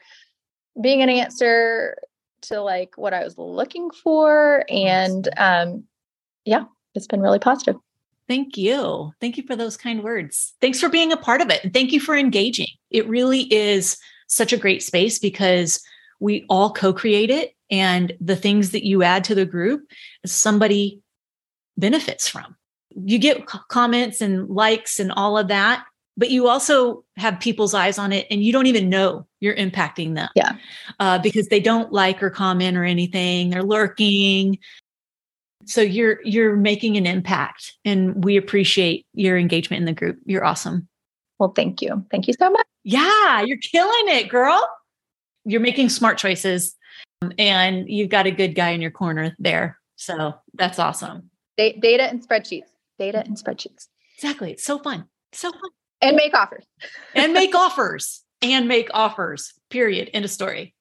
being 0.80 1.02
an 1.02 1.08
answer 1.08 1.96
to 2.40 2.60
like 2.60 2.96
what 2.96 3.14
i 3.14 3.22
was 3.22 3.36
looking 3.38 3.90
for 3.90 4.64
and 4.68 5.28
um 5.36 5.84
yeah 6.44 6.64
it's 6.94 7.06
been 7.06 7.20
really 7.20 7.38
positive 7.38 7.76
Thank 8.28 8.56
you. 8.56 9.12
Thank 9.20 9.36
you 9.36 9.42
for 9.46 9.56
those 9.56 9.76
kind 9.76 10.02
words. 10.02 10.54
Thanks 10.60 10.80
for 10.80 10.88
being 10.88 11.12
a 11.12 11.16
part 11.16 11.40
of 11.40 11.50
it. 11.50 11.62
And 11.64 11.74
thank 11.74 11.92
you 11.92 12.00
for 12.00 12.16
engaging. 12.16 12.68
It 12.90 13.08
really 13.08 13.52
is 13.52 13.98
such 14.26 14.52
a 14.52 14.56
great 14.56 14.82
space 14.82 15.18
because 15.18 15.82
we 16.20 16.46
all 16.48 16.72
co 16.72 16.92
create 16.92 17.30
it. 17.30 17.54
And 17.70 18.14
the 18.20 18.36
things 18.36 18.70
that 18.70 18.86
you 18.86 19.02
add 19.02 19.24
to 19.24 19.34
the 19.34 19.44
group, 19.44 19.82
somebody 20.24 21.00
benefits 21.76 22.28
from. 22.28 22.56
You 22.90 23.18
get 23.18 23.46
comments 23.46 24.20
and 24.20 24.48
likes 24.48 25.00
and 25.00 25.10
all 25.12 25.36
of 25.36 25.48
that, 25.48 25.84
but 26.16 26.30
you 26.30 26.48
also 26.48 27.04
have 27.16 27.40
people's 27.40 27.74
eyes 27.74 27.98
on 27.98 28.12
it 28.12 28.26
and 28.30 28.42
you 28.42 28.52
don't 28.52 28.66
even 28.66 28.88
know 28.88 29.26
you're 29.40 29.54
impacting 29.56 30.14
them. 30.14 30.28
Yeah. 30.34 30.56
Uh, 31.00 31.18
because 31.18 31.48
they 31.48 31.60
don't 31.60 31.92
like 31.92 32.22
or 32.22 32.30
comment 32.30 32.76
or 32.76 32.84
anything. 32.84 33.50
They're 33.50 33.62
lurking. 33.62 34.58
So 35.64 35.80
you're 35.80 36.18
you're 36.24 36.56
making 36.56 36.96
an 36.96 37.06
impact 37.06 37.74
and 37.84 38.24
we 38.24 38.36
appreciate 38.36 39.06
your 39.14 39.38
engagement 39.38 39.80
in 39.80 39.84
the 39.86 39.92
group. 39.92 40.18
You're 40.26 40.44
awesome. 40.44 40.88
Well 41.38 41.52
thank 41.54 41.80
you. 41.80 42.04
Thank 42.10 42.28
you 42.28 42.34
so 42.34 42.50
much. 42.50 42.66
Yeah 42.84 43.42
you're 43.42 43.58
killing 43.58 44.16
it 44.16 44.28
girl. 44.28 44.68
You're 45.44 45.60
making 45.60 45.88
smart 45.88 46.18
choices 46.18 46.76
um, 47.22 47.32
and 47.38 47.88
you've 47.88 48.10
got 48.10 48.26
a 48.26 48.30
good 48.30 48.54
guy 48.54 48.70
in 48.70 48.80
your 48.80 48.90
corner 48.90 49.34
there. 49.38 49.78
So 49.96 50.34
that's 50.54 50.78
awesome. 50.78 51.30
Data 51.56 52.04
and 52.04 52.26
spreadsheets. 52.26 52.68
Data 52.98 53.22
and 53.24 53.36
spreadsheets. 53.36 53.86
Exactly. 54.16 54.52
It's 54.52 54.64
so 54.64 54.78
fun. 54.78 55.06
So 55.32 55.50
fun 55.50 55.70
and 56.02 56.16
make 56.16 56.34
offers 56.34 56.64
and 57.14 57.32
make 57.32 57.54
offers 57.54 58.22
and 58.42 58.68
make 58.68 58.90
offers 58.92 59.54
period 59.70 60.10
end 60.12 60.24
of 60.24 60.30
story 60.30 60.74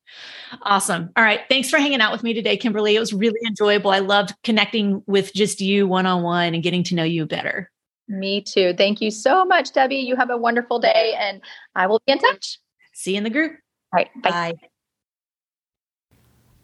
Awesome. 0.63 1.09
All 1.15 1.23
right. 1.23 1.41
Thanks 1.49 1.69
for 1.69 1.77
hanging 1.77 2.01
out 2.01 2.11
with 2.11 2.23
me 2.23 2.33
today, 2.33 2.57
Kimberly. 2.57 2.95
It 2.95 2.99
was 2.99 3.13
really 3.13 3.39
enjoyable. 3.47 3.91
I 3.91 3.99
loved 3.99 4.33
connecting 4.43 5.01
with 5.07 5.33
just 5.33 5.61
you 5.61 5.87
one 5.87 6.05
on 6.05 6.23
one 6.23 6.53
and 6.53 6.63
getting 6.63 6.83
to 6.85 6.95
know 6.95 7.03
you 7.03 7.25
better. 7.25 7.71
Me 8.07 8.41
too. 8.41 8.73
Thank 8.77 8.99
you 8.99 9.11
so 9.11 9.45
much, 9.45 9.71
Debbie. 9.71 9.97
You 9.97 10.15
have 10.17 10.29
a 10.29 10.37
wonderful 10.37 10.79
day 10.79 11.15
and 11.17 11.41
I 11.75 11.87
will 11.87 12.01
be 12.05 12.11
in 12.13 12.19
touch. 12.19 12.59
See 12.93 13.11
you 13.11 13.17
in 13.17 13.23
the 13.23 13.29
group. 13.29 13.53
All 13.93 13.97
right. 13.97 14.09
Bye. 14.21 14.29
bye. 14.29 14.53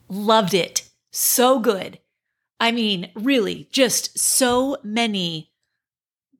Loved 0.09 0.53
it. 0.53 0.89
So 1.11 1.59
good. 1.59 1.99
I 2.59 2.71
mean, 2.71 3.11
really, 3.15 3.69
just 3.71 4.17
so 4.19 4.77
many 4.83 5.51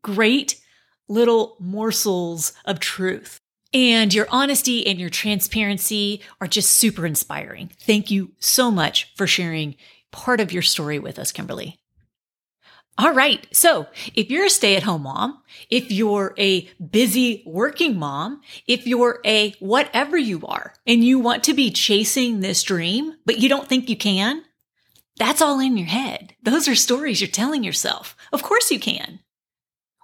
great 0.02 0.60
little 1.08 1.56
morsels 1.60 2.54
of 2.66 2.80
truth. 2.80 3.40
And 3.74 4.14
your 4.14 4.28
honesty 4.30 4.88
and 4.88 5.00
your 5.00 5.10
transparency 5.10 6.22
are 6.40 6.48
just 6.48 6.72
super 6.72 7.06
inspiring. 7.06 7.72
Thank 7.80 8.10
you 8.10 8.32
so 8.40 8.72
much 8.72 9.14
for 9.16 9.28
sharing 9.28 9.76
part 10.12 10.40
of 10.40 10.54
your 10.54 10.62
story 10.62 11.00
with 11.00 11.20
us, 11.20 11.32
Kimberly. 11.32 11.78
All 13.00 13.14
right. 13.14 13.46
So 13.52 13.86
if 14.16 14.32
you're 14.32 14.46
a 14.46 14.50
stay 14.50 14.76
at 14.76 14.84
home 14.84 15.04
mom, 15.04 15.44
if 15.70 15.92
you're 15.92 16.34
a 16.38 16.68
busy 16.80 17.44
working 17.46 18.00
mom, 18.00 18.42
if 18.66 18.88
you're 18.88 19.20
a 19.24 19.52
whatever 19.60 20.18
you 20.18 20.42
are 20.48 20.74
and 20.88 21.04
you 21.04 21.20
want 21.20 21.44
to 21.44 21.54
be 21.54 21.70
chasing 21.70 22.40
this 22.40 22.64
dream, 22.64 23.14
but 23.26 23.38
you 23.38 23.50
don't 23.50 23.68
think 23.68 23.88
you 23.88 23.98
can, 23.98 24.44
that's 25.18 25.42
all 25.42 25.60
in 25.60 25.78
your 25.78 25.88
head. 25.88 26.34
Those 26.42 26.68
are 26.68 26.76
stories 26.76 27.22
you're 27.22 27.28
telling 27.30 27.64
yourself. 27.64 28.16
Of 28.34 28.42
course 28.42 28.72
you 28.72 28.80
can. 28.80 29.20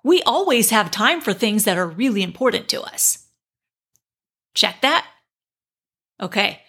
We 0.03 0.21
always 0.23 0.69
have 0.69 0.91
time 0.91 1.21
for 1.21 1.33
things 1.33 1.63
that 1.63 1.77
are 1.77 1.87
really 1.87 2.23
important 2.23 2.67
to 2.69 2.81
us. 2.81 3.25
Check 4.53 4.81
that. 4.81 5.07
Okay. 6.21 6.59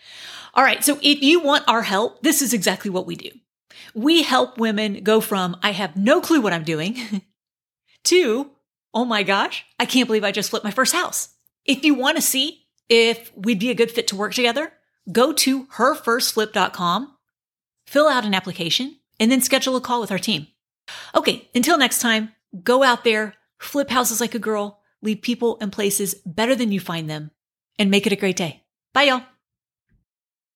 All 0.55 0.64
right. 0.64 0.85
So 0.85 0.99
if 1.03 1.22
you 1.22 1.41
want 1.41 1.64
our 1.68 1.82
help, 1.82 2.22
this 2.22 2.43
is 2.43 2.55
exactly 2.55 2.91
what 2.91 3.07
we 3.07 3.16
do. 3.16 3.30
We 3.95 4.22
help 4.22 4.59
women 4.59 5.03
go 5.03 5.20
from, 5.20 5.57
I 5.62 5.72
have 5.72 5.97
no 5.97 6.20
clue 6.20 6.41
what 6.41 6.53
I'm 6.53 6.64
doing 6.64 6.97
to, 8.05 8.51
oh 8.93 9.05
my 9.05 9.22
gosh, 9.22 9.64
I 9.78 9.87
can't 9.87 10.07
believe 10.07 10.24
I 10.24 10.32
just 10.32 10.51
flipped 10.51 10.64
my 10.64 10.70
first 10.70 10.95
house. 10.95 11.30
If 11.64 11.85
you 11.85 11.95
want 11.95 12.16
to 12.16 12.22
see 12.22 12.66
if 12.89 13.32
we'd 13.37 13.59
be 13.59 13.70
a 13.70 13.74
good 13.74 13.91
fit 13.91 14.09
to 14.09 14.16
work 14.16 14.35
together, 14.35 14.72
go 15.11 15.32
to 15.32 15.66
herfirstflip.com, 15.66 17.16
fill 17.87 18.09
out 18.09 18.24
an 18.24 18.35
application, 18.35 18.99
and 19.18 19.30
then 19.30 19.41
schedule 19.41 19.76
a 19.76 19.80
call 19.80 20.01
with 20.01 20.12
our 20.12 20.18
team. 20.18 20.47
Okay. 21.14 21.49
Until 21.55 21.78
next 21.78 22.01
time, 22.01 22.34
go 22.63 22.83
out 22.83 23.05
there, 23.05 23.35
flip 23.59 23.91
houses 23.91 24.21
like 24.21 24.35
a 24.35 24.39
girl, 24.39 24.81
leave 25.03 25.23
people 25.23 25.59
and 25.61 25.73
places 25.73 26.15
better 26.27 26.55
than 26.55 26.73
you 26.73 26.81
find 26.81 27.09
them 27.09 27.31
and 27.79 27.91
make 27.91 28.07
it 28.07 28.13
a 28.13 28.17
great 28.17 28.37
day. 28.37 28.63
Bye, 28.93 29.05
y'all. 29.05 29.23